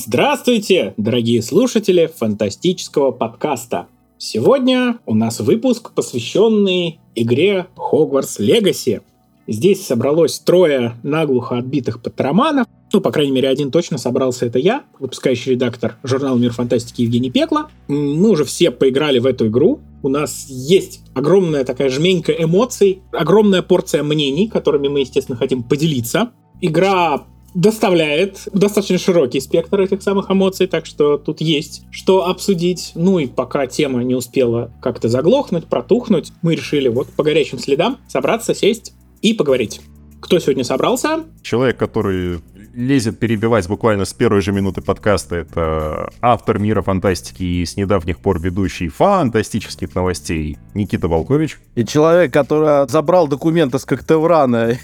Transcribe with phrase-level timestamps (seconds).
[0.00, 3.88] Здравствуйте, дорогие слушатели фантастического подкаста.
[4.16, 9.02] Сегодня у нас выпуск, посвященный игре Hogwarts Legacy.
[9.48, 12.68] Здесь собралось трое наглухо отбитых патроманов.
[12.92, 17.32] Ну, по крайней мере, один точно собрался, это я, выпускающий редактор журнала «Мир фантастики» Евгений
[17.32, 17.68] Пекла.
[17.88, 19.80] Мы уже все поиграли в эту игру.
[20.04, 26.30] У нас есть огромная такая жменька эмоций, огромная порция мнений, которыми мы, естественно, хотим поделиться.
[26.60, 27.24] Игра
[27.58, 32.92] доставляет достаточно широкий спектр этих самых эмоций, так что тут есть что обсудить.
[32.94, 37.98] Ну и пока тема не успела как-то заглохнуть, протухнуть, мы решили вот по горячим следам
[38.06, 39.80] собраться, сесть и поговорить.
[40.20, 41.24] Кто сегодня собрался?
[41.42, 42.38] Человек, который
[42.78, 45.34] лезет перебивать буквально с первой же минуты подкаста.
[45.36, 51.58] Это автор мира фантастики и с недавних пор ведущий фантастических новостей Никита Волкович.
[51.74, 54.78] И человек, который забрал документы с Коктеврана,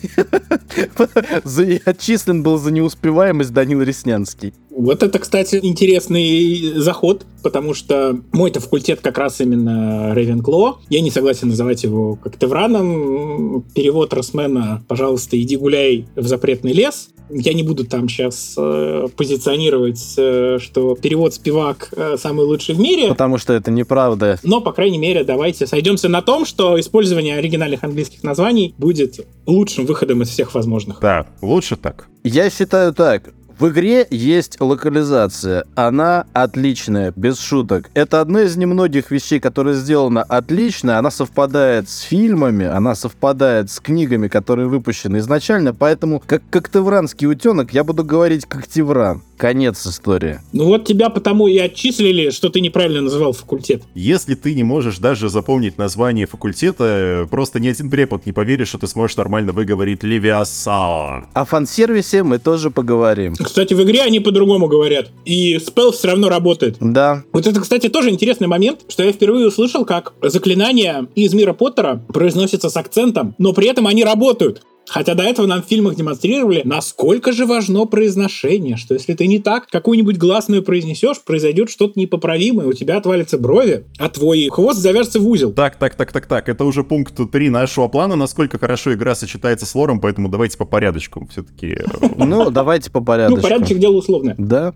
[1.84, 4.52] отчислен был за неуспеваемость Данил Реснянский.
[4.77, 10.80] Вот это, кстати, интересный заход, потому что мой-то факультет как раз именно Рейвенкло.
[10.88, 13.62] Я не согласен называть его как Тевраном.
[13.72, 17.11] Перевод Росмена «Пожалуйста, иди гуляй в запретный лес».
[17.30, 22.80] Я не буду там сейчас э, позиционировать, э, что перевод «Спивак» э, самый лучший в
[22.80, 23.08] мире.
[23.08, 24.39] Потому что это неправда.
[24.42, 29.86] Но, по крайней мере, давайте сойдемся на том, что использование оригинальных английских названий будет лучшим
[29.86, 31.00] выходом из всех возможных.
[31.00, 32.08] Да, лучше так.
[32.22, 33.33] Я считаю так.
[33.58, 35.64] В игре есть локализация.
[35.77, 37.88] Она отличная, без шуток.
[37.94, 40.98] Это одна из немногих вещей, которая сделана отлично.
[40.98, 45.72] Она совпадает с фильмами, она совпадает с книгами, которые выпущены изначально.
[45.72, 49.22] Поэтому, как коктевранский утенок, я буду говорить коктевран.
[49.36, 50.41] Конец истории.
[50.52, 53.83] Ну вот тебя потому и отчислили, что ты неправильно называл факультет.
[53.94, 58.78] Если ты не можешь даже запомнить название факультета, просто ни один препод не поверит, что
[58.78, 61.24] ты сможешь нормально выговорить Левиаса.
[61.33, 63.34] О фан-сервисе мы тоже поговорим.
[63.54, 65.12] Кстати, в игре они по-другому говорят.
[65.24, 66.78] И спел все равно работает.
[66.80, 67.22] Да.
[67.32, 72.04] Вот это, кстати, тоже интересный момент, что я впервые услышал, как заклинания из мира Поттера
[72.12, 74.62] произносятся с акцентом, но при этом они работают.
[74.89, 79.39] Хотя до этого нам в фильмах демонстрировали, насколько же важно произношение, что если ты не
[79.39, 85.20] так какую-нибудь гласную произнесешь, произойдет что-то непоправимое, у тебя отвалятся брови, а твой хвост завяжется
[85.20, 85.52] в узел.
[85.52, 89.67] Так, так, так, так, так, это уже пункт 3 нашего плана, насколько хорошо игра сочетается
[89.67, 91.78] с лором, поэтому давайте по порядочку все-таки.
[92.16, 93.36] Ну, давайте по порядочку.
[93.36, 94.34] Ну, порядочек дело условное.
[94.39, 94.72] Да.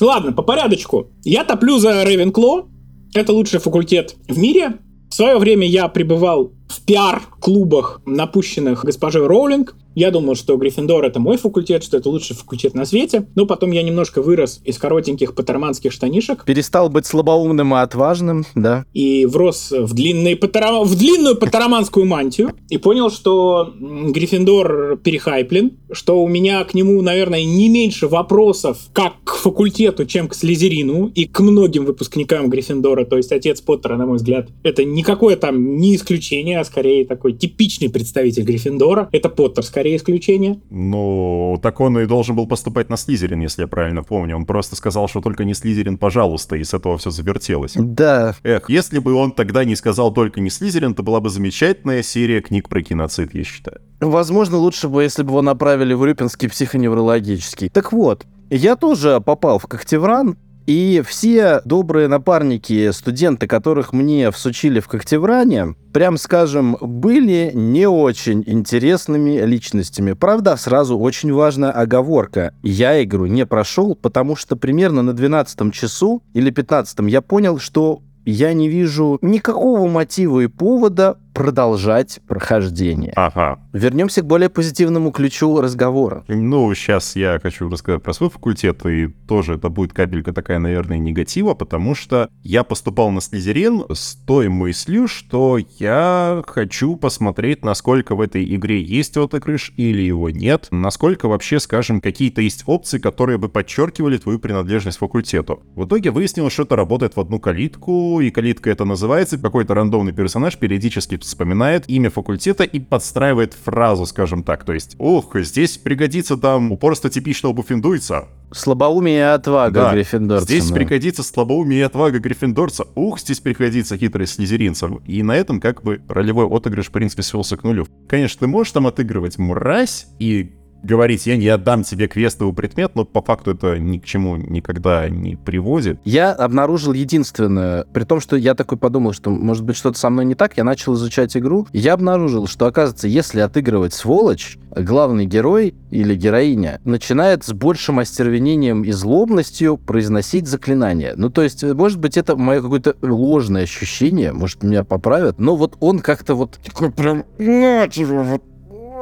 [0.00, 1.10] Ладно, по порядочку.
[1.24, 2.68] Я топлю за Рейвенкло,
[3.14, 4.78] это лучший факультет в мире.
[5.10, 9.74] В свое время я пребывал в пиар-клубах, напущенных госпожой Роулинг.
[9.96, 13.26] Я думал, что Гриффиндор— это мой факультет, что это лучший факультет на свете.
[13.34, 16.44] Но потом я немножко вырос из коротеньких патерманских штанишек.
[16.44, 18.84] Перестал быть слабоумным и отважным, да.
[18.94, 20.84] И врос в, длинные патера...
[20.84, 22.52] в длинную патерманскую мантию.
[22.68, 29.14] И понял, что Гриффиндор перехайплен, что у меня к нему, наверное, не меньше вопросов как
[29.24, 33.04] к факультету, чем к Слизерину и к многим выпускникам Гриффиндора.
[33.04, 37.32] То есть отец Поттера, на мой взгляд, это никакое там не исключение, а скорее такой
[37.32, 39.08] типичный представитель Гриффиндора.
[39.12, 40.60] Это Поттер, скорее исключение.
[40.70, 44.36] Ну, так он и должен был поступать на Слизерин, если я правильно помню.
[44.36, 47.74] Он просто сказал, что только не Слизерин, пожалуйста, и с этого все завертелось.
[47.76, 48.34] Да.
[48.42, 52.40] Эх, если бы он тогда не сказал только не Слизерин, то была бы замечательная серия
[52.40, 53.80] книг про киноцид, я считаю.
[54.00, 57.68] Возможно, лучше бы, если бы его направили в Рюпинский психоневрологический.
[57.68, 60.36] Так вот, я тоже попал в Когтевран,
[60.70, 68.44] и все добрые напарники, студенты, которых мне всучили в Когтевране, прям скажем, были не очень
[68.46, 70.12] интересными личностями.
[70.12, 72.54] Правда, сразу очень важная оговорка.
[72.62, 78.02] Я игру не прошел, потому что примерно на 12 часу или 15 я понял, что
[78.24, 83.14] я не вижу никакого мотива и повода продолжать прохождение.
[83.16, 83.60] Ага.
[83.72, 86.22] Вернемся к более позитивному ключу разговора.
[86.28, 90.98] Ну, сейчас я хочу рассказать про свой факультет, и тоже это будет капелька такая, наверное,
[90.98, 98.14] негатива, потому что я поступал на Слизерин с той мыслью, что я хочу посмотреть, насколько
[98.14, 103.38] в этой игре есть отыгрыш или его нет, насколько вообще, скажем, какие-то есть опции, которые
[103.38, 105.62] бы подчеркивали твою принадлежность факультету.
[105.74, 110.12] В итоге выяснилось, что это работает в одну калитку, и калитка это называется, какой-то рандомный
[110.12, 114.64] персонаж периодически вспоминает имя факультета и подстраивает фразу, скажем так.
[114.64, 118.28] То есть, ух, здесь пригодится там упорство типичного буффиндуйца.
[118.52, 120.44] Слабоумие и отвага Да, Гриффиндорца.
[120.44, 120.74] Здесь да.
[120.74, 122.84] пригодится слабоумие и отвага Гриффиндорца.
[122.94, 124.90] Ух, здесь пригодится хитрость слизеринца.
[125.06, 127.86] И на этом как бы ролевой отыгрыш, в принципе, свелся к нулю.
[128.08, 133.04] Конечно, ты можешь там отыгрывать мразь и говорить, я не отдам тебе квестовый предмет, но
[133.04, 136.00] по факту это ни к чему никогда не приводит.
[136.04, 140.24] Я обнаружил единственное, при том, что я такой подумал, что может быть что-то со мной
[140.24, 145.74] не так, я начал изучать игру, я обнаружил, что оказывается, если отыгрывать сволочь, главный герой
[145.90, 151.14] или героиня начинает с большим остервенением и злобностью произносить заклинания.
[151.16, 155.76] Ну, то есть, может быть, это мое какое-то ложное ощущение, может, меня поправят, но вот
[155.80, 158.42] он как-то вот такой прям, на тебе, вот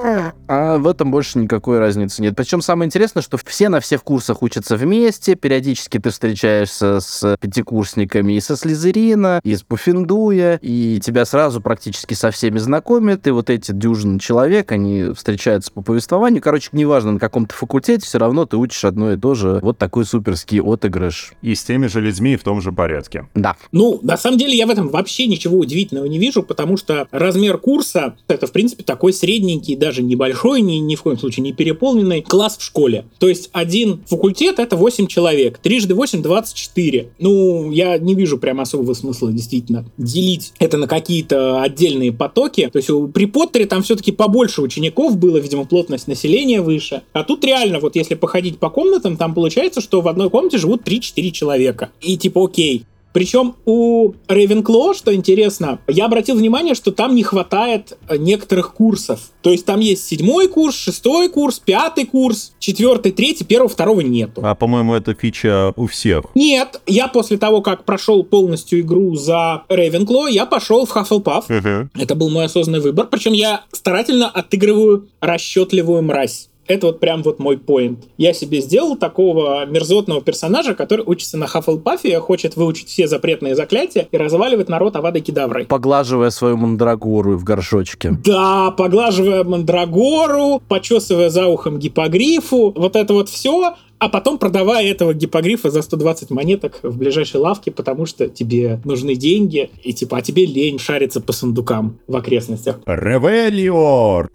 [0.02, 2.34] а в этом больше никакой разницы нет.
[2.36, 8.34] Причем самое интересное, что все на всех курсах учатся вместе, периодически ты встречаешься с пятикурсниками
[8.34, 13.50] и со Слизерина, и с Пуффиндуя, и тебя сразу практически со всеми знакомят, и вот
[13.50, 16.42] эти дюжины человек, они встречаются по повествованию.
[16.42, 19.60] Короче, неважно, на каком то факультете, все равно ты учишь одно и то же.
[19.62, 21.32] Вот такой суперский отыгрыш.
[21.42, 23.26] И с теми же людьми в том же порядке.
[23.34, 23.56] Да.
[23.72, 27.58] Ну, на самом деле я в этом вообще ничего удивительного не вижу, потому что размер
[27.58, 32.20] курса это, в принципе, такой средненький, даже небольшой, ни, ни в коем случае не переполненный
[32.20, 33.06] класс в школе.
[33.19, 35.58] То есть один факультет это 8 человек.
[35.58, 37.08] Трижды 8– 24.
[37.19, 42.69] Ну, я не вижу прям особого смысла действительно делить это на какие-то отдельные потоки.
[42.70, 47.00] То есть при Поттере там все-таки побольше учеников было, видимо, плотность населения выше.
[47.14, 50.87] А тут реально, вот если походить по комнатам, там получается, что в одной комнате живут
[50.87, 51.88] 3-4 человека.
[52.02, 57.96] И типа, окей, причем у Ravenclaw, что интересно, я обратил внимание, что там не хватает
[58.08, 59.32] э, некоторых курсов.
[59.43, 64.40] То есть там есть седьмой курс, шестой курс, пятый курс, четвертый, третий, первого, второго нету.
[64.44, 66.26] А, по-моему, это фича у всех.
[66.34, 71.49] Нет, я после того, как прошел полностью игру за Ravenclaw, я пошел в Hufflepuff.
[71.49, 71.88] Uh-huh.
[71.94, 73.06] Это был мой осознанный выбор.
[73.11, 76.49] Причем я старательно отыгрываю расчетливую мразь.
[76.68, 78.04] Это вот прям вот мой поинт.
[78.18, 84.06] Я себе сделал такого мерзотного персонажа, который учится на Хаффлпафе, хочет выучить все запретные заклятия
[84.12, 85.64] и разваливать народ Авадой Кедаврой.
[85.64, 88.18] Поглаживая свою мандрагору в горшочке.
[88.22, 92.72] Да, поглаживая мандрагору, почесывая за ухом гипогрифу.
[92.76, 97.70] Вот это вот все а потом продавая этого гипогрифа за 120 монеток в ближайшей лавке,
[97.70, 102.80] потому что тебе нужны деньги, и типа, а тебе лень шариться по сундукам в окрестностях.
[102.86, 104.30] Ревелиор!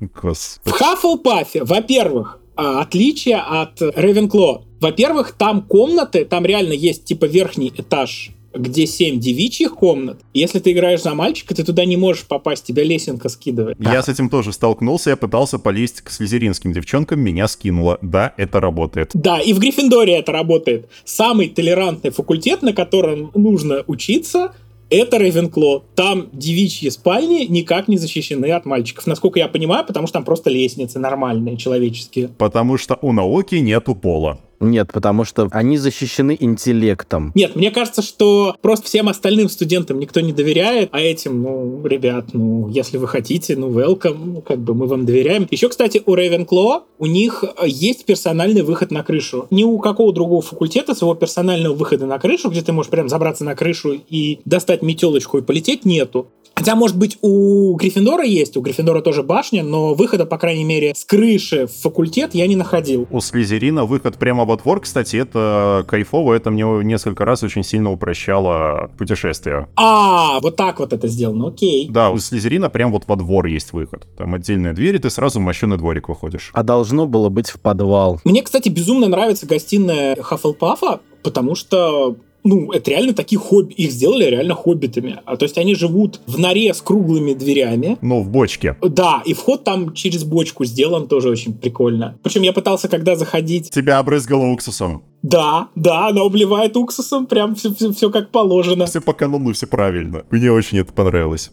[0.63, 4.63] В Хаффлпафе, во-первых, а, отличие от Ревенкло.
[4.79, 10.19] Во-первых, там комнаты, там реально есть типа верхний этаж где 7 девичьих комнат.
[10.33, 13.77] Если ты играешь за мальчика, ты туда не можешь попасть, тебя лесенка скидывает.
[13.79, 17.97] Я с этим тоже столкнулся, я пытался полезть к слезеринским девчонкам, меня скинуло.
[18.01, 19.11] Да, это работает.
[19.13, 20.89] Да, и в Гриффиндоре это работает.
[21.05, 24.53] Самый толерантный факультет, на котором нужно учиться,
[24.89, 25.83] это Рейвенкло.
[25.95, 29.07] Там девичьи спальни никак не защищены от мальчиков.
[29.07, 32.27] Насколько я понимаю, потому что там просто лестницы нормальные, человеческие.
[32.37, 34.39] Потому что у науки нету пола.
[34.63, 37.31] Нет, потому что они защищены интеллектом.
[37.35, 42.27] Нет, мне кажется, что просто всем остальным студентам никто не доверяет, а этим, ну, ребят,
[42.33, 45.47] ну, если вы хотите, ну, welcome, ну, как бы мы вам доверяем.
[45.51, 49.47] Еще, кстати, у Ravenclaw у них есть персональный выход на крышу.
[49.51, 53.43] Ни у какого другого факультета своего персонального выхода на крышу, где ты можешь прям забраться
[53.43, 56.27] на крышу и достать метелочку и полететь, нету.
[56.63, 60.93] Хотя, может быть, у Гриффиндора есть, у Гриффиндора тоже башня, но выхода, по крайней мере,
[60.95, 63.05] с крыши в факультет я не находил.
[63.11, 67.91] У Слизерина выход прямо во двор, кстати, это кайфово, это мне несколько раз очень сильно
[67.91, 69.67] упрощало путешествие.
[69.75, 71.89] А, вот так вот это сделано, окей.
[71.89, 74.07] Да, у Слизерина прям вот во двор есть выход.
[74.17, 76.49] Там отдельная дверь, и ты сразу в мощенный дворик выходишь.
[76.53, 78.21] А должно было быть в подвал.
[78.23, 84.25] Мне, кстати, безумно нравится гостиная Хаффлпафа, потому что ну, это реально такие хобби, их сделали
[84.25, 85.19] реально хоббитами.
[85.25, 87.97] А, то есть они живут в норе с круглыми дверями.
[88.01, 88.77] Ну, в бочке.
[88.81, 92.17] Да, и вход там через бочку сделан тоже очень прикольно.
[92.23, 93.69] Причем я пытался, когда заходить...
[93.69, 95.03] Тебя обрызгало уксусом.
[95.21, 98.85] Да, да, она обливает уксусом, прям все, все, все как положено.
[98.87, 100.23] Все по канону, все правильно.
[100.29, 101.51] Мне очень это понравилось.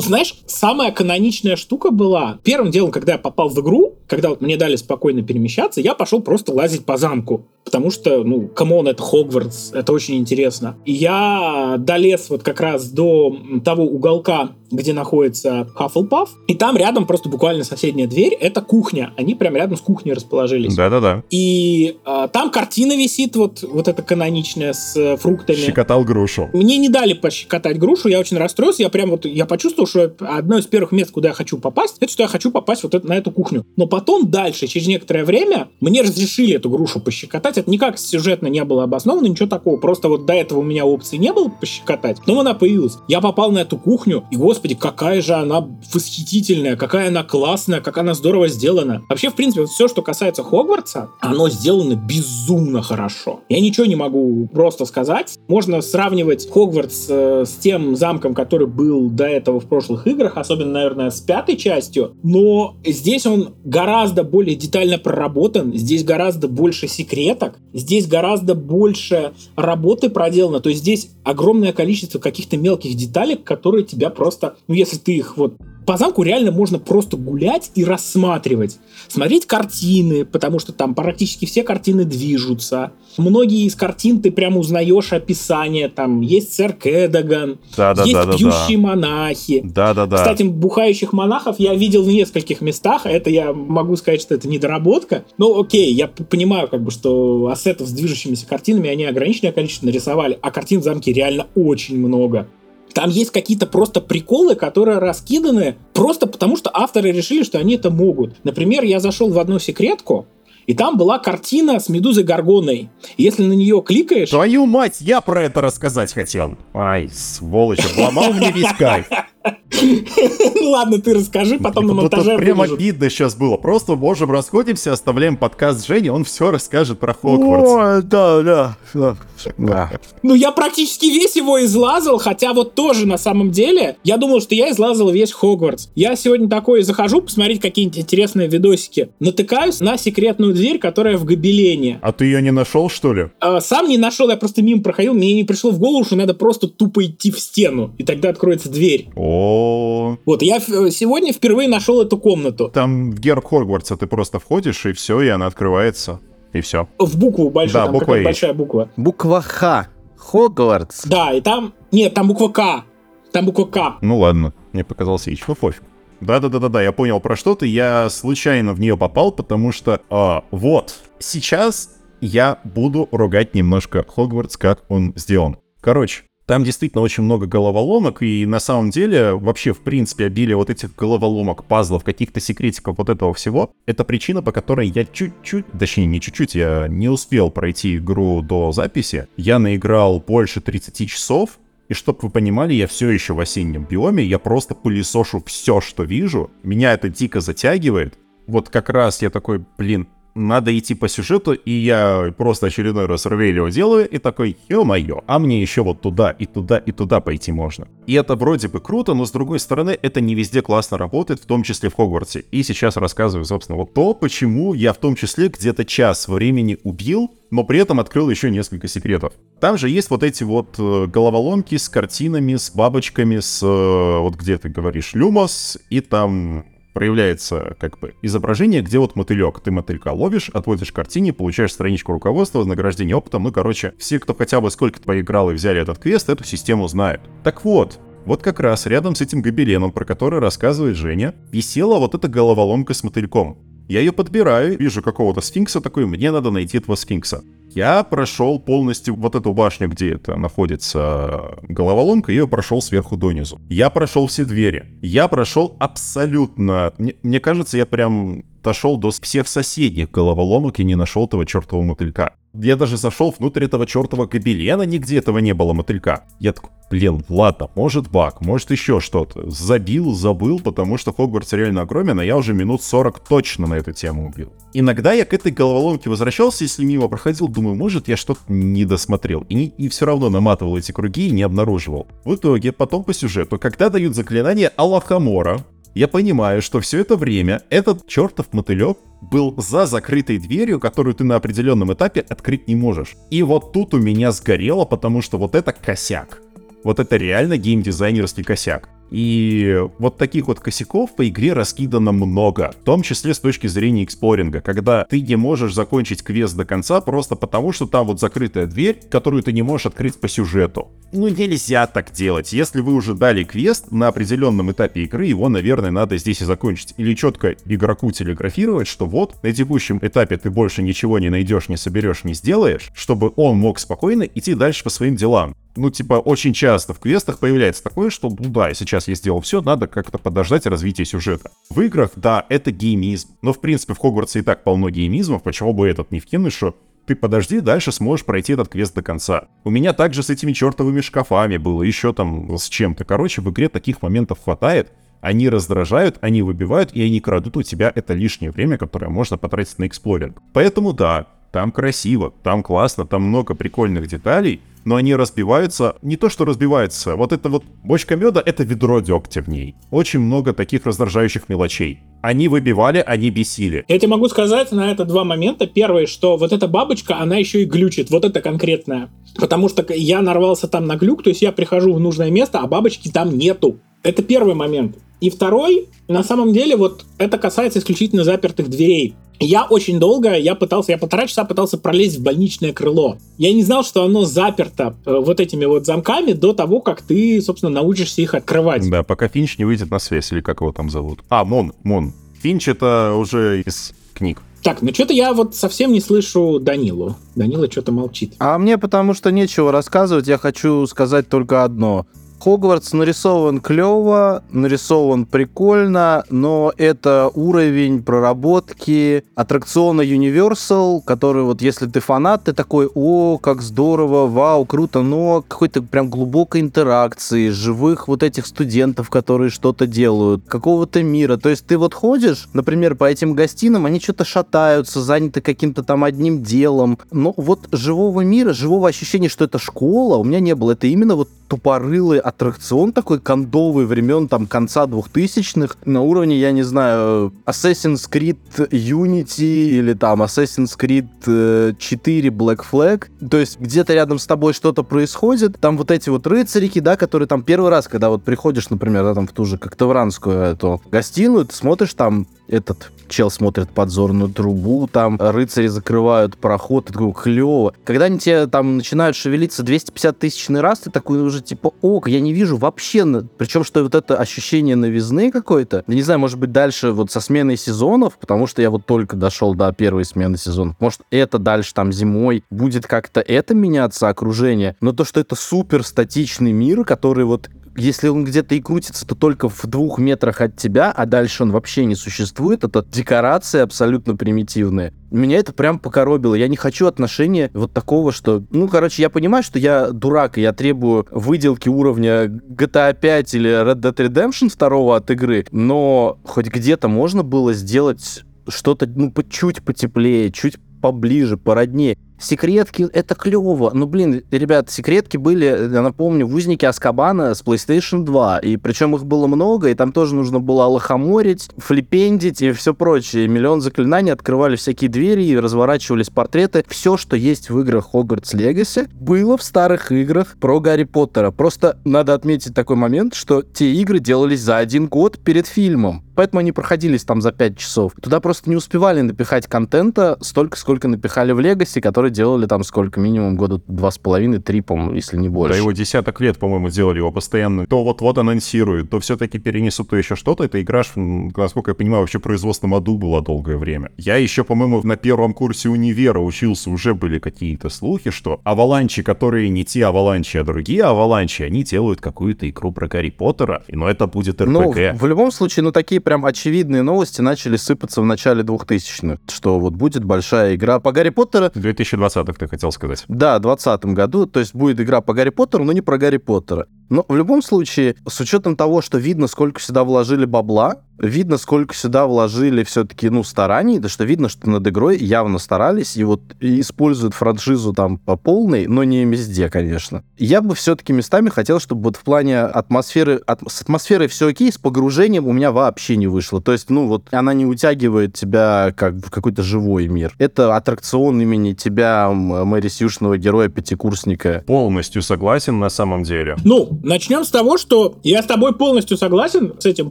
[0.00, 4.40] Вот знаешь, самая каноничная штука была, первым делом, когда я попал в игру, когда вот
[4.40, 7.46] мне дали спокойно перемещаться, я пошел просто лазить по замку.
[7.64, 10.76] Потому что, ну, come on, это Хогвартс, это очень интересно.
[10.86, 17.06] И я долез вот как раз до того уголка, где находится Хаффлпаф, и там рядом
[17.06, 19.12] просто буквально соседняя дверь, это кухня.
[19.16, 20.74] Они прям рядом с кухней расположились.
[20.74, 21.22] Да-да-да.
[21.30, 25.56] И а, там картина висит, вот, вот эта каноничная, с э, фруктами.
[25.56, 26.48] Щекотал грушу.
[26.52, 30.58] Мне не дали пощекотать грушу, я очень расстроился, я прям вот, я почувствовал, что одно
[30.58, 33.14] из первых мест, куда я хочу попасть, это что я хочу попасть вот это, на
[33.14, 33.64] эту кухню.
[33.76, 38.64] Но потом дальше, через некоторое время, мне разрешили эту грушу пощекотать, это никак сюжетно не
[38.64, 39.76] было обосновано, ничего такого.
[39.76, 42.96] Просто вот до этого у меня опции не было пощекотать, но она появилась.
[43.08, 47.98] Я попал на эту кухню, и, господи, какая же она восхитительная, какая она классная, как
[47.98, 49.02] она здорово сделана.
[49.08, 53.40] Вообще, в принципе, вот все, что касается Хогвартса, оно сделано безумно хорошо.
[53.48, 55.38] Я ничего не могу просто сказать.
[55.48, 60.72] Можно сравнивать Хогвартс э, с тем замком, который был до этого в прошлых играх, особенно,
[60.72, 67.58] наверное, с пятой частью, но здесь он гораздо более детально проработан, здесь гораздо больше секреток,
[67.72, 74.10] здесь гораздо больше работы проделано, то есть здесь огромное количество каких-то мелких деталей, которые тебя
[74.10, 75.54] просто, ну если ты их вот
[75.86, 78.78] по замку реально можно просто гулять и рассматривать.
[79.08, 82.92] Смотреть картины, потому что там практически все картины движутся.
[83.16, 85.88] Многие из картин ты прям узнаешь описание.
[85.88, 88.82] Там есть сэр Кэдаган, да, да, есть да, да, пьющие да.
[88.82, 89.62] монахи.
[89.64, 90.18] Да, да, да.
[90.18, 93.06] Кстати, бухающих монахов я видел в нескольких местах.
[93.06, 95.24] Это я могу сказать, что это недоработка.
[95.38, 100.38] Но окей, я понимаю, как бы, что ассетов с движущимися картинами они ограниченное количество нарисовали,
[100.40, 102.48] а картин в замке реально очень много.
[102.92, 107.90] Там есть какие-то просто приколы, которые раскиданы просто потому, что авторы решили, что они это
[107.90, 108.34] могут.
[108.44, 110.26] Например, я зашел в одну секретку,
[110.66, 112.90] и там была картина с Медузой Гаргоной.
[113.16, 114.30] Если на нее кликаешь...
[114.30, 116.56] Твою мать, я про это рассказать хотел.
[116.74, 119.06] Ай, сволочь, обломал мне весь кайф.
[119.42, 123.56] Ну ладно, ты расскажи, потом на монтаже Прям обидно сейчас было.
[123.56, 127.70] Просто можем расходимся, оставляем подкаст Жене, он все расскажет про Хогвартс.
[127.70, 129.16] О, да, да, да.
[129.56, 129.90] да.
[130.22, 134.54] Ну, я практически весь его излазал, хотя вот тоже на самом деле, я думал, что
[134.54, 135.88] я излазал весь Хогвартс.
[135.94, 141.98] Я сегодня такой захожу посмотреть какие-нибудь интересные видосики, натыкаюсь на секретную дверь, которая в гобелене.
[142.02, 143.30] А ты ее не нашел, что ли?
[143.40, 146.34] А, сам не нашел, я просто мимо проходил, мне не пришло в голову, что надо
[146.34, 149.08] просто тупо идти в стену, и тогда откроется дверь.
[149.16, 152.70] О, Вот, я сегодня впервые нашел эту комнату.
[152.72, 156.20] Там в герб Хогвартса ты просто входишь, и все, и она открывается.
[156.52, 156.88] И все.
[156.98, 158.24] В букву большую, Да, там буква какая-то «H».
[158.24, 158.90] большая буква.
[158.96, 159.88] Буква Х.
[160.16, 161.04] Хогвартс.
[161.06, 161.72] Да, и там...
[161.92, 162.84] Нет, там буква К.
[163.32, 163.98] Там буква К.
[164.00, 165.82] Ну ладно, мне показался Ич, ну пофиг.
[166.20, 170.94] Да-да-да-да-да, я понял про что ты, я случайно в нее попал, потому что, а, вот,
[171.18, 175.56] сейчас я буду ругать немножко Хогвартс, как он сделан.
[175.80, 180.68] Короче, там действительно очень много головоломок, и на самом деле вообще, в принципе, обилие вот
[180.68, 186.06] этих головоломок, пазлов, каких-то секретиков вот этого всего, это причина, по которой я чуть-чуть, точнее
[186.06, 189.28] не чуть-чуть, я не успел пройти игру до записи.
[189.36, 194.24] Я наиграл больше 30 часов, и чтоб вы понимали, я все еще в осеннем биоме,
[194.24, 196.50] я просто пылесошу все, что вижу.
[196.64, 198.18] Меня это дико затягивает.
[198.48, 200.08] Вот как раз я такой, блин,
[200.40, 205.38] надо идти по сюжету, и я просто очередной раз Рвелио делаю, и такой, ё-моё, а
[205.38, 207.86] мне еще вот туда, и туда, и туда пойти можно.
[208.06, 211.46] И это вроде бы круто, но с другой стороны, это не везде классно работает, в
[211.46, 212.44] том числе в Хогвартсе.
[212.50, 217.30] И сейчас рассказываю, собственно, вот то, почему я в том числе где-то час времени убил,
[217.50, 219.32] но при этом открыл еще несколько секретов.
[219.60, 224.36] Там же есть вот эти вот э, головоломки с картинами, с бабочками, с, э, вот
[224.36, 229.60] где ты говоришь, люмос, и там проявляется как бы изображение, где вот мотылек.
[229.60, 233.44] Ты мотылька ловишь, отводишь картине, получаешь страничку руководства, вознаграждение опытом.
[233.44, 237.22] Ну, короче, все, кто хотя бы сколько-то поиграл и взяли этот квест, эту систему знают.
[237.44, 242.14] Так вот, вот как раз рядом с этим гобеленом, про который рассказывает Женя, висела вот
[242.14, 243.58] эта головоломка с мотыльком.
[243.90, 247.42] Я ее подбираю, вижу какого-то сфинкса такой, мне надо найти этого сфинкса.
[247.70, 253.60] Я прошел полностью вот эту башню, где это находится головоломка, ее прошел сверху донизу.
[253.68, 254.96] Я прошел все двери.
[255.02, 256.92] Я прошел абсолютно...
[256.98, 261.84] Мне, мне кажется, я прям дошел до всех соседних головоломок и не нашел этого чертового
[261.84, 262.34] мотылька.
[262.52, 266.24] Я даже зашел внутрь этого чертова гобелена, нигде этого не было мотылька.
[266.40, 269.48] Я такой, блин, ладно, может баг, может еще что-то.
[269.48, 273.92] Забил, забыл, потому что Хогвартс реально огромен, а я уже минут 40 точно на эту
[273.92, 274.52] тему убил.
[274.72, 279.46] Иногда я к этой головоломке возвращался, если мимо проходил, думаю, может я что-то не досмотрел.
[279.48, 282.08] И, и все равно наматывал эти круги и не обнаруживал.
[282.24, 287.62] В итоге, потом по сюжету, когда дают заклинание Аллахамора, я понимаю, что все это время
[287.70, 293.16] этот чертов мотылек был за закрытой дверью, которую ты на определенном этапе открыть не можешь.
[293.30, 296.40] И вот тут у меня сгорело, потому что вот это косяк.
[296.84, 298.88] Вот это реально геймдизайнерский косяк.
[299.10, 304.04] И вот таких вот косяков по игре раскидано много, в том числе с точки зрения
[304.04, 308.66] эксплоринга, когда ты не можешь закончить квест до конца просто потому, что там вот закрытая
[308.66, 310.88] дверь, которую ты не можешь открыть по сюжету.
[311.12, 312.52] Ну нельзя так делать.
[312.52, 316.94] Если вы уже дали квест на определенном этапе игры, его, наверное, надо здесь и закончить.
[316.96, 321.76] Или четко игроку телеграфировать, что вот на текущем этапе ты больше ничего не найдешь, не
[321.76, 326.52] соберешь, не сделаешь, чтобы он мог спокойно идти дальше по своим делам ну, типа, очень
[326.52, 330.66] часто в квестах появляется такое, что, ну да, сейчас я сделал все, надо как-то подождать
[330.66, 331.50] развития сюжета.
[331.70, 335.72] В играх, да, это геймизм, но, в принципе, в Хогвартсе и так полно геймизмов, почему
[335.72, 336.76] бы этот не вкинуть, что
[337.06, 339.48] ты подожди, дальше сможешь пройти этот квест до конца.
[339.64, 343.04] У меня также с этими чертовыми шкафами было, еще там с чем-то.
[343.04, 347.92] Короче, в игре таких моментов хватает, они раздражают, они выбивают, и они крадут у тебя
[347.94, 350.40] это лишнее время, которое можно потратить на эксплоринг.
[350.52, 356.28] Поэтому да, там красиво, там классно, там много прикольных деталей, но они разбиваются, не то
[356.28, 359.74] что разбиваются, вот это вот бочка меда, это ведро дегтя в ней.
[359.90, 362.00] Очень много таких раздражающих мелочей.
[362.22, 363.84] Они выбивали, они бесили.
[363.88, 365.66] Я тебе могу сказать на это два момента.
[365.66, 369.10] Первый, что вот эта бабочка, она еще и глючит, вот это конкретное.
[369.36, 372.66] Потому что я нарвался там на глюк, то есть я прихожу в нужное место, а
[372.66, 373.78] бабочки там нету.
[374.02, 374.96] Это первый момент.
[375.20, 379.14] И второй, на самом деле, вот это касается исключительно запертых дверей.
[379.42, 383.16] Я очень долго, я пытался, я полтора часа пытался пролезть в больничное крыло.
[383.38, 387.40] Я не знал, что оно заперто э, вот этими вот замками до того, как ты,
[387.40, 388.88] собственно, научишься их открывать.
[388.90, 391.20] Да, пока Финч не выйдет на связь, или как его там зовут.
[391.30, 392.12] А, Мон, Мон.
[392.42, 394.42] Финч это уже из книг.
[394.62, 397.16] Так, ну что-то я вот совсем не слышу Данилу.
[397.34, 398.34] Данила что-то молчит.
[398.38, 402.06] А мне потому что нечего рассказывать, я хочу сказать только одно.
[402.40, 412.00] Хогвартс нарисован клево, нарисован прикольно, но это уровень проработки аттракциона Universal, который вот если ты
[412.00, 418.22] фанат, ты такой, о, как здорово, вау, круто, но какой-то прям глубокой интеракции, живых вот
[418.22, 421.36] этих студентов, которые что-то делают, какого-то мира.
[421.36, 426.04] То есть ты вот ходишь, например, по этим гостинам, они что-то шатаются, заняты каким-то там
[426.04, 430.72] одним делом, но вот живого мира, живого ощущения, что это школа, у меня не было.
[430.72, 436.62] Это именно вот тупорылый аттракцион такой кондовый времен там конца 2000-х на уровне, я не
[436.62, 438.38] знаю, Assassin's Creed
[438.70, 443.06] Unity или там Assassin's Creed 4 э, Black Flag.
[443.28, 447.26] То есть где-то рядом с тобой что-то происходит, там вот эти вот рыцарики, да, которые
[447.26, 451.46] там первый раз, когда вот приходишь, например, да, там в ту же Коктевранскую эту гостиную,
[451.46, 457.74] ты смотришь там этот чел смотрит подзорную трубу, там рыцари закрывают проход, и такой, клево.
[457.84, 462.20] Когда они тебе там начинают шевелиться 250 тысячный раз, ты такой уже типа, ок, я
[462.20, 463.04] не вижу вообще,
[463.38, 467.20] причем что вот это ощущение новизны какой-то, я не знаю, может быть дальше вот со
[467.20, 471.74] сменой сезонов, потому что я вот только дошел до первой смены сезонов, может это дальше
[471.74, 477.24] там зимой будет как-то это меняться, окружение, но то, что это супер статичный мир, который
[477.24, 481.42] вот если он где-то и крутится, то только в двух метрах от тебя, а дальше
[481.42, 482.64] он вообще не существует.
[482.64, 484.92] Это декорации абсолютно примитивные.
[485.10, 486.34] Меня это прям покоробило.
[486.34, 488.44] Я не хочу отношения вот такого, что...
[488.50, 493.50] Ну, короче, я понимаю, что я дурак, и я требую выделки уровня GTA 5 или
[493.50, 499.62] Red Dead Redemption 2 от игры, но хоть где-то можно было сделать что-то, ну, чуть
[499.62, 501.96] потеплее, чуть поближе, породнее.
[502.20, 503.70] Секретки— это клево.
[503.72, 508.40] Ну, блин, ребят, секретки были, я напомню, в узники Аскабана с PlayStation 2.
[508.40, 513.26] И причем их было много, и там тоже нужно было лохоморить, флипендить и все прочее.
[513.26, 516.64] Миллион заклинаний, открывали всякие двери и разворачивались портреты.
[516.68, 521.30] Все, что есть в играх Hogwarts Legacy, было в старых играх про Гарри Поттера.
[521.30, 526.04] Просто надо отметить такой момент, что те игры делались за один год перед фильмом.
[526.14, 527.92] Поэтому они проходились там за 5 часов.
[528.02, 533.00] Туда просто не успевали напихать контента столько, сколько напихали в Legacy, который делали там сколько,
[533.00, 535.54] минимум года два с половиной, три, по-моему, если не больше.
[535.54, 537.66] Да его десяток лет, по-моему, делали его постоянно.
[537.66, 540.44] То вот-вот анонсируют, то все-таки перенесут, то еще что-то.
[540.44, 543.90] Это игра, насколько я понимаю, вообще производством аду была долгое время.
[543.96, 549.48] Я еще, по-моему, на первом курсе универа учился, уже были какие-то слухи, что аваланчи, которые
[549.48, 553.86] не те аваланчи, а другие аваланчи, они делают какую-то игру про Гарри Поттера, и, ну,
[553.86, 554.50] это будет РПГ.
[554.50, 559.58] Ну, в любом случае, ну, такие прям очевидные новости начали сыпаться в начале 2000-х, что
[559.58, 561.50] вот будет большая игра по Гарри Поттеру.
[562.00, 563.04] 2020-х, ты хотел сказать.
[563.08, 566.18] Да, в 2020 году, то есть будет игра по Гарри Поттеру, но не про Гарри
[566.18, 566.66] Поттера.
[566.90, 571.74] Но в любом случае, с учетом того, что видно, сколько сюда вложили бабла, видно, сколько
[571.74, 576.20] сюда вложили все-таки, ну, стараний, да что видно, что над игрой явно старались и вот
[576.40, 580.04] используют франшизу там по полной, но не везде, конечно.
[580.18, 584.52] Я бы все-таки местами хотел, чтобы вот в плане атмосферы, от, с атмосферой все окей,
[584.52, 586.42] с погружением у меня вообще не вышло.
[586.42, 590.14] То есть, ну, вот она не утягивает тебя как в какой-то живой мир.
[590.18, 594.44] Это аттракцион имени тебя, Мэри Сьюшного героя, пятикурсника.
[594.46, 596.36] Полностью согласен на самом деле.
[596.44, 599.90] Ну, начнем с того, что я с тобой полностью согласен с этим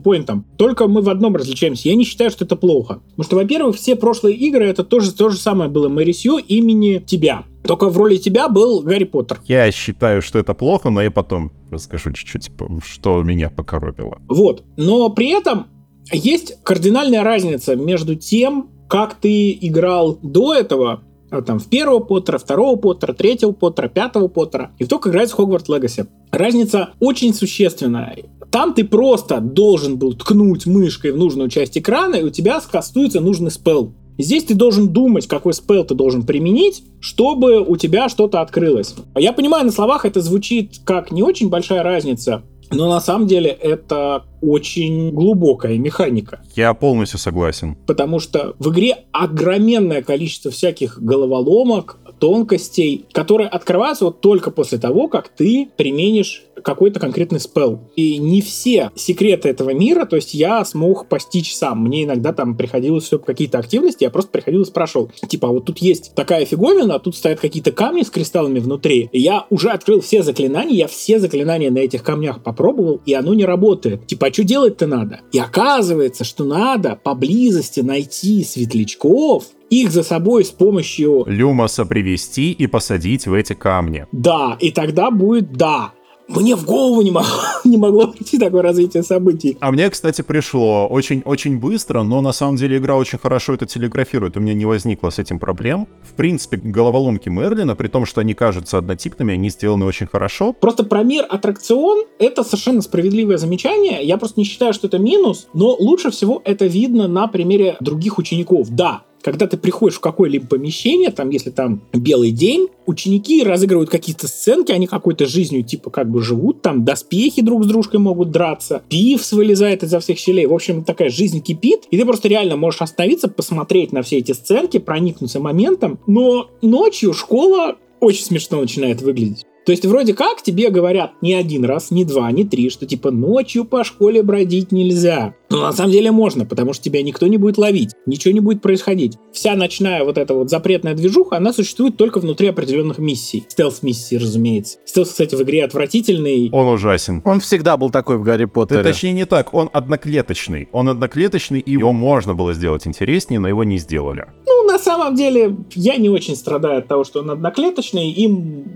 [0.00, 1.88] поинтом, только мы в одном различаемся.
[1.88, 3.00] Я не считаю, что это плохо.
[3.10, 7.02] Потому что, во-первых, все прошлые игры это тоже то же самое было Мэри Сью имени
[7.04, 7.44] тебя.
[7.64, 9.40] Только в роли тебя был Гарри Поттер.
[9.46, 12.50] Я считаю, что это плохо, но я потом расскажу чуть-чуть,
[12.84, 14.18] что меня покоробило.
[14.28, 14.64] Вот.
[14.76, 15.66] Но при этом
[16.10, 22.76] есть кардинальная разница между тем, как ты играл до этого там, в первого Поттера, второго
[22.76, 26.06] Поттера, третьего Поттера, пятого Поттера, и кто играет в Хогвартс Легаси.
[26.30, 28.16] Разница очень существенная.
[28.50, 33.20] Там ты просто должен был ткнуть мышкой в нужную часть экрана, и у тебя скастуется
[33.20, 33.94] нужный спел.
[34.18, 38.94] Здесь ты должен думать, какой спел ты должен применить, чтобы у тебя что-то открылось.
[39.16, 43.50] Я понимаю, на словах это звучит как не очень большая разница, но на самом деле
[43.50, 46.40] это очень глубокая механика.
[46.54, 47.76] Я полностью согласен.
[47.86, 55.08] Потому что в игре огроменное количество всяких головоломок, тонкостей, которые открываются вот только после того,
[55.08, 57.80] как ты применишь какой-то конкретный спел.
[57.96, 61.82] И не все секреты этого мира, то есть я смог постичь сам.
[61.84, 65.64] Мне иногда там приходилось все какие-то активности, я просто приходил и спрашивал, типа, а вот
[65.64, 69.08] тут есть такая фиговина, а тут стоят какие-то камни с кристаллами внутри.
[69.12, 73.34] И я уже открыл все заклинания, я все заклинания на этих камнях попробовал, и оно
[73.34, 74.06] не работает.
[74.06, 75.20] Типа, а что делать-то надо?
[75.32, 81.24] И оказывается, что надо поблизости найти светлячков, их за собой с помощью...
[81.26, 84.06] Люмоса привести и посадить в эти камни.
[84.12, 85.92] Да, и тогда будет да.
[86.28, 89.56] Мне в голову не, могло, не могло прийти такое развитие событий.
[89.60, 94.36] А мне, кстати, пришло очень-очень быстро, но на самом деле игра очень хорошо это телеграфирует.
[94.36, 95.88] У меня не возникло с этим проблем.
[96.02, 100.52] В принципе, головоломки Мерлина, при том, что они кажутся однотипными, они сделаны очень хорошо.
[100.52, 104.04] Просто про мир аттракцион— это совершенно справедливое замечание.
[104.04, 108.18] Я просто не считаю, что это минус, но лучше всего это видно на примере других
[108.18, 108.68] учеников.
[108.70, 114.26] Да, когда ты приходишь в какое-либо помещение, там, если там белый день, ученики разыгрывают какие-то
[114.28, 118.82] сценки, они какой-то жизнью типа как бы живут, там доспехи друг с дружкой могут драться,
[118.88, 120.46] пивс вылезает изо всех щелей.
[120.46, 124.32] В общем, такая жизнь кипит, и ты просто реально можешь остановиться, посмотреть на все эти
[124.32, 129.44] сценки, проникнуться моментом, но ночью школа очень смешно начинает выглядеть.
[129.66, 133.10] То есть вроде как тебе говорят не один раз, не два, не три, что типа
[133.10, 135.34] ночью по школе бродить нельзя.
[135.50, 138.62] Но на самом деле можно, потому что тебя никто не будет ловить, ничего не будет
[138.62, 139.18] происходить.
[139.32, 143.44] Вся ночная вот эта вот запретная движуха, она существует только внутри определенных миссий.
[143.48, 144.78] Стелс-миссии, разумеется.
[144.84, 146.50] Стелс, кстати, в игре отвратительный.
[146.52, 147.20] Он ужасен.
[147.24, 148.82] Он всегда был такой в Гарри Поттере.
[148.82, 150.68] Да, точнее не так, он одноклеточный.
[150.72, 154.26] Он одноклеточный, и его можно было сделать интереснее, но его не сделали.
[154.46, 158.26] Ну, на самом деле, я не очень страдаю от того, что он одноклеточный, и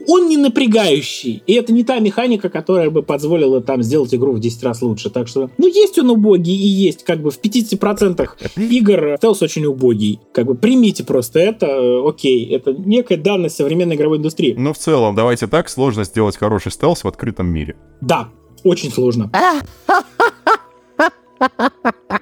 [0.06, 1.42] он не напрягающий.
[1.46, 5.10] И это не та механика, которая бы позволила там сделать игру в 10 раз лучше.
[5.10, 7.04] Так что, ну, есть он убогий и есть.
[7.04, 10.20] Как бы в 50% игр стелс очень убогий.
[10.32, 12.46] Как бы примите просто это, э, окей.
[12.50, 14.54] Это некая данность современной игровой индустрии.
[14.56, 17.76] Но в целом, давайте так, сложно сделать хороший стелс в открытом мире.
[18.00, 18.28] Да,
[18.64, 19.30] очень сложно.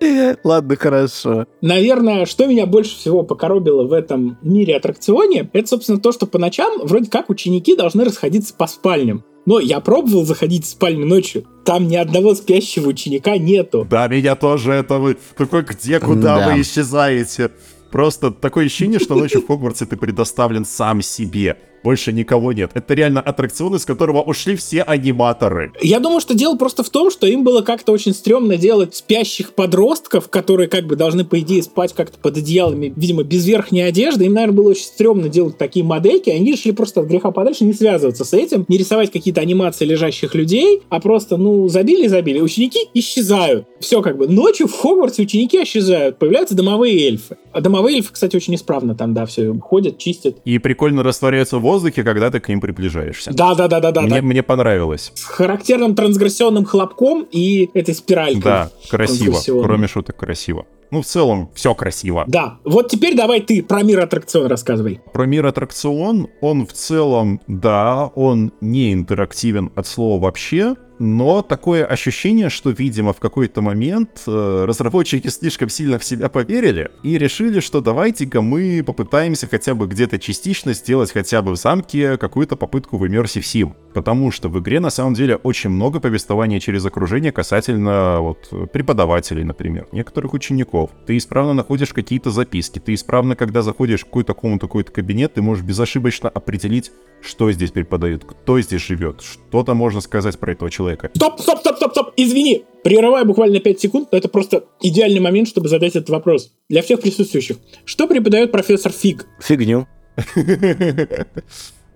[0.44, 1.46] Ладно, хорошо.
[1.60, 6.38] Наверное, что меня больше всего покоробило в этом мире аттракционе, это, собственно, то, что по
[6.38, 9.24] ночам вроде как ученики должны расходиться по спальням.
[9.46, 11.44] Но я пробовал заходить в спальню ночью.
[11.64, 13.86] Там ни одного спящего ученика нету.
[13.88, 15.16] Да, меня тоже это вы...
[15.36, 16.48] Такой, где, куда да.
[16.48, 17.50] вы исчезаете?
[17.90, 22.70] Просто такое ощущение, что ночью в Хогвартсе ты предоставлен сам себе больше никого нет.
[22.74, 25.72] Это реально аттракцион, из которого ушли все аниматоры.
[25.80, 29.54] Я думаю, что дело просто в том, что им было как-то очень стрёмно делать спящих
[29.54, 34.26] подростков, которые как бы должны, по идее, спать как-то под одеялами, видимо, без верхней одежды.
[34.26, 36.30] Им, наверное, было очень стрёмно делать такие модельки.
[36.30, 40.34] Они решили просто от греха подальше не связываться с этим, не рисовать какие-то анимации лежащих
[40.34, 42.40] людей, а просто, ну, забили и забили.
[42.40, 43.66] Ученики исчезают.
[43.80, 44.28] Все как бы.
[44.28, 46.18] Ночью в Хогвартсе ученики исчезают.
[46.18, 47.36] Появляются домовые эльфы.
[47.52, 50.36] А домовые эльфы, кстати, очень исправно там, да, все ходят, чистят.
[50.44, 53.32] И прикольно растворяются в воздухе, когда ты к ним приближаешься.
[53.32, 54.00] Да, да, да, да, да.
[54.02, 55.12] Мне, мне понравилось.
[55.14, 58.42] С характерным трансгрессионным хлопком и этой спиралькой.
[58.42, 59.38] Да, красиво.
[59.62, 60.66] Кроме шуток, красиво.
[60.90, 62.24] Ну, в целом, все красиво.
[62.26, 62.58] Да.
[62.64, 65.00] Вот теперь давай ты про мир аттракцион рассказывай.
[65.12, 71.86] Про мир аттракцион, он в целом, да, он не интерактивен от слова вообще, но такое
[71.86, 77.60] ощущение, что, видимо, в какой-то момент э, разработчики слишком сильно в себя поверили и решили,
[77.60, 82.98] что давайте-ка мы попытаемся хотя бы где-то частично сделать хотя бы в замке какую-то попытку
[82.98, 83.72] в Immersive Sim.
[83.94, 89.42] Потому что в игре на самом деле очень много повествования через окружение касательно вот преподавателей,
[89.42, 90.90] например, некоторых учеников.
[91.06, 95.40] Ты исправно находишь какие-то записки, ты исправно, когда заходишь в какой-то комнату, какой-то кабинет, ты
[95.40, 100.89] можешь безошибочно определить, что здесь преподают, кто здесь живет, что-то можно сказать про этого человека.
[101.14, 105.48] Стоп, стоп, стоп, стоп, стоп, извини, прерываю буквально 5 секунд, но это просто идеальный момент,
[105.48, 106.52] чтобы задать этот вопрос.
[106.68, 107.56] Для всех присутствующих.
[107.84, 109.26] Что преподает профессор Фиг?
[109.40, 109.86] Фигню.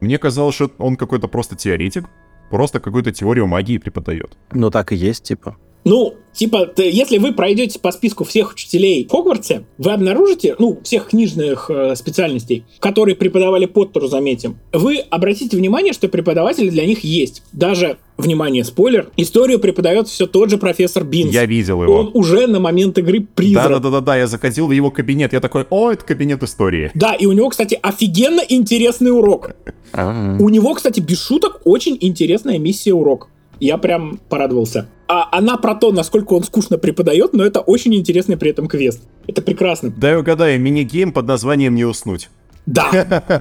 [0.01, 2.05] Мне казалось, что он какой-то просто теоретик,
[2.51, 4.37] просто какую-то теорию магии преподает.
[4.53, 5.57] Ну так и есть, типа.
[5.85, 11.09] Ну, типа, если вы пройдете по списку всех учителей в Хогвартсе, вы обнаружите, ну, всех
[11.09, 17.43] книжных э, специальностей, которые преподавали Поттеру, заметим, вы обратите внимание, что преподаватели для них есть.
[17.53, 21.33] Даже, внимание, спойлер, историю преподает все тот же профессор Бинс.
[21.33, 21.95] Я видел его.
[21.95, 23.83] Он уже на момент игры призрак.
[23.83, 26.91] Да-да-да, я заходил в его кабинет, я такой, о, это кабинет истории.
[26.95, 29.51] Да, и у него, кстати, офигенно интересный урок.
[29.93, 33.29] У него, кстати, без шуток, очень интересная миссия урок.
[33.61, 34.89] Я прям порадовался.
[35.09, 39.03] А она про то, насколько он скучно преподает, но это очень интересный при этом квест.
[39.27, 39.91] Это прекрасно.
[39.91, 42.31] Дай угадаю, мини-гейм под названием «Не уснуть».
[42.67, 42.91] Да,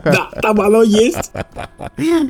[0.03, 1.31] да, там оно есть.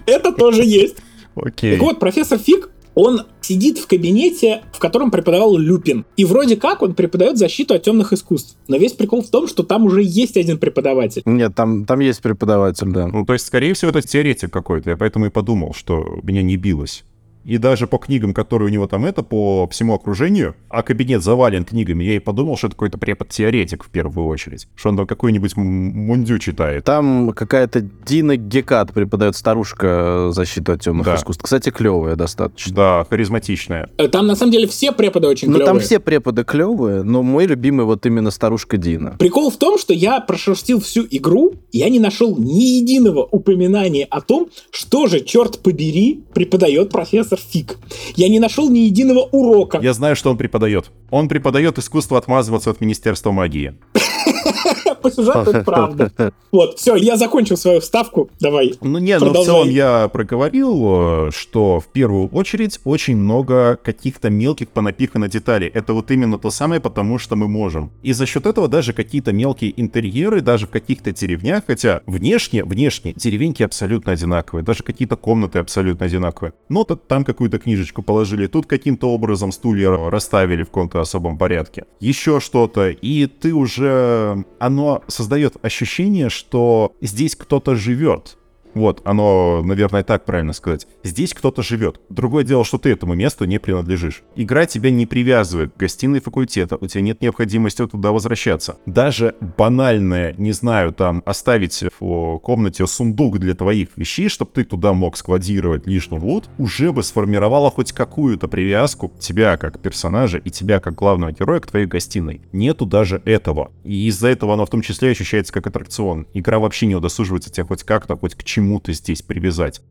[0.06, 0.98] Это тоже есть.
[1.36, 1.74] Окей.
[1.74, 6.06] Так вот, профессор Фиг, он сидит в кабинете, в котором преподавал Люпин.
[6.18, 8.56] И вроде как он преподает защиту от темных искусств.
[8.68, 11.24] Но весь прикол в том, что там уже есть один преподаватель.
[11.26, 13.08] Нет, там, там есть преподаватель, да.
[13.08, 14.92] Ну, то есть, скорее всего, это теоретик какой-то.
[14.92, 17.04] Я поэтому и подумал, что меня не билось.
[17.46, 21.66] И даже по книгам, которые у него там это, по всему окружению, а кабинет завален
[21.66, 24.68] книгами, я и подумал, что это какой-то препод-теоретик в первую очередь.
[24.76, 26.84] Что он там какой-нибудь мундю читает.
[26.86, 31.16] Там какая-то Дина Гекат преподает старушка защиту от темных Да.
[31.16, 31.44] искусств.
[31.44, 32.74] Кстати, клевая достаточно.
[32.76, 33.90] Да, харизматичная.
[33.98, 35.82] Э, Там на самом деле все преподы очень Ну, там клевые.
[35.86, 39.16] все преподы клевые, но мой любимый вот именно старушка Дина.
[39.20, 44.06] Прикол в том, что я прошерстил всю игру, и я не нашел ни единого упоминания
[44.10, 47.78] о том, что же, черт побери, преподает профессор Фиг.
[48.16, 49.80] Я не нашел ни единого урока.
[49.82, 50.92] Я знаю, что он преподает.
[51.10, 53.76] Он преподает искусство отмазываться от Министерства магии.
[55.04, 56.12] По сюжету это правда.
[56.54, 58.30] Вот, все, я закончил свою вставку.
[58.40, 58.76] Давай.
[58.80, 64.30] Ну не, но в целом я проговорил, э, что в первую очередь очень много каких-то
[64.30, 65.68] мелких понапихано деталей.
[65.68, 67.92] Это вот именно то самое, потому что мы можем.
[68.04, 73.14] И за счет этого даже какие-то мелкие интерьеры, даже в каких-то деревнях, хотя внешне, внешне
[73.14, 76.54] деревеньки абсолютно одинаковые, даже какие-то комнаты абсолютно одинаковые.
[76.70, 81.86] Но там какую-то книжечку положили, тут каким-то образом стулья расставили в каком-то особом порядке.
[82.00, 84.46] Еще что-то, и ты уже...
[84.60, 88.38] Оно создает ощущение, что здесь кто-то живет.
[88.74, 90.88] Вот, оно, наверное, так правильно сказать.
[91.04, 92.00] Здесь кто-то живет.
[92.10, 94.24] Другое дело, что ты этому месту не принадлежишь.
[94.36, 98.78] Игра тебя не привязывает к гостиной факультета, у тебя нет необходимости туда возвращаться.
[98.86, 104.94] Даже банальное, не знаю, там, оставить в комнате сундук для твоих вещей, чтобы ты туда
[104.94, 110.80] мог складировать лишний лут, уже бы сформировало хоть какую-то привязку тебя как персонажа и тебя
[110.80, 112.42] как главного героя к твоей гостиной.
[112.52, 113.72] Нету даже этого.
[113.84, 116.28] И из-за этого оно в том числе ощущается как аттракцион.
[116.34, 119.82] Игра вообще не удосуживается тебя хоть как-то, хоть к чему-то здесь привязать.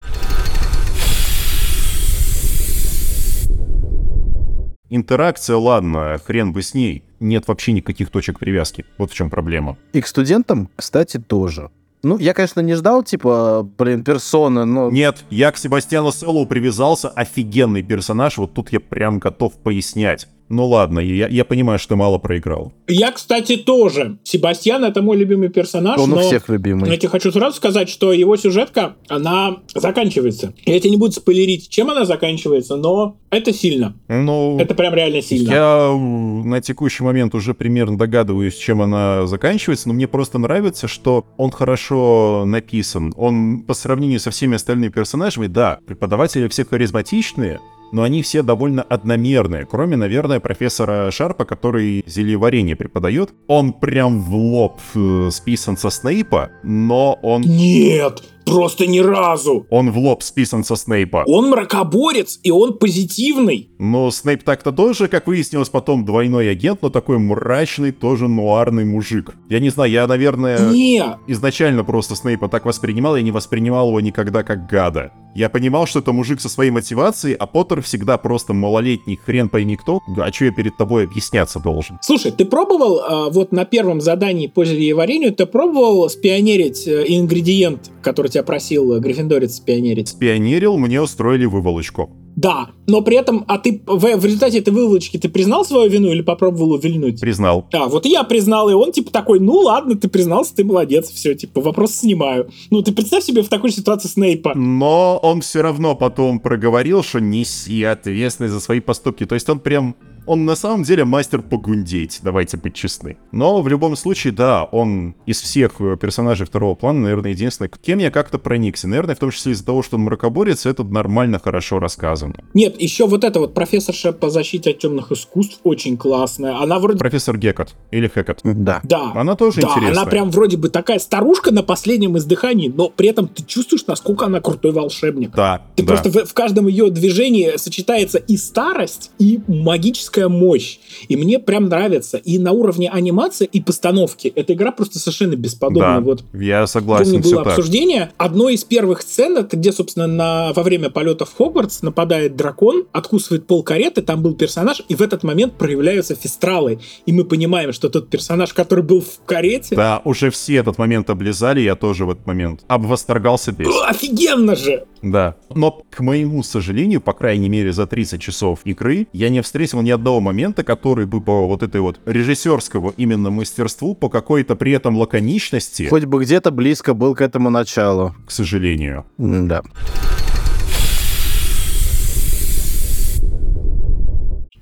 [4.89, 7.05] Интеракция, ладно, хрен бы с ней.
[7.21, 8.85] Нет вообще никаких точек привязки.
[8.99, 9.77] Вот в чем проблема.
[9.93, 11.71] И к студентам, кстати, тоже.
[12.03, 14.91] Ну, я, конечно, не ждал, типа, блин, персоны, но...
[14.91, 20.27] Нет, я к Себастьяну Селлоу привязался, офигенный персонаж, вот тут я прям готов пояснять.
[20.53, 22.75] Ну ладно, я, я понимаю, что мало проиграл.
[22.87, 24.19] Я, кстати, тоже.
[24.23, 26.21] Себастьян— это мой любимый персонаж, Он у но...
[26.21, 26.91] всех любимый.
[26.91, 30.53] Я тебе хочу сразу сказать, что его сюжетка, она заканчивается.
[30.67, 33.97] Я тебе не буду спойлерить, чем она заканчивается, но это сильно.
[34.09, 35.51] Ну, Это прям реально сильно.
[35.51, 41.25] я на текущий момент уже примерно догадываюсь, чем она заканчивается, но мне просто нравится, что
[41.39, 43.15] он хорошо написан.
[43.17, 47.59] Он по сравнению со всеми остальными персонажами, да, преподаватели все харизматичные,
[47.93, 53.33] но они все довольно одномерные, кроме, наверное, профессора Шарпа, который зельеварение преподает.
[53.47, 59.67] Он прям в лоб э, списан со Снейпа, но он, Нет, просто ни разу.
[59.71, 61.25] он в лоб списан со Снейпа.
[61.27, 63.71] Он мракоборец, и он позитивный.
[63.79, 69.35] Но Снейп так-то тоже, как выяснилось потом, двойной агент, но такой мрачный, тоже нуарный мужик.
[69.49, 74.01] Я не знаю, я, наверное, Не, изначально просто Снейпа так воспринимал, я не воспринимал его
[74.01, 75.13] никогда как гада.
[75.35, 79.77] Я понимал, что это мужик со своей мотивацией, а Поттер всегда просто малолетний хрен пойми
[79.77, 81.99] кто, а что я перед тобой объясняться должен?
[82.03, 87.91] Слушай, ты пробовал а, вот на первом задании по зельеварению, ты пробовал спионерить э, ингредиент,
[88.03, 90.09] который тебя просил Гриффиндорец спионерить?
[90.09, 92.11] Спионерил, мне устроили выволочку.
[92.35, 96.09] Да, но при этом, а ты в, в результате этой выволочки ты признал свою вину
[96.09, 97.21] или попробовал увильнуть?
[97.21, 97.69] Признал.
[97.73, 101.11] А, вот и я признал, и он типа такой, ну ладно, ты признался, ты молодец,
[101.11, 102.51] все, типа, вопрос снимаю.
[102.71, 104.55] Ну, ты представь себе в такой ситуации Снейпа.
[104.55, 109.27] Но он все равно потом проговорил, что неси ответственность за свои поступки.
[109.27, 109.95] То есть он прям...
[110.27, 113.17] Он на самом деле мастер погундеть, давайте быть честны.
[113.33, 117.99] Но в любом случае, да, он из всех э, персонажей второго плана, наверное, единственный, кем
[117.99, 118.87] я как-то проникся.
[118.89, 122.35] Наверное, в том числе из-за того, что он мракоборец, это нормально, хорошо рассказано.
[122.55, 126.61] Нет, еще вот это вот профессорша по защите от темных искусств очень классная.
[126.61, 126.99] Она вроде...
[126.99, 128.41] Профессор Гекот или Хекот.
[128.45, 128.81] Да.
[128.85, 129.13] Да.
[129.15, 130.03] Она тоже да, интересная.
[130.03, 134.27] она прям вроде бы такая старушка на последнем издыхании, но при этом ты чувствуешь, насколько
[134.27, 135.33] она крутой волшебник.
[135.35, 135.95] Да, Ты да.
[135.95, 140.79] просто в, в каждом ее движении сочетается и старость, и магическая графическая мощь.
[141.09, 142.19] И мне прям нравится.
[142.19, 145.97] И на уровне анимации и постановки эта игра просто совершенно бесподобна.
[145.97, 147.59] Да, вот я согласен, помню, было так.
[147.59, 148.13] обсуждение.
[148.17, 152.85] Одной из первых сцен, это где, собственно, на, во время полета в Хогвартс нападает дракон,
[152.93, 156.81] откусывает пол кареты, там был персонаж, и в этот момент проявляются фестралы.
[157.07, 161.11] И мы понимаем, что тот персонаж, который был в карете, Да, уже все этот момент
[161.11, 163.69] облизали, я тоже в этот момент обвосторгался весь.
[163.69, 164.85] «О, офигенно же!
[165.03, 165.35] Да.
[165.55, 169.91] Но, к моему сожалению, по крайней мере за 30 часов игры, я не встретил ни
[169.91, 174.97] одного момента, который бы по вот этой вот режиссерскому именно мастерству, по какой-то при этом
[174.97, 178.15] лаконичности, Хоть бы где-то близко был к этому началу.
[178.27, 179.05] к сожалению.
[179.19, 179.63] Да.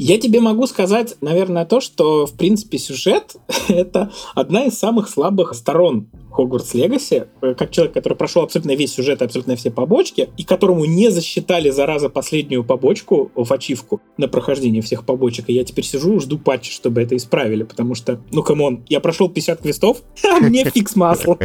[0.03, 3.37] Я тебе могу сказать, наверное, то, что, в принципе, сюжет—
[3.68, 6.09] это одна из самых слабых сторон
[6.40, 7.25] Hogwarts Legacy.
[7.40, 11.68] Как человек, который прошел абсолютно весь сюжет и абсолютно все побочки, и которому не засчитали,
[11.68, 16.38] зараза, последнюю побочку в ачивку на прохождение всех побочек, и я теперь сижу и жду
[16.38, 20.64] патча, чтобы это исправили, потому что, ну, come on, я прошел 50 квестов, а мне
[20.64, 21.38] фиг с маслом.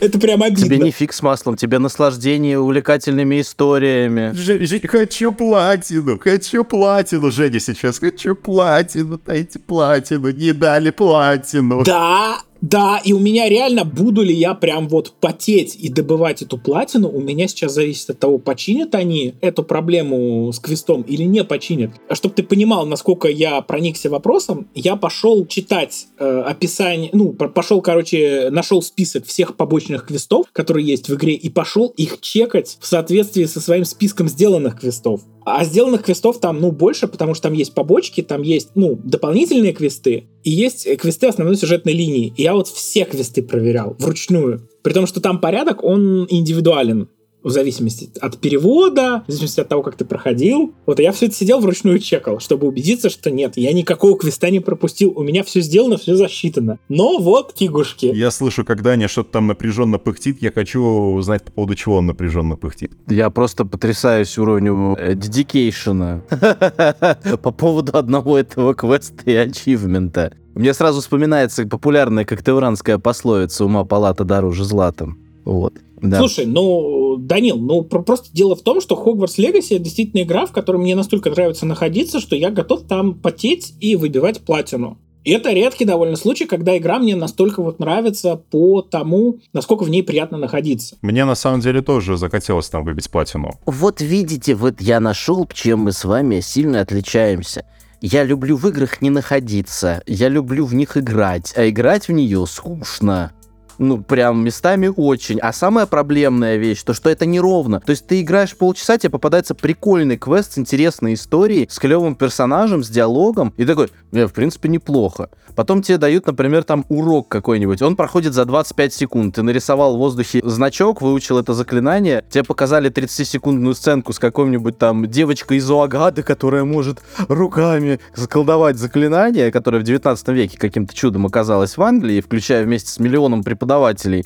[0.00, 0.84] Это прям Тебе обидно.
[0.84, 4.32] не фиг с маслом, тебе наслаждение увлекательными историями.
[4.34, 11.82] Жень, хочу платину, хочу платину, Женя сейчас, хочу платину, дайте платину, не дали платину.
[11.84, 16.58] Да, да, и у меня реально, буду ли я прям вот потеть и добывать эту
[16.58, 21.44] платину, у меня сейчас зависит от того, починят они эту проблему с квестом или не
[21.44, 21.90] починят.
[22.08, 27.48] А чтобы ты понимал, насколько я проникся вопросом, я пошел читать э, описание, ну, по-
[27.48, 32.78] пошел, короче, нашел список всех побочных квестов, которые есть в игре, и пошел их чекать
[32.80, 35.20] в соответствии со своим списком сделанных квестов.
[35.48, 39.72] А сделанных квестов там, ну, больше, потому что там есть побочки, там есть, ну, дополнительные
[39.72, 42.34] квесты, и есть э, квесты основной сюжетной линии.
[42.36, 44.68] И я вот все квесты проверял вручную.
[44.82, 47.08] При том, что там порядок, он индивидуален
[47.42, 50.74] в зависимости от перевода, в зависимости от того, как ты проходил.
[50.84, 54.50] Вот, и я все это сидел вручную чекал, чтобы убедиться, что нет, я никакого квеста
[54.50, 56.78] не пропустил, у меня все сделано, все засчитано.
[56.88, 58.06] Но вот кигушки.
[58.06, 62.06] Я слышу, когда Аня что-то там напряженно пыхтит, я хочу узнать, по поводу чего он
[62.06, 62.92] напряженно пыхтит.
[63.08, 66.22] Я просто потрясаюсь уровню э, дедикейшена
[67.42, 70.32] по поводу одного этого квеста и ачивмента.
[70.54, 75.08] Мне сразу вспоминается популярная коктевранская пословица «Ума палата дороже злата».
[75.44, 75.74] Вот.
[76.00, 76.18] Да.
[76.18, 80.52] Слушай, ну, Данил, ну про- просто дело в том, что Хогвартс Легаси действительно игра, в
[80.52, 84.98] которой мне настолько нравится находиться, что я готов там потеть и выбивать платину.
[85.24, 89.90] И это редкий довольно случай, когда игра мне настолько вот нравится по тому, насколько в
[89.90, 90.96] ней приятно находиться.
[91.02, 93.58] Мне на самом деле тоже захотелось там выбить платину.
[93.66, 97.64] Вот видите, вот я нашел, чем мы с вами сильно отличаемся.
[98.00, 102.46] Я люблю в играх не находиться, я люблю в них играть, а играть в нее
[102.46, 103.32] скучно.
[103.78, 105.38] Ну, прям местами очень.
[105.38, 107.80] А самая проблемная вещь, то что это неровно.
[107.80, 112.82] То есть ты играешь полчаса, тебе попадается прикольный квест с интересной историей, с клевым персонажем,
[112.82, 115.30] с диалогом, и такой, э, в принципе, неплохо.
[115.54, 117.80] Потом тебе дают, например, там урок какой-нибудь.
[117.82, 119.34] Он проходит за 25 секунд.
[119.36, 125.08] Ты нарисовал в воздухе значок, выучил это заклинание, тебе показали 30-секундную сценку с какой-нибудь там
[125.08, 131.76] девочкой из Уагады, которая может руками заколдовать заклинание, которое в 19 веке каким-то чудом оказалось
[131.76, 133.65] в Англии, включая вместе с миллионом преподавателей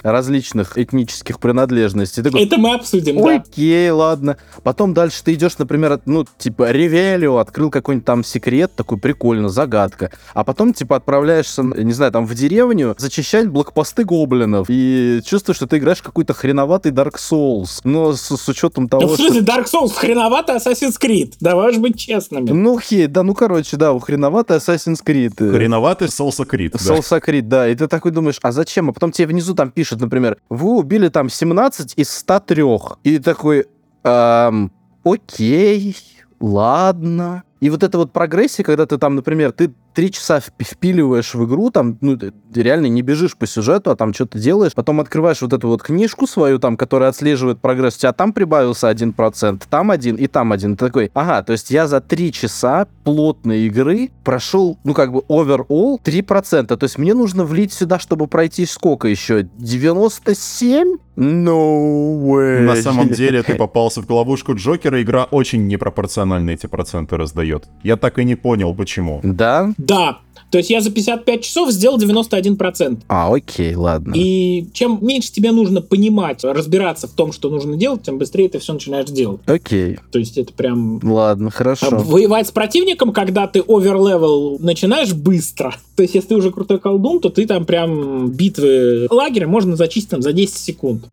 [0.03, 2.22] различных этнических принадлежностей.
[2.22, 3.37] Такой, Это мы обсудим, да.
[3.37, 4.37] Окей, ладно.
[4.62, 10.11] Потом дальше ты идешь, например, ну, типа, Ревелио, открыл какой-нибудь там секрет, такой прикольно, загадка.
[10.35, 14.66] А потом, типа, отправляешься, не знаю, там, в деревню, зачищать блокпосты гоблинов.
[14.68, 17.81] И чувствуешь, что ты играешь в какой-то хреноватый Dark Souls.
[17.85, 19.29] Но с, с учетом Да того, в что...
[19.29, 21.35] смысле, Dark Souls хреновато Assassin's Creed.
[21.40, 22.50] Давай уж быть честными.
[22.50, 25.35] Ну, хей, да, ну, короче, да, хреноватый Assassin's Creed.
[25.38, 26.72] э, Хреноватый Солсакрит.
[26.72, 26.79] да.
[26.79, 27.68] Соусакрит, да.
[27.68, 28.88] И ты такой думаешь, а зачем?
[28.90, 32.62] А потом тебе внизу там пишут, например, вы убили там 17 из 103.
[33.05, 33.66] И такой,
[34.05, 34.73] «Эм,
[35.05, 35.97] окей,
[36.40, 37.43] ладно.
[37.61, 41.44] И вот эта вот прогрессия, когда ты там, например, ты три часа вп- впиливаешь в
[41.46, 45.42] игру, там, ну, ты реально не бежишь по сюжету, а там что-то делаешь, потом открываешь
[45.42, 49.66] вот эту вот книжку свою, там, которая отслеживает прогресс, у тебя там прибавился один процент,
[49.70, 50.76] там один и там один.
[50.76, 55.20] Ты такой, ага, то есть я за три часа плотной игры прошел, ну, как бы,
[55.29, 56.66] overall 3%.
[56.76, 59.48] То есть мне нужно влить сюда, чтобы пройти сколько еще?
[59.59, 60.96] 97?
[61.16, 62.61] No way.
[62.61, 67.68] На самом деле ты попался в ловушку Джокера, игра очень непропорционально эти проценты раздает.
[67.83, 69.20] Я так и не понял, почему.
[69.22, 69.72] Да?
[69.87, 70.19] Да.
[70.51, 72.99] То есть я за 55 часов сделал 91%.
[73.09, 74.12] А, окей, ладно.
[74.16, 78.59] И чем меньше тебе нужно понимать, разбираться в том, что нужно делать, тем быстрее ты
[78.59, 79.40] все начинаешь делать.
[79.47, 79.99] Окей.
[80.11, 81.01] То есть это прям...
[81.05, 81.99] Ладно, А хорошо.
[81.99, 85.75] Воевать с противником, когда ты overlevel начинаешь быстро.
[85.97, 90.11] То есть, если ты уже крутой колдун, то ты там прям битвы лагеря можно зачистить
[90.11, 91.05] там за 10 секунд.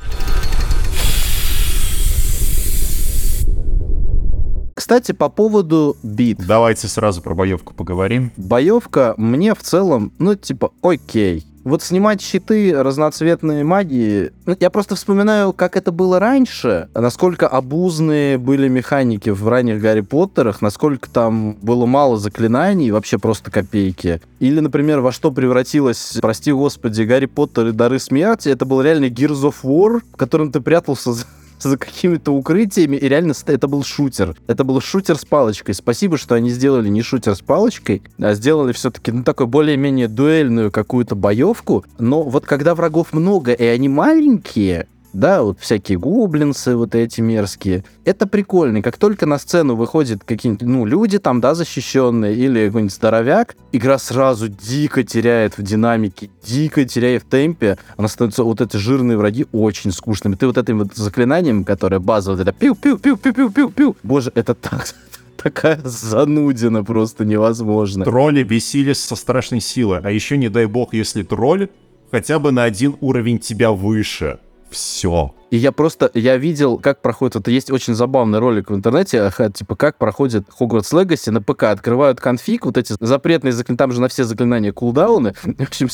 [4.87, 6.37] Кстати, по поводу бит.
[6.47, 8.31] Давайте сразу про боевку поговорим.
[8.37, 11.45] Боевка мне в целом, ну, типа, окей.
[11.65, 14.31] Вот снимать щиты разноцветные магии...
[14.45, 19.99] Ну, я просто вспоминаю, как это было раньше, насколько обузные были механики в ранних Гарри
[19.99, 24.21] Поттерах, насколько там было мало заклинаний, вообще просто копейки.
[24.39, 28.47] Или, например, во что превратилась, прости господи, Гарри Поттер и Дары Смерти.
[28.47, 31.11] Это был реально Gears of War, в котором ты прятался
[31.59, 34.35] за какими-то укрытиями, и реально это был шутер.
[34.47, 35.75] Это был шутер с палочкой.
[35.75, 40.71] Спасибо, что они сделали не шутер с палочкой, а сделали все-таки, ну, такой более-менее дуэльную
[40.71, 41.85] какую-то боевку.
[41.99, 44.87] Но вот когда врагов много, и они маленькие,
[45.17, 47.83] да, вот всякие гоблинсы вот эти мерзкие.
[48.05, 48.83] Это прикольно.
[48.83, 53.97] Как только на сцену выходят какие-нибудь, ну, люди там, да, защищенные, или какой-нибудь здоровяк, игра
[53.97, 57.79] сразу дико теряет в динамике, дико теряет в темпе.
[57.97, 60.35] Она становится, вот эти жирные враги очень скучными.
[60.35, 63.95] Ты вот этим вот заклинанием, которое базовое, это пиу-пиу-пиу-пиу-пиу-пиу.
[64.03, 64.85] Боже, это так
[65.37, 68.05] такая занудина просто невозможно.
[68.05, 69.99] Тролли бесились со страшной силой.
[70.03, 71.69] А еще, не дай бог, если тролль
[72.11, 74.39] хотя бы на один уровень тебя выше
[74.69, 75.33] все.
[75.49, 77.51] И я просто, я видел, как проходит, это.
[77.51, 81.63] Есть очень забавный ролик в интернете, типа, как проходит Hogwarts Legacy на ПК.
[81.63, 85.87] Открывают конфиг, вот эти запретные заклинания, там же на все заклинания кулдауны, в общем,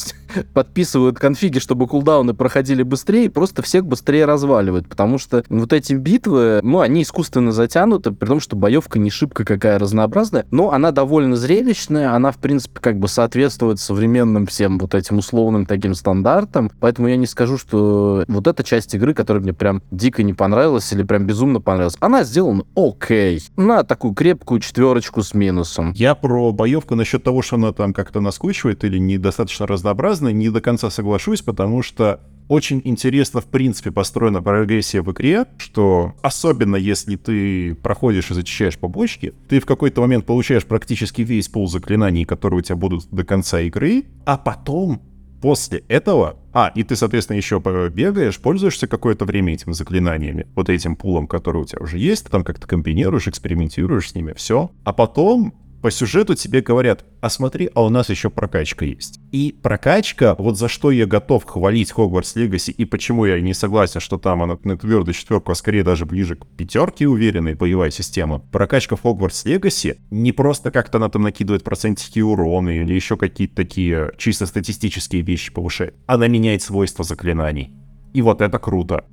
[0.54, 5.94] подписывают конфиги, чтобы кулдауны проходили быстрее, и просто всех быстрее разваливают, потому что вот эти
[5.94, 10.92] битвы, ну, они искусственно затянуты, при том, что боевка не шибко какая разнообразная, но она
[10.92, 16.72] довольно зрелищная, она, в принципе, как бы соответствует современным всем вот этим условным таким стандартам,
[16.80, 20.92] поэтому я не скажу, что вот эта часть игры, которая мне прям дико не понравилась
[20.92, 21.98] или прям безумно понравилась.
[22.00, 23.42] Она сделана окей.
[23.56, 25.92] На такую крепкую четверочку с минусом.
[25.94, 30.62] Я про боевку насчет того, что она там как-то наскучивает или недостаточно разнообразная, не до
[30.62, 37.16] конца соглашусь, потому что очень интересно, в принципе, построена прогрессия в игре, что особенно если
[37.16, 42.60] ты проходишь и зачищаешь побочки, ты в какой-то момент получаешь практически весь пол заклинаний, которые
[42.60, 45.02] у тебя будут до конца игры, а потом
[45.44, 46.38] После этого...
[46.54, 51.64] А, и ты, соответственно, еще бегаешь, пользуешься какое-то время этими заклинаниями, вот этим пулом, который
[51.64, 54.72] у тебя уже есть, там как-то комбинируешь, экспериментируешь с ними, все.
[54.86, 55.54] А потом
[55.84, 59.20] по сюжету тебе говорят, а смотри, а у нас еще прокачка есть.
[59.34, 64.00] И прокачка, вот за что я готов хвалить Hogwarts Legacy и почему я не согласен,
[64.00, 68.40] что там она на твердую четверку, а скорее даже ближе к пятерке уверенной боевая система.
[68.40, 73.56] Прокачка в Hogwarts Legacy не просто как-то она там накидывает процентики урона или еще какие-то
[73.58, 75.96] такие чисто статистические вещи повышает.
[76.06, 77.74] Она меняет свойства заклинаний.
[78.14, 79.04] И вот это круто.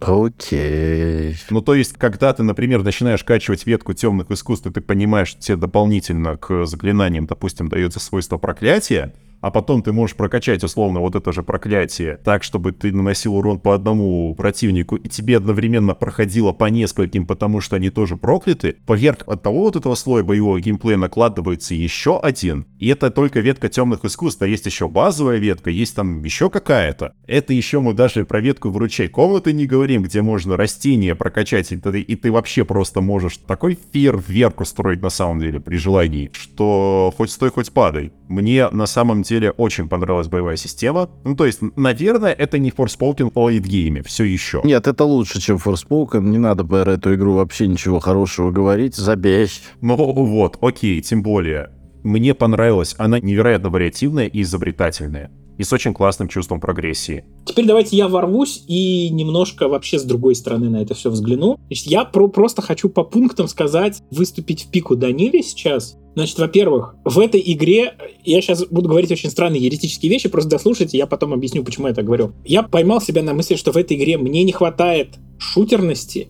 [0.00, 1.36] Окей.
[1.50, 5.40] Ну, то есть, когда ты, например, начинаешь качивать ветку темных искусств, и ты понимаешь, что
[5.40, 11.14] тебе дополнительно к заклинаниям, допустим, дается свойство проклятия, а потом ты можешь прокачать условно вот
[11.14, 16.52] это же проклятие так, чтобы ты наносил урон по одному противнику, и тебе одновременно проходило
[16.52, 20.96] по нескольким, потому что они тоже прокляты, поверх от того вот этого слоя боевого геймплея
[20.96, 25.94] накладывается еще один, и это только ветка темных искусств, а есть еще базовая ветка, есть
[25.94, 27.14] там еще какая-то.
[27.26, 31.76] Это еще мы даже про ветку выручай комнаты не говорим, где можно растения прокачать, и
[31.76, 37.12] ты, и ты вообще просто можешь такой фейерверк устроить на самом деле при желании, что
[37.16, 38.12] хоть стой, хоть падай.
[38.28, 41.10] Мне на самом деле очень понравилась боевая система.
[41.24, 44.60] Ну, то есть, наверное, это не Forspoken по лейтгейме, все еще.
[44.64, 46.22] Нет, это лучше, чем Forspoken.
[46.22, 48.96] Не надо про эту игру вообще ничего хорошего говорить.
[48.96, 49.48] Забей.
[49.80, 51.70] Ну вот, окей, тем более.
[52.02, 57.24] Мне понравилась, она невероятно вариативная и изобретательная и с очень классным чувством прогрессии.
[57.44, 61.58] Теперь давайте я ворвусь и немножко вообще с другой стороны на это все взгляну.
[61.66, 65.98] Значит, я про просто хочу по пунктам сказать, выступить в пику Даниле сейчас.
[66.14, 67.94] Значит, во-первых, в этой игре,
[68.24, 71.94] я сейчас буду говорить очень странные еретические вещи, просто дослушайте, я потом объясню, почему я
[71.94, 72.32] так говорю.
[72.44, 76.28] Я поймал себя на мысли, что в этой игре мне не хватает шутерности,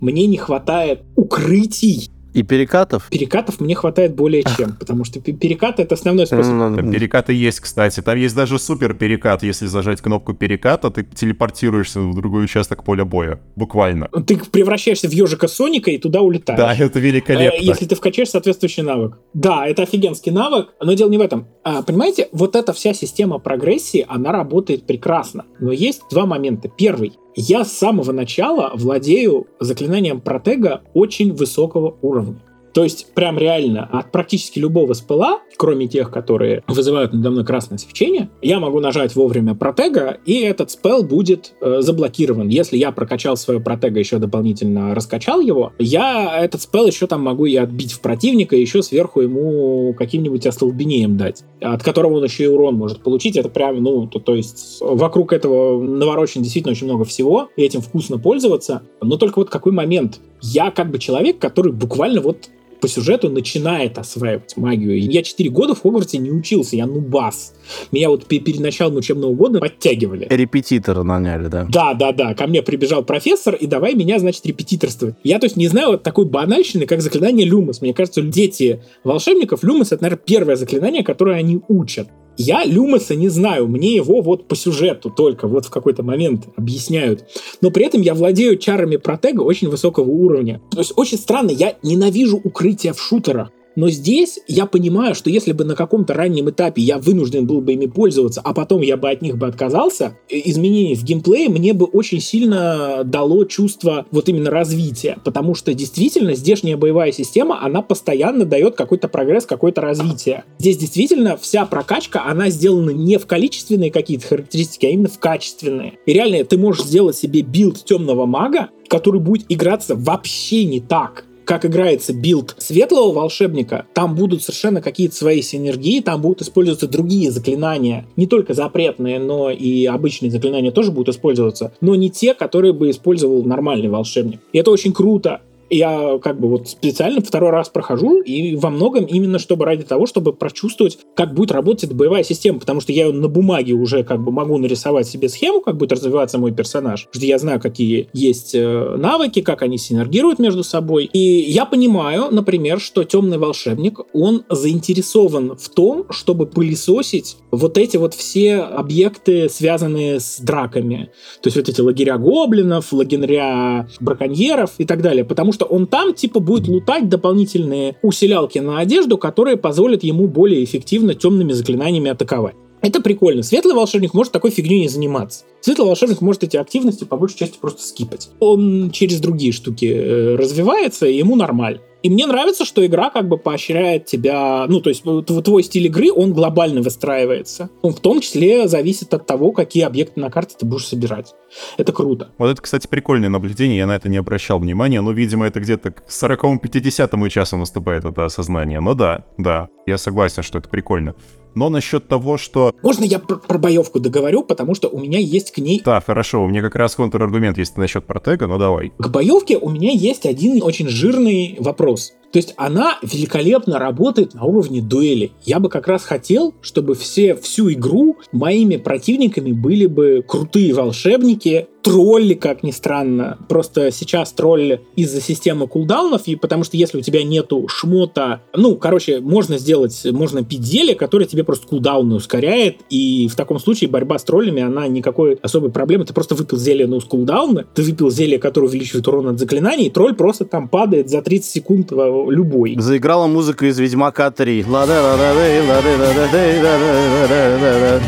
[0.00, 3.08] мне не хватает укрытий, и перекатов?
[3.10, 6.76] Перекатов мне хватает более чем, потому что перекат это основной способ.
[6.76, 8.00] Там перекаты есть, кстати.
[8.00, 9.42] Там есть даже супер перекат.
[9.42, 13.40] Если зажать кнопку переката, ты телепортируешься в другой участок поля боя.
[13.56, 14.08] Буквально.
[14.26, 16.58] Ты превращаешься в ежика Соника и туда улетаешь.
[16.58, 17.56] Да, это великолепно.
[17.56, 19.18] Э, если ты вкачаешь соответствующий навык.
[19.34, 21.48] Да, это офигенский навык, но дело не в этом.
[21.64, 25.44] А, понимаете, вот эта вся система прогрессии, она работает прекрасно.
[25.58, 26.68] Но есть два момента.
[26.68, 27.12] Первый.
[27.36, 32.40] Я с самого начала владею заклинанием протега очень высокого уровня.
[32.72, 37.78] То есть, прям реально, от практически любого спела, кроме тех, которые вызывают надо мной красное
[37.78, 42.48] свечение, я могу нажать вовремя протега, и этот спел будет э, заблокирован.
[42.48, 47.46] Если я прокачал свое протега, еще дополнительно раскачал его, я этот спел еще там могу
[47.46, 52.44] и отбить в противника, и еще сверху ему каким-нибудь остолбенением дать, от которого он еще
[52.44, 53.36] и урон может получить.
[53.36, 57.80] Это прям, ну, то, то есть вокруг этого наворочено действительно очень много всего, и этим
[57.80, 58.82] вкусно пользоваться.
[59.02, 60.20] Но только вот какой момент?
[60.40, 62.48] Я как бы человек, который буквально вот
[62.80, 64.98] по сюжету начинает осваивать магию.
[64.98, 67.54] Я 4 года в Хогвартсе не учился, я нубас.
[67.92, 70.26] Меня вот перед началом учебного года подтягивали.
[70.30, 71.66] Репетитора наняли, да?
[71.70, 72.34] Да, да, да.
[72.34, 75.16] Ко мне прибежал профессор, и давай меня, значит, репетиторствовать.
[75.22, 77.80] Я, то есть, не знаю вот такой банальщины, как заклинание Люмос.
[77.80, 82.08] Мне кажется, дети волшебников Люмос— это, наверное, первое заклинание, которое они учат.
[82.36, 87.26] Я Люмоса не знаю, мне его вот по сюжету только вот в какой-то момент объясняют.
[87.60, 90.60] Но при этом я владею чарами протега очень высокого уровня.
[90.70, 93.50] То есть очень странно, я ненавижу укрытия в шутерах.
[93.76, 97.72] Но здесь я понимаю, что если бы на каком-то раннем этапе я вынужден был бы
[97.72, 101.86] ими пользоваться, а потом я бы от них бы отказался, изменение в геймплее мне бы
[101.86, 108.44] очень сильно дало чувство вот именно развития, потому что действительно здешняя боевая система, она постоянно
[108.44, 110.44] дает какой-то прогресс, какое-то развитие.
[110.58, 115.94] Здесь действительно вся прокачка, она сделана не в количественные какие-то характеристики, а именно в качественные.
[116.06, 121.24] И реально ты можешь сделать себе билд темного мага, который будет играться вообще не так,
[121.50, 127.32] как играется build светлого волшебника, там будут совершенно какие-то свои синергии, там будут использоваться другие
[127.32, 132.72] заклинания, не только запретные, но и обычные заклинания тоже будут использоваться, но не те, которые
[132.72, 134.38] бы использовал нормальный волшебник.
[134.52, 135.40] И это очень круто
[135.70, 140.06] я как бы вот специально второй раз прохожу, и во многом именно чтобы ради того,
[140.06, 144.22] чтобы прочувствовать, как будет работать эта боевая система, потому что я на бумаге уже как
[144.22, 148.54] бы могу нарисовать себе схему, как будет развиваться мой персонаж, что я знаю, какие есть
[148.54, 154.44] э, навыки, как они синергируют между собой, и я понимаю, например, что темный волшебник, он
[154.48, 161.10] заинтересован в том, чтобы пылесосить вот эти вот все объекты, связанные с драками,
[161.40, 165.86] то есть вот эти лагеря гоблинов, лагеря браконьеров и так далее, потому что что он
[165.86, 172.10] там типа будет лутать дополнительные усилялки на одежду, которые позволят ему более эффективно темными заклинаниями
[172.10, 172.54] атаковать.
[172.80, 173.42] Это прикольно.
[173.42, 175.44] Светлый волшебник может такой фигней не заниматься.
[175.60, 178.30] Светлый волшебник может эти активности по большей части просто скипать.
[178.40, 181.80] Он через другие штуки э, развивается, и ему нормально.
[182.02, 186.12] И мне нравится, что игра как бы поощряет тебя, ну, то есть твой стиль игры,
[186.12, 187.70] он глобально выстраивается.
[187.82, 191.34] Он в том числе зависит от того, какие объекты на карте ты будешь собирать.
[191.76, 192.30] Это круто.
[192.38, 195.90] Вот это, кстати, прикольное наблюдение, я на это не обращал внимания, но, видимо, это где-то
[195.92, 198.80] к 40-50 часу наступает это осознание.
[198.80, 201.14] Но да, да, я согласен, что это прикольно.
[201.54, 202.74] Но насчет того, что...
[202.82, 205.80] Можно я про, про боевку договорю, потому что у меня есть к ней...
[205.84, 208.92] Да, хорошо, у меня как раз контраргумент есть насчет протега, но давай.
[208.98, 212.12] К боевке у меня есть один очень жирный вопрос.
[212.32, 215.32] То есть она великолепно работает на уровне дуэли.
[215.44, 221.66] Я бы как раз хотел, чтобы все, всю игру моими противниками были бы крутые волшебники,
[221.82, 223.38] тролли, как ни странно.
[223.48, 228.76] Просто сейчас тролли из-за системы кулдаунов, и потому что если у тебя нету шмота, ну,
[228.76, 233.88] короче, можно сделать, можно пить зелье, которое тебе просто кулдауны ускоряет, и в таком случае
[233.90, 236.04] борьба с троллями, она никакой особой проблемы.
[236.04, 239.86] Ты просто выпил зелье на cooldown ы, ты выпил зелье, которое увеличивает урон от заклинаний,
[239.86, 241.92] и тролль просто там падает за 30 секунд
[242.28, 242.76] любой.
[242.78, 244.64] Заиграла музыка из Ведьмака 3.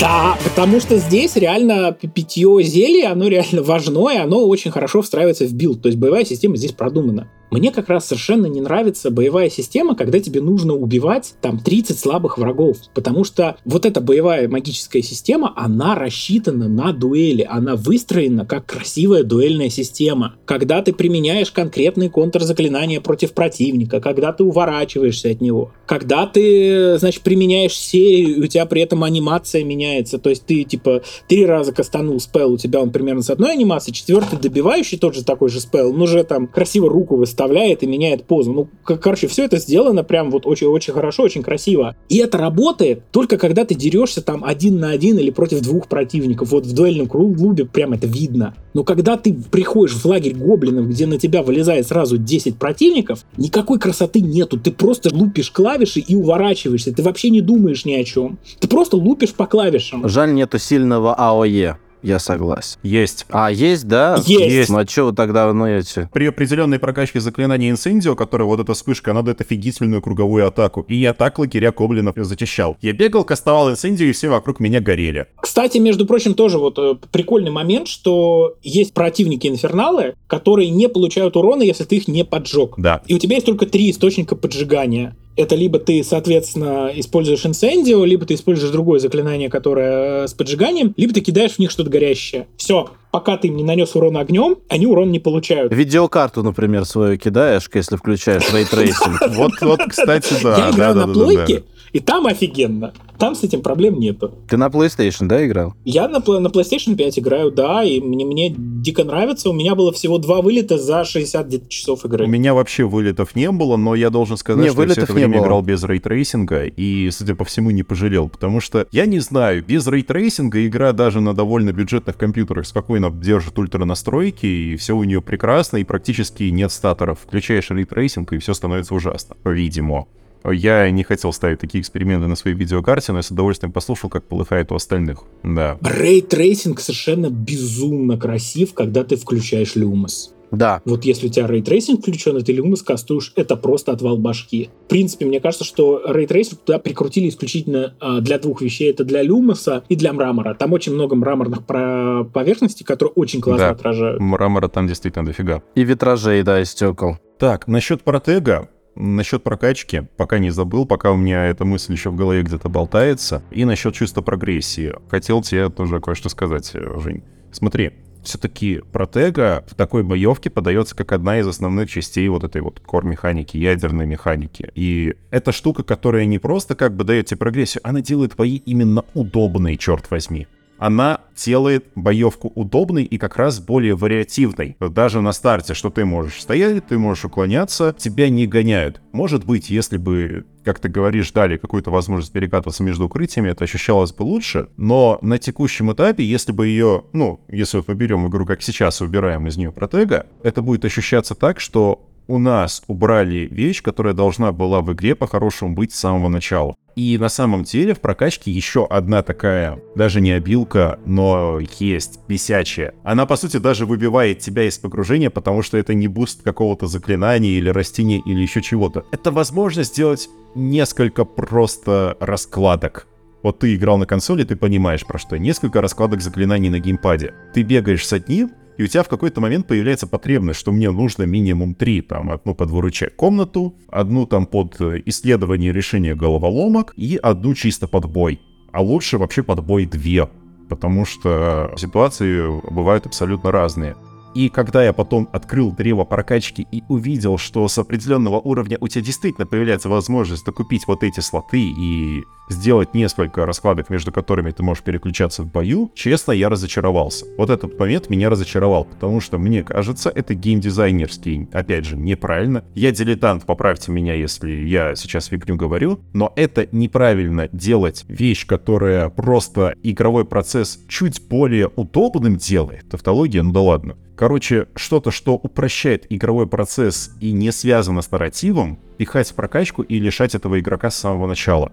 [0.01, 5.47] Да, потому что здесь реально питье зелья, оно реально важно, и оно очень хорошо встраивается
[5.47, 5.83] в build.
[5.83, 7.29] То есть боевая система здесь продумана.
[7.53, 12.39] Мне как раз совершенно не нравится боевая система, когда тебе нужно убивать там 30 слабых
[12.39, 18.65] врагов, потому что вот эта боевая магическая система, она рассчитана на дуэли, она выстроена как
[18.65, 20.37] красивая дуэльная система.
[20.47, 27.23] Когда ты применяешь конкретные контрзаклинания против противника, когда ты уворачиваешься от него, когда ты, значит,
[27.23, 31.73] применяешь серию, и у тебя при этом анимация меняется, то есть ты, типа, три раза
[31.73, 35.61] кастанул спел, у тебя он примерно с одной анимацией, четвертый добивающий тот же такой же
[35.61, 38.53] спел, но уже там красиво руку выставляет и меняет позу.
[38.53, 41.97] Ну, короче, все это сделано прям вот очень-очень хорошо, очень красиво.
[42.09, 46.51] И это работает только когда ты дерешься там один на один или против двух противников.
[46.51, 48.55] Вот в дуэльном клубе прям это видно.
[48.75, 53.79] Но когда ты приходишь в лагерь гоблинов, где на тебя вылезает сразу 10 противников, никакой
[53.79, 54.59] красоты нету.
[54.59, 56.93] Ты просто лупишь клавиши и уворачиваешься.
[56.93, 58.39] Ты вообще не думаешь ни о чем.
[58.59, 60.09] Ты просто лупишь по клавишам.
[60.09, 62.79] Жаль, нету сильного АОЕ Я согласен.
[62.83, 63.27] Есть.
[63.31, 64.21] А, есть, да?
[64.25, 64.71] Есть.
[64.71, 66.09] Ну а что вы тогда ноете?
[66.13, 70.85] При определенной прокачке заклинания Инсендио, которая вот эта вспышка, она дает офигительную круговую атаку.
[70.89, 72.77] И я так лагеря гоблинов зачищал.
[72.81, 75.27] Я бегал, кастовал Инсендио, и все вокруг меня горели.
[75.41, 81.37] Кстати, между прочим, тоже вот э, прикольный момент, что есть противники инферналы, которые не получают
[81.37, 82.75] урона, если ты их не поджег.
[82.77, 83.03] Да.
[83.07, 85.15] И у тебя есть только три источника поджигания.
[85.35, 90.93] Это либо ты, соответственно, используешь инсендио, либо ты используешь другое заклинание, которое э, с поджиганием,
[90.97, 92.49] либо ты кидаешь в них что-то горящее.
[92.57, 92.91] Все.
[93.13, 95.73] Пока ты им не нанес урон огнем, они урон не получают.
[95.73, 99.21] Видеокарту, например, свою кидаешь, если включаешь ray tracing.
[99.37, 100.57] Вот, вот, кстати, да.
[100.57, 102.93] Я играю да, на плойке, и там офигенно.
[103.19, 104.33] Там с этим проблем нету.
[104.49, 105.75] Ты на PlayStation, да, играл?
[105.85, 109.49] Я на, на PlayStation 5 играю, да, и мне, мне дико нравится.
[109.51, 112.27] У меня было всего два вылета за 60 где-то часов У игры.
[112.27, 115.13] меня вообще вылетов не было, но я должен сказать, Не, что я все вылетов это
[115.13, 115.45] не время было.
[115.45, 119.21] играл без ray tracing а и, судя по всему, не пожалел, потому что, я не
[119.21, 124.47] знаю, без ray tracing а игра даже на довольно бюджетных компьютерах спокойно держит ультра настройки,
[124.47, 127.21] и все у нее прекрасно, и практически нет stutter ов.
[127.21, 130.07] Включаешь ray tracing, и все становится ужасно, видимо.
[130.45, 134.25] Я не хотел ставить такие эксперименты на своей видеокарте, но я с удовольствием послушал, как
[134.25, 135.23] полыхает у остальных.
[135.45, 135.79] Да.
[135.83, 140.35] Ray tracing совершенно безумно красив, когда ты включаешь люмос.
[140.53, 140.81] Да.
[140.85, 144.71] Вот если у тебя ray tracing включен, и ты люмос кастуешь, это просто отвал башки.
[144.85, 148.91] В принципе, мне кажется, что ray tracing туда прикрутили исключительно а, для двух вещей.
[148.91, 150.55] Это для люмоса и для мрамора.
[150.55, 153.71] Там очень много мраморных про- поверхностей, которые очень классно Да.
[153.73, 154.21] отражают.
[154.21, 155.63] Мрамора там действительно дофига.
[155.75, 157.17] И витражей, да, из стекол.
[157.39, 162.17] Так, насчет протего, насчет прокачки, пока не забыл, пока у меня эта мысль еще в
[162.17, 163.43] голове где-то болтается.
[163.51, 164.93] И насчет чисто прогрессии.
[165.11, 167.23] Хотел тебе тоже кое-что сказать, э, Жень.
[167.53, 167.93] Смотри,
[168.25, 173.57] все-таки протега в такой боевке подается как одна из основных частей вот этой вот кор-механики,
[173.57, 174.71] ядерной механики.
[174.75, 179.05] И эта штука, которая не просто как бы дает тебе прогрессию, она делает бои именно
[179.15, 180.47] удобные, черт возьми
[180.83, 184.77] она делает боевку удобной и как раз более вариативной.
[184.81, 189.01] Даже на старте, что ты можешь стоять, ты можешь уклоняться, тебя не гоняют.
[189.13, 194.13] Может быть, если бы, как ты говоришь, дали какую-то возможность перекатываться между укрытиями, это ощущалось
[194.13, 198.45] бы лучше, но на текущем этапе, если бы ее, ну, если вот мы берем игру
[198.45, 203.49] как сейчас и убираем из нее протего, это будет ощущаться так, что у нас убрали
[203.51, 206.75] вещь, которая должна была в игре по-хорошему быть с самого начала.
[206.95, 212.95] И на самом деле в прокачке еще одна такая, даже не абилка, но есть, бесячая.
[213.03, 217.53] Она, по сути, даже выбивает тебя из погружения, потому что это не буст какого-то заклинания
[217.53, 219.05] или растения или еще чего-то.
[219.11, 223.07] Это возможность сделать несколько просто раскладок.
[223.43, 225.37] Вот ты играл на консоли, ты понимаешь про что.
[225.37, 227.35] Несколько раскладок заклинаний на геймпаде.
[227.55, 231.25] Ты бегаешь с одним, и у тебя в какой-то момент появляется потребность, что мне нужно
[231.25, 236.95] минимум три, там, одну под выручать комнату, одну там под э, исследование и решение головоломок
[236.97, 238.41] и одну чисто под бой.
[238.73, 240.29] А лучше вообще под бой две,
[240.69, 243.95] потому что ситуации бывают абсолютно разные.
[244.35, 249.05] И когда я потом открыл древо прокачки и увидел, что с определенного уровня у тебя
[249.05, 254.83] действительно появляется возможность докупить вот эти слоты и сделать несколько раскладок, между которыми ты можешь
[254.83, 257.27] переключаться в бою, честно, я разочаровался.
[257.37, 262.65] Вот этот момент меня разочаровал, потому что, мне кажется, это геймдизайнерский, опять же, неправильно.
[262.75, 269.09] Я дилетант, поправьте меня, если я сейчас фигню говорю, но это неправильно делать вещь, которая
[269.09, 272.89] просто игровой процесс чуть более удобным делает.
[272.91, 273.97] Тавтология, ну да ладно.
[274.17, 279.99] Короче, что-то, что упрощает игровой процесс и не связано с нарративом, пихать в прокачку и
[279.99, 281.73] лишать этого игрока с самого начала.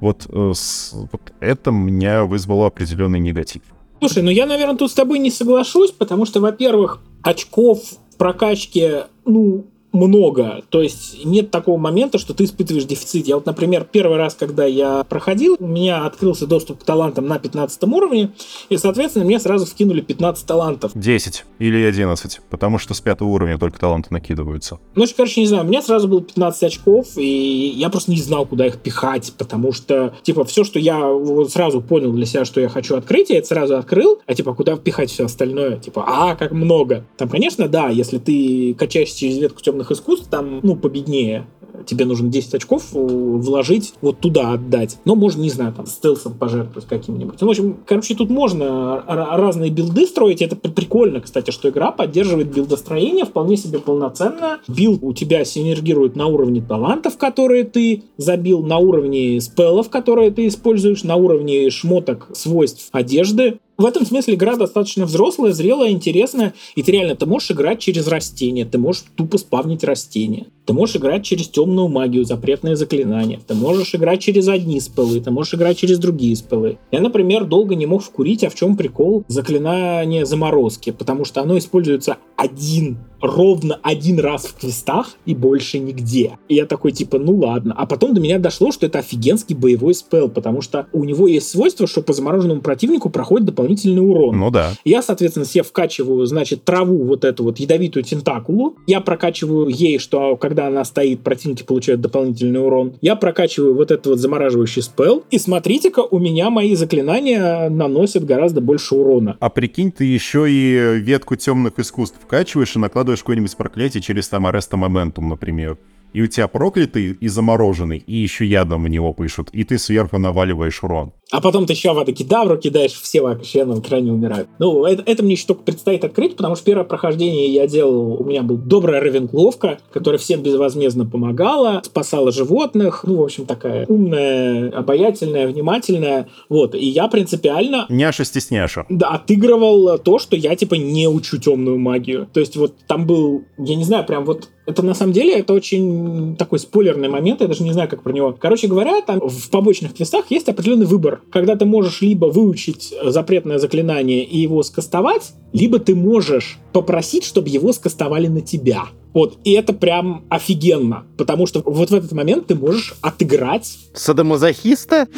[0.00, 3.62] Вот, э, с- вот это меня вызвало определенный негатив.
[3.98, 9.06] Слушай, ну я, наверное, тут с тобой не соглашусь, потому что, во-первых, очков в прокачке,
[9.26, 10.62] ну, много.
[10.68, 13.26] То есть нет такого момента, что ты испытываешь дефицит.
[13.26, 17.38] Я вот, например, первый раз, когда я проходил, у меня открылся доступ к талантам на
[17.38, 18.30] 15 уровне,
[18.68, 20.92] и, соответственно, мне сразу вкинули 15 талантов.
[20.94, 24.78] 10 или 11, потому что с пятого уровня только таланты накидываются.
[24.94, 28.46] Ну, короче, не знаю, у меня сразу было 15 очков, и я просто не знал,
[28.46, 32.60] куда их пихать, потому что, типа, все, что я вот сразу понял для себя, что
[32.60, 35.76] я хочу открыть, я это сразу открыл, а, типа, куда впихать все остальное?
[35.78, 37.04] Типа, а, как много.
[37.16, 41.46] Там, конечно, да, если ты качаешься через ветку темных искусств, там, ну, победнее.
[41.86, 44.98] Тебе нужно 10 очков э, вложить, вот туда отдать.
[45.04, 47.40] Но можно, не знаю, там, стелсом пожертвовать каким-нибудь.
[47.40, 50.42] Ну, в общем, короче, тут можно разные билды строить.
[50.42, 54.58] Это при- прикольно, кстати, что игра поддерживает билдостроение вполне себе полноценно.
[54.68, 60.48] Билд у тебя синергирует на уровне талантов, которые ты забил, на уровне спеллов, которые ты
[60.48, 63.58] используешь, на уровне шмоток, свойств одежды.
[63.80, 68.06] В этом смысле игра достаточно взрослая, зрелая, интересная, и ты реально, ты можешь играть через
[68.08, 70.48] растения, ты можешь тупо спавнить растения.
[70.70, 73.40] Ты можешь играть через темную магию, запретные заклинания.
[73.44, 76.78] Ты можешь играть через одни спелы, ты можешь играть через другие спелы.
[76.92, 81.58] Я, например, долго не мог вкурить, а в чем прикол заклинания заморозки, потому что оно
[81.58, 86.38] используется один ровно один раз в квестах и больше нигде.
[86.48, 87.74] И я такой, типа, ну ладно.
[87.76, 91.48] А потом до меня дошло, что это офигенский боевой спел, потому что у него есть
[91.48, 94.38] свойство, что по замороженному противнику проходит дополнительный урон.
[94.38, 94.72] Ну да.
[94.84, 98.76] Я, соответственно, себе вкачиваю, значит, траву, вот эту вот ядовитую тентакулу.
[98.86, 102.94] Я прокачиваю ей, что когда она стоит, противники получают дополнительный урон.
[103.00, 105.24] Я прокачиваю вот этот вот замораживающий спел.
[105.30, 109.36] И смотрите-ка, у меня мои заклинания наносят гораздо больше урона.
[109.40, 114.46] А прикинь, ты еще и ветку темных искусств вкачиваешь и накладываешь какое-нибудь проклятие через там
[114.46, 115.78] Ареста Моментум, например
[116.12, 120.18] и у тебя проклятый и замороженный, и еще ядом в него пишут, и ты сверху
[120.18, 121.12] наваливаешь урон.
[121.30, 124.48] А потом ты еще в это кедавру кидаешь, все вообще на экране умирают.
[124.58, 128.24] Ну, это, это мне еще только предстоит открыть, потому что первое прохождение я делал, у
[128.24, 134.70] меня был добрая Равенкловка, которая всем безвозмездно помогала, спасала животных, ну, в общем, такая умная,
[134.70, 137.86] обаятельная, внимательная, вот, и я принципиально...
[137.88, 138.86] Няша-стесняша.
[138.88, 142.28] Да, отыгрывал то, что я, типа, не учу темную магию.
[142.32, 145.52] То есть вот там был, я не знаю, прям вот это на самом деле это
[145.52, 145.99] очень
[146.38, 148.34] такой спойлерный момент, я даже не знаю, как про него.
[148.38, 153.58] Короче говоря, там в побочных квестах есть определенный выбор, когда ты можешь либо выучить запретное
[153.58, 158.84] заклинание и его скастовать, либо ты можешь попросить, чтобы его скастовали на тебя.
[159.12, 163.76] Вот, и это прям офигенно, потому что вот в этот момент ты можешь отыграть...
[163.94, 165.08] Садомазохиста?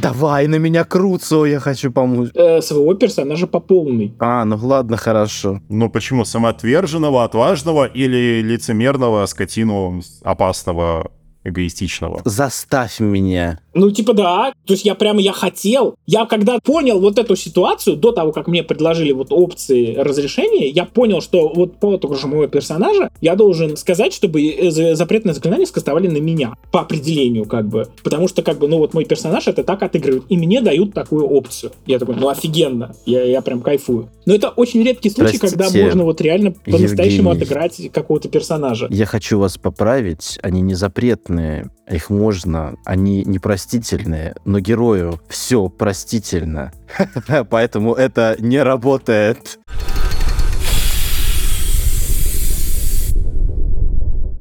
[0.00, 2.30] Давай на меня Круцо, я хочу помочь.
[2.34, 4.14] Э, своего персонажа по полной.
[4.20, 5.60] А, ну ладно, хорошо.
[5.68, 6.24] Ну почему?
[6.24, 11.10] Самоотверженного, отважного или лицемерного, скотину, опасного,
[11.44, 12.22] эгоистичного?
[12.24, 13.60] Заставь меня.
[13.78, 14.52] Ну, типа, да.
[14.66, 15.94] То есть я прямо, я хотел.
[16.06, 20.84] Я когда понял вот эту ситуацию, до того, как мне предложили вот опции разрешения, я
[20.84, 26.08] понял, что вот по же моего персонажа я должен сказать, чтобы э, запретное заклинание скастовали
[26.08, 26.54] на меня.
[26.72, 27.86] По определению, как бы.
[28.02, 30.24] Потому что, как бы, ну вот мой персонаж это так отыгрывает.
[30.28, 31.72] И мне дают такую опцию.
[31.86, 32.94] Я такой, ну офигенно.
[33.06, 34.08] Я, я прям кайфую.
[34.26, 38.88] Но это очень редкий случай, Простите, когда можно вот реально по-настоящему отыграть какого-то персонажа.
[38.90, 40.38] Я хочу вас поправить.
[40.42, 41.70] Они не запретные.
[41.90, 42.76] Их можно.
[42.84, 43.24] Они
[43.68, 44.34] непростительные.
[44.44, 46.72] Но герою все простительно.
[47.50, 49.58] Поэтому это не работает.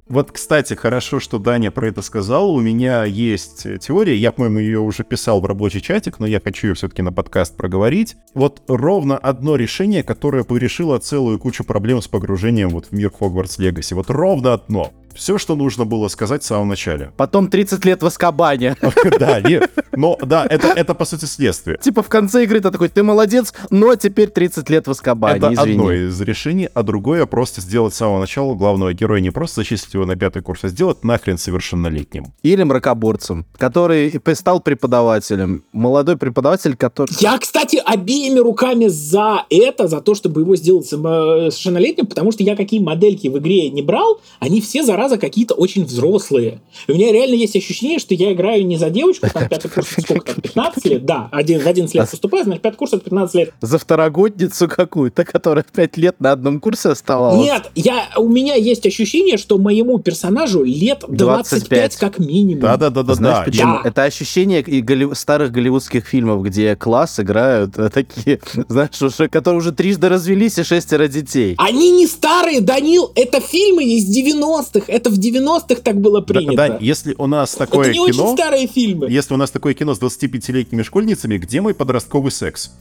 [0.10, 2.52] Вот, кстати, хорошо, что Даня про это сказал.
[2.52, 6.68] У меня есть теория, я, по-моему, ее уже писал в рабочий чатик, но я хочу
[6.68, 8.16] ее все-таки на подкаст проговорить.
[8.34, 13.12] Вот ровно одно решение, которое бы решило целую кучу проблем с погружением вот в мир
[13.12, 13.96] Хогвартс Легаси.
[13.96, 14.94] Вот ровно одно.
[15.18, 17.12] Все, что нужно было сказать в самом начале.
[17.18, 18.76] Потом 30 лет в Аскабане.
[19.20, 19.72] Да, нет.
[19.96, 21.78] Но да, это, это по сути следствие.
[21.82, 25.54] Типа в конце игры ты такой, ты молодец, но теперь 30 лет в Аскабане, Это
[25.54, 25.72] извини.
[25.72, 29.94] одно из решений, а другое просто сделать с самого начала главного героя не просто зачислить
[29.94, 32.28] его на пятый курс, а сделать нахрен совершеннолетним.
[32.44, 35.64] Или мракоборцем, который стал преподавателем.
[35.72, 37.10] Молодой преподаватель, который...
[37.20, 42.44] Я, кстати, обеими руками за это, за то, чтобы его сделать само- совершеннолетним, потому что
[42.44, 46.62] я какие модельки в игре не брал, они все, зараза, какие-то очень взрослые.
[46.88, 49.88] И у меня реально есть ощущение, что я играю не за девочку, там, пятый курс,
[50.00, 51.06] сколько там, 15 лет?
[51.06, 53.54] Да, один, в 11 лет поступаю, значит, пятый курс, это 15 лет.
[53.62, 57.46] За второгодницу какую-то, которая 5 лет на одном курсе оставалась.
[57.46, 62.62] Нет, я, у меня есть ощущение, что моему персонажу лет 25, 25 как минимум.
[62.62, 63.16] Да-да-да-да-да.
[63.16, 63.80] Знаешь почему?
[63.84, 63.90] Да.
[63.90, 69.60] Это ощущение и голли- старых голливудских фильмов, где класс играют э, такие, знаешь, уже, которые
[69.60, 71.56] уже трижды развелись и шестеро детей.
[71.58, 76.56] Они не старые, Данил, это фильмы из 90-х, это в 90-х так было Да, принято.
[76.56, 78.24] Дань, если у нас такое это не кино...
[78.26, 79.08] очень старые фильмы.
[79.10, 82.72] Если у нас такое кино с 25-летними школьницами, где мой подростковый секс?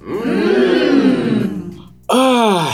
[2.08, 2.68] А,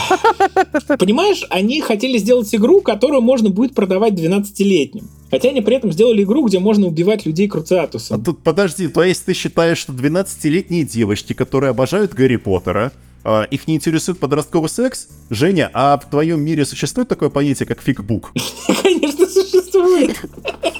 [0.99, 5.09] Понимаешь, они хотели сделать игру, которую можно будет продавать 12-летним.
[5.31, 8.23] Хотя они при этом сделали игру, где можно убивать людей А круциатусом.
[8.23, 12.91] тут подожди, то есть ты считаешь, что 12-летние девочки, которые обожают Гарри Поттера,
[13.23, 15.07] а, их не интересует подростковый секс?
[15.31, 18.33] Женя, а в твоем мире существует такое понятие, как фигбук?
[18.83, 19.25] Конечно,
[19.73, 20.21] существует.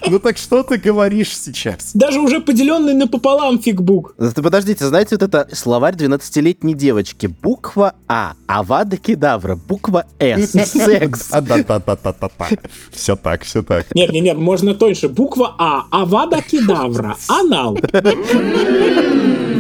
[0.08, 1.92] Ну так что ты говоришь сейчас?
[1.94, 4.16] Даже уже поделенный напополам фигбук.
[4.36, 7.28] Подождите, знаете, вот это словарь 12-летней девочки.
[7.28, 8.34] Буква А.
[8.48, 9.56] Авада кедавра.
[9.56, 10.52] Буква С.
[10.52, 11.32] Секс.
[12.92, 13.94] Все так, все так.
[13.96, 15.10] Нет, нет, нет, можно тоньше.
[15.10, 15.86] Буква А.
[15.92, 17.16] Авада кедавра.
[17.28, 17.78] Анал.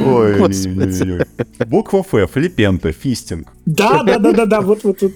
[0.05, 1.11] Ой, Господи.
[1.11, 1.65] ой, ой.
[1.65, 3.47] Буква Ф, флипенто, фистинг.
[3.65, 5.13] Да, да, да, да, да, вот, вот, вот.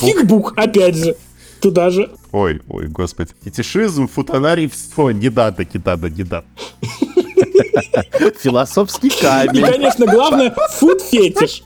[0.00, 1.16] Фигбук, опять же.
[1.60, 2.10] Туда же.
[2.32, 3.30] Ой, ой, господи.
[3.44, 6.44] Фетишизм, футанарий, все, не надо, не надо, не надо.
[8.40, 9.62] Философский И, камень.
[9.62, 11.62] конечно, главное, фуд-фетиш.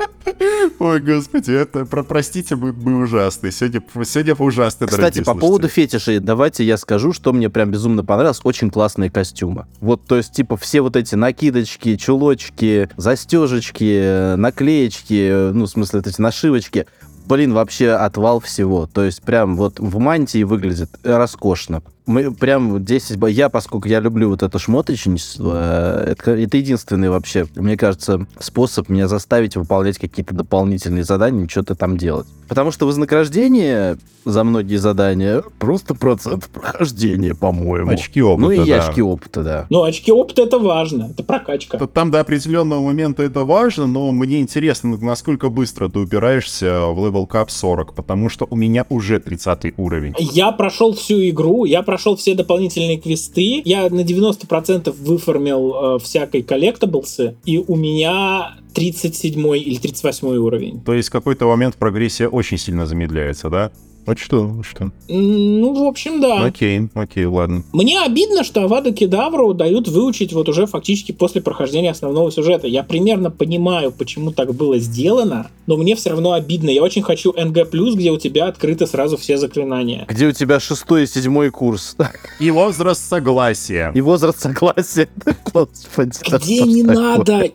[0.78, 3.50] Ой, господи, это, про, простите, мы, мы ужасны.
[3.50, 8.04] Сегодня, сегодня по ужасны, Кстати, по поводу фетишей, давайте я скажу, что мне прям безумно
[8.04, 8.40] понравилось.
[8.44, 9.66] Очень классные костюмы.
[9.80, 16.06] Вот, то есть, типа, все вот эти накидочки, чулочки, застежечки, наклеечки, ну, в смысле, вот
[16.06, 16.86] эти нашивочки,
[17.26, 18.86] блин, вообще отвал всего.
[18.86, 21.82] То есть, прям вот в мантии выглядит роскошно.
[22.06, 23.16] Мы прям 10...
[23.16, 28.26] ба- Я, поскольку я люблю вот это шмоточничество, э, это, это единственный вообще, мне кажется,
[28.38, 32.26] способ меня заставить выполнять какие-то дополнительные задания, что-то там делать.
[32.48, 37.90] Потому что вознаграждение за многие задания просто процент прохождения, по-моему.
[37.90, 38.76] Очки опыта, ну и да.
[38.76, 39.66] очки опыта, да.
[39.70, 41.78] Ну, очки опыта это важно, это прокачка.
[41.86, 47.26] Там до определенного момента это важно, но мне интересно, насколько быстро ты упираешься в level
[47.26, 50.14] cap 40, потому что у меня уже 30 уровень.
[50.18, 56.42] Я прошел всю игру, я прошел все дополнительные квесты, я на 90% выфармил э, всякой
[56.42, 60.80] collectables ы, и у меня 37 или 38 уровень.
[60.80, 63.72] То есть какой-то момент прогрессия очень сильно замедляется, да?
[64.04, 64.90] Вот что, вот что.
[65.08, 66.44] Ну, в общем, да.
[66.44, 67.62] Окей, окей, ладно.
[67.72, 72.66] Мне обидно, что Аваду Кедавру дают выучить вот уже фактически после прохождения основного сюжета.
[72.66, 76.70] Я примерно понимаю, почему так было сделано, но мне все равно обидно.
[76.70, 80.04] Я очень хочу NG+, где у тебя открыты сразу все заклинания.
[80.08, 81.96] Где у тебя шестой и седьмой курс.
[82.40, 83.92] И возраст согласия.
[83.94, 85.08] И возраст согласия.
[85.54, 87.50] Где не надо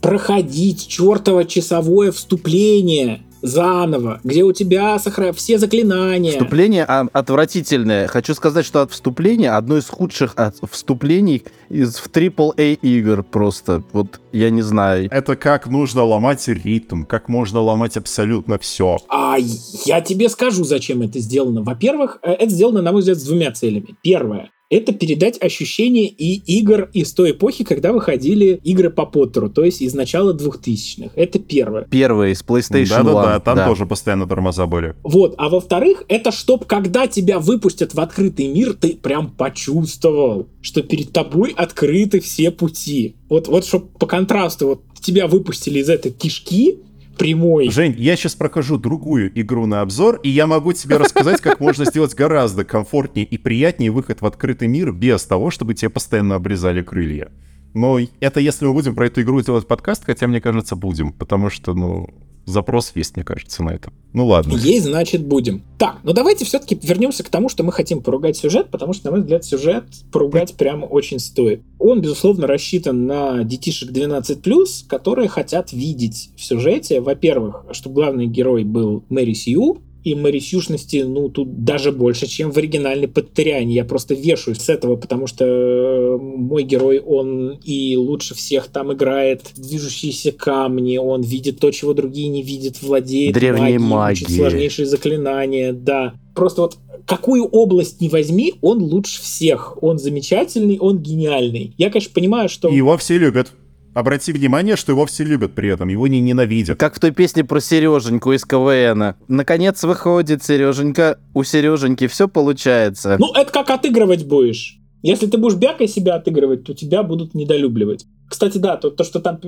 [0.00, 5.32] проходить чертово часовое вступление заново, где у тебя сохра...
[5.32, 6.32] все заклинания.
[6.32, 8.06] Вступление а, отвратительное.
[8.08, 13.82] Хочу сказать, что от вступления одно из худших от вступлений из в AAA игр просто.
[13.92, 15.08] Вот я не знаю.
[15.10, 18.98] Это как нужно ломать ритм, как можно ломать абсолютно все.
[19.08, 19.36] А
[19.84, 21.62] я тебе скажу, зачем это сделано.
[21.62, 23.96] Во-первых, э, это сделано, на мой взгляд, с двумя целями.
[24.02, 29.64] Первое это передать ощущение и игр из той эпохи, когда выходили игры по Поттеру, то
[29.64, 31.10] есть из начала 2000-х.
[31.16, 31.82] Это первое.
[31.90, 33.42] Первое из PlayStation Да-да-да, 1.
[33.42, 33.66] там да.
[33.66, 34.94] тоже постоянно тормоза были.
[35.02, 40.82] Вот, а во-вторых, это чтоб, когда тебя выпустят в открытый мир, ты прям почувствовал, что
[40.82, 43.16] перед тобой открыты все пути.
[43.28, 46.78] Вот, вот чтоб по контрасту, вот тебя выпустили из этой кишки,
[47.20, 47.70] прямой.
[47.70, 51.84] Жень, я сейчас прохожу другую игру на обзор, и я могу тебе рассказать, как можно
[51.84, 56.82] сделать гораздо комфортнее и приятнее выход в открытый мир без того, чтобы тебе постоянно обрезали
[56.82, 57.30] крылья.
[57.74, 61.50] Но это если мы будем про эту игру делать подкаст, хотя мне кажется, будем, потому
[61.50, 62.08] что, ну,
[62.44, 63.92] запрос есть, мне кажется, на это.
[64.12, 64.54] Ну ладно.
[64.56, 65.62] Есть, значит, будем.
[65.78, 69.12] Так, ну давайте все-таки вернемся к тому, что мы хотим поругать сюжет, потому что, на
[69.12, 71.62] мой взгляд, сюжет поругать прямо очень стоит.
[71.78, 78.64] Он, безусловно, рассчитан на детишек 12+, которые хотят видеть в сюжете, во-первых, чтобы главный герой
[78.64, 83.74] был Мэри Сью, и мэрисюшности, ну, тут даже больше, чем в оригинальной Паттериане.
[83.74, 88.92] Я просто вешаюсь с этого, потому что э, мой герой, он и лучше всех там
[88.92, 94.38] играет движущиеся камни, он видит то, чего другие не видят, владеет Древней магией, магией.
[94.38, 96.14] сложнейшие заклинания, да.
[96.34, 96.76] Просто вот
[97.06, 99.82] какую область не возьми, он лучше всех.
[99.82, 101.74] Он замечательный, он гениальный.
[101.76, 102.68] Я, конечно, понимаю, что...
[102.68, 103.52] Его все любят.
[103.92, 106.78] Обрати внимание, что его все любят при этом, его не ненавидят.
[106.78, 109.14] Как в той песне про Сереженьку из КВН.
[109.26, 113.16] Наконец выходит Сереженька, у Сереженьки все получается.
[113.18, 114.78] Ну, это как отыгрывать будешь.
[115.02, 118.06] Если ты будешь бякой себя отыгрывать, то тебя будут недолюбливать.
[118.30, 119.38] Кстати, да, то, то, что там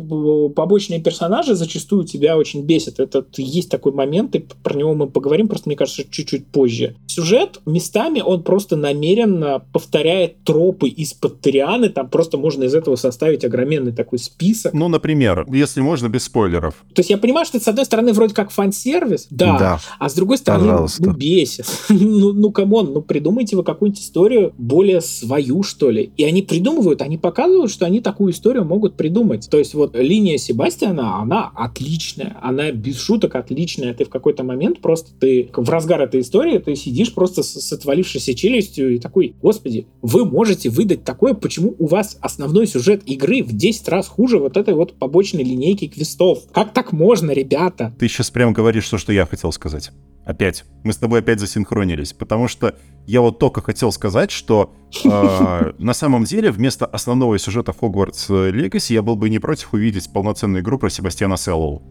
[0.54, 2.98] побочные персонажи зачастую тебя очень бесят.
[2.98, 6.96] Это есть такой момент, и про него мы поговорим, просто мне кажется, чуть-чуть позже.
[7.06, 13.44] Сюжет местами он просто намеренно повторяет тропы из Поттерианы, там просто можно из этого составить
[13.44, 14.74] огроменный такой список.
[14.74, 16.74] Ну, например, если можно, без спойлеров.
[16.92, 19.80] То есть я понимаю, что это, с одной стороны, вроде как фан-сервис, да, Да.
[20.00, 21.04] а с другой стороны, Пожалуйста.
[21.06, 21.66] ну, бесит.
[21.88, 26.10] ну, ну, come on, ну, придумайте вы какую-нибудь историю более свою, что ли.
[26.16, 29.48] И они придумывают, они показывают, что они такую историю могут придумать.
[29.50, 33.92] То есть вот линия Себастьяна, она отличная, она без шуток отличная.
[33.92, 37.72] Ты в какой-то момент просто, ты в разгар этой истории, ты сидишь просто с, с
[37.74, 43.42] отвалившейся челюстью и такой, господи, вы можете выдать такое, почему у вас основной сюжет игры
[43.42, 46.38] в 10 раз хуже вот этой вот побочной линейки квестов?
[46.52, 47.94] Как так можно, ребята?
[47.98, 49.90] Ты сейчас прям говоришь то, что я хотел сказать.
[50.24, 50.64] Опять.
[50.84, 54.72] Мы с тобой опять засинхронились, потому что я вот только хотел сказать, что
[55.04, 60.12] э, на самом деле вместо основного сюжета Hogwarts Legacy я был бы не против увидеть
[60.12, 61.82] полноценную игру про Себастьяна Селлоу.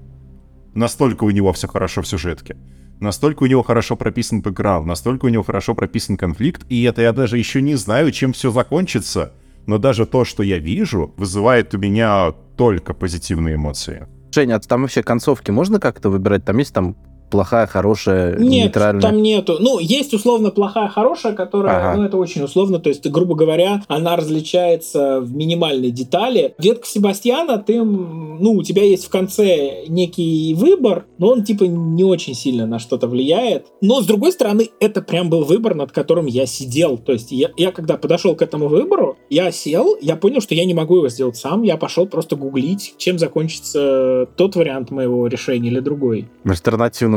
[0.73, 2.55] Настолько у него все хорошо в сюжетке.
[3.01, 7.11] Настолько у него хорошо прописан бэкграунд, настолько у него хорошо прописан конфликт, и это я
[7.11, 9.33] даже еще не знаю, чем все закончится.
[9.65, 14.07] Но даже то, что я вижу, вызывает у меня только позитивные эмоции.
[14.33, 16.45] Женя, а там вообще концовки можно как-то выбирать?
[16.45, 16.95] Там есть там
[17.31, 19.01] плохая, хорошая, Нет, нейтральная?
[19.01, 19.57] там нету.
[19.59, 21.97] Ну, есть условно плохая, хорошая, которая, Ага.
[21.97, 26.53] ну, это очень условно, то есть, грубо говоря, она различается в минимальной детали.
[26.59, 32.03] Ветка Себастьяна, ты, ну, у тебя есть в конце некий выбор, но он, типа, не
[32.03, 33.67] очень сильно на что-то влияет.
[33.81, 36.97] Но, с другой стороны, это прям был выбор, над которым я сидел.
[36.97, 40.65] То есть, я, я когда подошел к этому выбору, я сел, я понял, что я
[40.65, 45.69] не могу его сделать сам, я пошел просто гуглить, чем закончится тот вариант моего решения
[45.69, 46.27] или другой.
[46.43, 46.49] В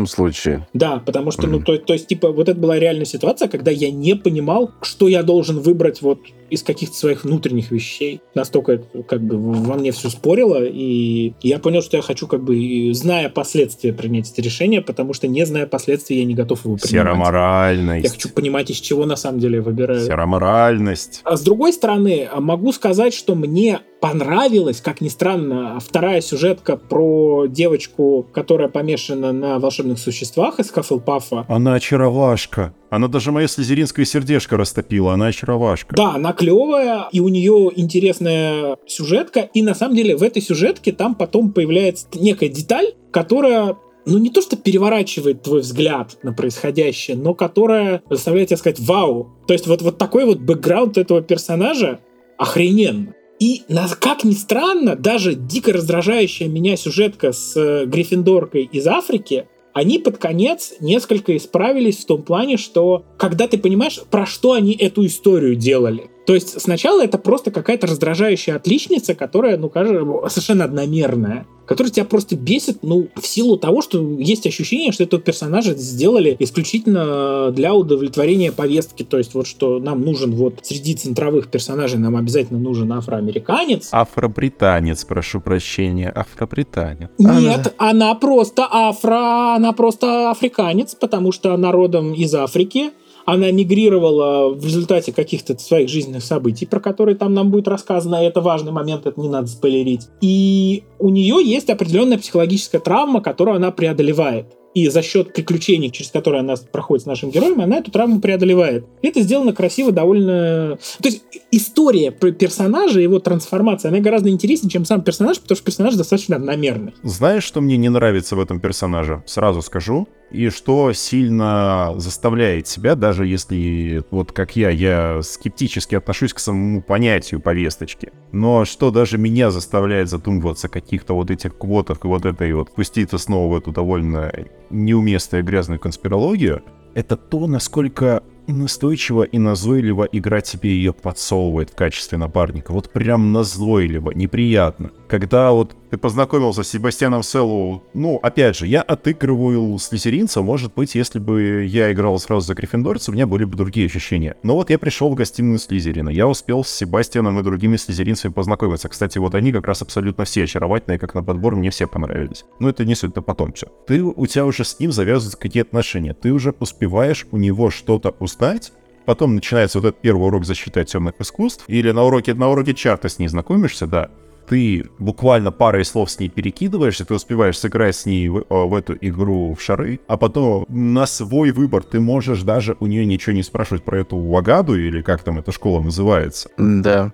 [0.05, 0.67] альтернативном случае.
[0.73, 1.65] Да, потому что, ну, Мгм.
[1.65, 5.23] то, то есть, типа, вот это была реальная ситуация, когда я не понимал, что я
[5.23, 6.19] должен выбрать вот
[6.51, 8.21] из каких-то своих внутренних вещей.
[8.35, 8.79] Настолько
[9.09, 13.29] как бы во мне все спорило, и я понял, что я хочу как бы, зная
[13.29, 16.93] последствия, принять это решение, потому что не зная последствий, я не готов его принимать.
[16.93, 18.13] Я Сероморальность.
[18.15, 20.01] хочу понимать, из чего на самом деле я выбираю.
[20.01, 21.21] Сероморальность.
[21.25, 26.77] А с другой стороны, а, могу сказать, что мне понравилась, как ни странно, вторая сюжетка
[26.77, 31.47] про девочку, которая помешана на волшебных существах из Хаффлпафа.
[31.49, 32.75] Она очаровашка.
[32.91, 35.15] Она даже мое слезеринское сердечко растопила.
[35.15, 35.97] Она очаровашка.
[35.97, 40.93] Да, она клевая, и у нее интересная сюжетка, и на самом деле в этой сюжетке
[40.93, 43.77] там потом появляется некая деталь, которая
[44.07, 49.31] ну не то что переворачивает твой взгляд на происходящее, но которая заставляет тебя сказать «Вау!».
[49.47, 52.01] То есть вот, вот такой вот бэкграунд этого персонажа
[52.37, 53.15] охрененно.
[53.41, 53.63] И
[54.01, 60.19] как ни странно, даже дико раздражающая меня сюжетка с э, Гриффиндоркой из Африки, они под
[60.19, 65.57] конец несколько исправились в том плане, что когда ты понимаешь, про что они эту историю
[65.57, 66.11] делали.
[66.27, 72.05] То есть сначала это просто какая-то раздражающая отличница, которая, ну, кажется, совершенно одномерная, которая тебя
[72.05, 77.75] просто бесит, ну, в силу того, что есть ощущение, что этого персонажа сделали исключительно для
[77.75, 79.03] удовлетворения повестки.
[79.03, 83.89] То есть вот что нам нужен вот среди центровых персонажей нам обязательно нужен афроамериканец.
[83.93, 86.11] Афробританец, прошу прощения.
[86.11, 87.11] Афробританец.
[87.19, 92.91] Нет, она просто афро, она просто африканец, потому что она родом из Африки.
[93.27, 98.23] Она мигрировала в результате каких-то своих жизненных событий, про которые там нам будет рассказано.
[98.23, 100.09] И это важный момент, это не надо спойлерить.
[100.21, 104.47] И у нее есть определенная психологическая травма, которую она преодолевает.
[104.75, 108.85] И за счет приключений, через которые она проходит с нашим героем, она эту травму преодолевает.
[109.03, 110.79] Это сделано красиво, довольно...
[111.01, 111.23] То есть
[111.53, 116.37] история про персонажа, его трансформация, она гораздо интереснее, чем сам персонаж, потому что персонаж достаточно
[116.37, 116.93] одномерный.
[117.05, 119.23] Знаешь, что мне не нравится в этом персонаже?
[119.27, 120.09] Сразу скажу.
[120.35, 126.83] И что сильно заставляет себя, даже если, вот как я, я скептически отношусь к самому
[126.83, 128.13] понятию повесточки.
[128.33, 132.75] Но что даже меня заставляет задумываться о каких-то вот этих квотах и вот этой вот
[132.75, 134.33] пуститься снова в эту довольно
[134.71, 136.65] неуместную грязную конспирологию,
[136.95, 142.73] это то, насколько настойчиво и назойливо игра тебе ее подсовывает в качестве напарника.
[142.73, 144.91] Вот прям назойливо, неприятно.
[145.09, 150.97] Когда вот ты познакомился с Себастьяном Селлу, ну, опять же, я отыгрываю слизеринца, может быть,
[150.97, 154.35] если бы я играл сразу за Гриффиндорца, у меня были бы другие ощущения.
[154.43, 158.89] Но вот я пришел в гостиную Слизерина, я успел с Себастьяном и другими слизеринцами познакомиться.
[158.89, 162.45] Кстати, вот они как раз абсолютно все очаровательные, как на подбор, мне все понравились.
[162.59, 163.69] Но это не суть, это потом все.
[163.87, 168.17] Ты, у тебя уже с ним завязываются какие отношения, ты уже успеваешь у него что-то
[168.19, 168.73] узнать,
[169.05, 171.65] Потом начинается вот этот первый урок защиты от темных искусств.
[171.69, 174.09] Или на уроке, на уроке чарта с ней знакомишься, да.
[174.49, 178.97] Ты буквально парой слов с ней перекидываешься, ты успеваешь сыграть с ней в, в эту
[179.01, 183.43] игру в шары, а потом на свой выбор ты можешь даже у нее ничего не
[183.43, 186.51] спрашивать про эту Вагаду, или как там эта школа называется.
[186.59, 187.13] Да.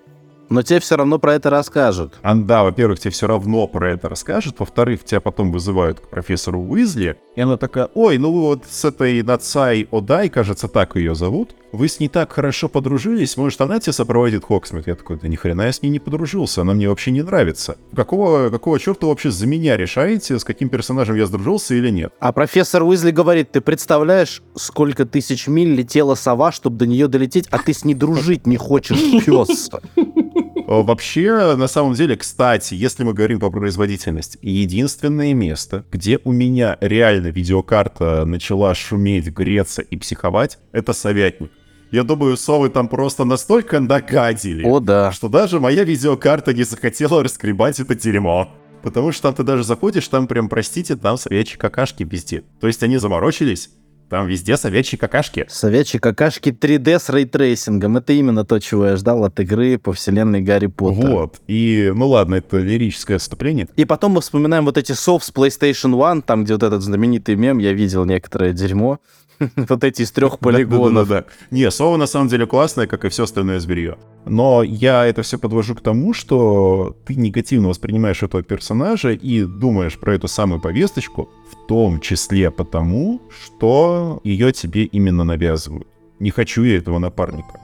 [0.51, 2.15] Но тебе все равно про это расскажут.
[2.23, 6.61] А, да, во-первых, тебе все равно про это расскажут, во-вторых, тебя потом вызывают к профессору
[6.61, 11.15] Уизли, и она такая, ой, ну вы вот с этой Нацай Одай, кажется, так ее
[11.15, 14.89] зовут, вы с ней так хорошо подружились, может, она тебя сопроводит Хоксмит?
[14.89, 17.77] Я такой, да ни хрена я с ней не подружился, она мне вообще не нравится.
[17.95, 22.13] Какого, какого черта вы вообще за меня решаете, с каким персонажем я сдружился или нет?
[22.19, 27.47] А профессор Уизли говорит, ты представляешь, сколько тысяч миль летела сова, чтобы до нее долететь,
[27.53, 29.71] а ты с ней дружить не хочешь, пес.
[30.71, 36.33] Э, Вообще, на самом деле, кстати, если мы говорим по производительности, единственное место, где у
[36.33, 41.51] меня реально видеокарта начала шуметь, греться и психовать, это советник.
[41.91, 45.11] Я думаю, совы там просто настолько нагадили, О, да.
[45.11, 48.49] что даже моя видеокарта не захотела раскребать это дерьмо.
[48.85, 52.45] Потому что там ты даже заходишь, там прям, простите, там совечьи какашки везде.
[52.61, 53.71] То есть они заморочились,
[54.11, 55.47] там везде совечьи какашки.
[55.49, 57.97] Совечьи какашки 3D с ray tracing ом.
[57.97, 61.11] Это именно то, чего я ждал от игры по вселенной Гарри Поттера.
[61.11, 61.41] Вот.
[61.47, 63.69] И, ну ладно, это лирическое отступление.
[63.77, 67.37] И потом мы вспоминаем вот эти сов с PlayStation One, там, где вот этот знаменитый
[67.37, 68.99] мем, я видел некоторое дерьмо.
[69.69, 71.09] Вот эти из трех полигонов.
[71.09, 71.27] Да-да-да.
[71.51, 73.97] Не, Сова на самом деле классная, как и все остальное зверье.
[74.27, 79.99] Но я это все подвожу к тому, что ты негативно воспринимаешь этого персонажа и думаешь
[79.99, 85.89] про эту самую повесточку, в том числе потому, что ее тебе именно навязывают.
[86.19, 87.61] Не хочу я этого напарника.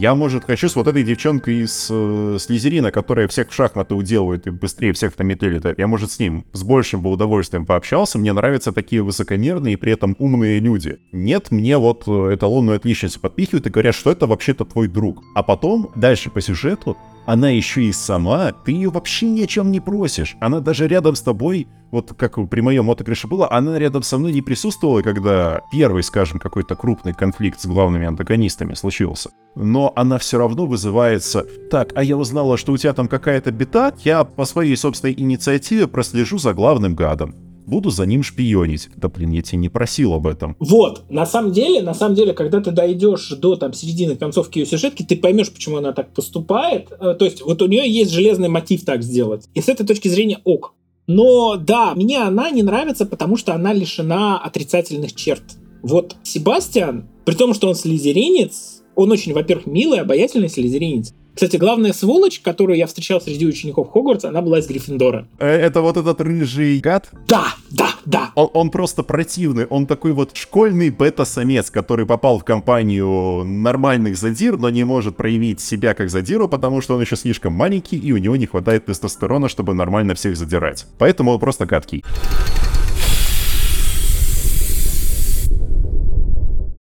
[0.00, 4.46] Я, может, хочу с вот этой девчонкой из э, Слизерина, которая всех в шахматы уделывает
[4.46, 5.78] и быстрее всех там летает.
[5.78, 8.18] Я, может, с ним с большим бы удовольствием пообщался.
[8.18, 11.00] Мне нравятся такие высокомерные и при этом умные люди.
[11.12, 15.22] Нет, мне вот э, эталонную отличницу подпихивают и говорят, что это вообще-то твой друг.
[15.34, 16.96] А потом, дальше по сюжету,
[17.26, 20.36] она еще и сама, ты ее вообще ни о чем не просишь.
[20.40, 24.32] Она даже рядом с тобой, вот как при моем мотокрыше было, она рядом со мной
[24.32, 29.30] не присутствовала, когда первый, скажем, какой-то крупный конфликт с главными антагонистами случился.
[29.54, 33.92] Но она все равно вызывается, так, а я узнала, что у тебя там какая-то беда,
[34.04, 38.88] я по своей собственной инициативе прослежу за главным гадом буду за ним шпионить.
[38.96, 40.56] Да блин, я тебя не просил об этом.
[40.58, 44.66] Вот, на самом деле, на самом деле, когда ты дойдешь до там середины концовки ее
[44.66, 46.88] сюжетки, ты поймешь, почему она так поступает.
[47.00, 49.48] Э, то есть вот у нее есть железный мотив так сделать.
[49.54, 50.74] И с этой точки зрения ок.
[51.06, 55.42] Но да, мне она не нравится, потому что она лишена отрицательных черт.
[55.82, 61.12] Вот Себастьян, при том, что он слезеринец, он очень, во-первых, милый, обаятельный слезеринец.
[61.40, 65.26] Кстати, главная сволочь, которую я встречал среди учеников Хогвартса, она была из Гриффиндора.
[65.38, 67.08] Э, это вот этот рыжий гад?
[67.26, 68.30] Да, да, да.
[68.34, 69.64] Он, он просто противный.
[69.64, 75.60] Он такой вот школьный бета-самец, который попал в компанию нормальных задир, но не может проявить
[75.60, 79.48] себя как задиру, потому что он еще слишком маленький, и у него не хватает тестостерона,
[79.48, 80.84] чтобы нормально всех задирать.
[80.98, 82.04] Поэтому он просто гадкий.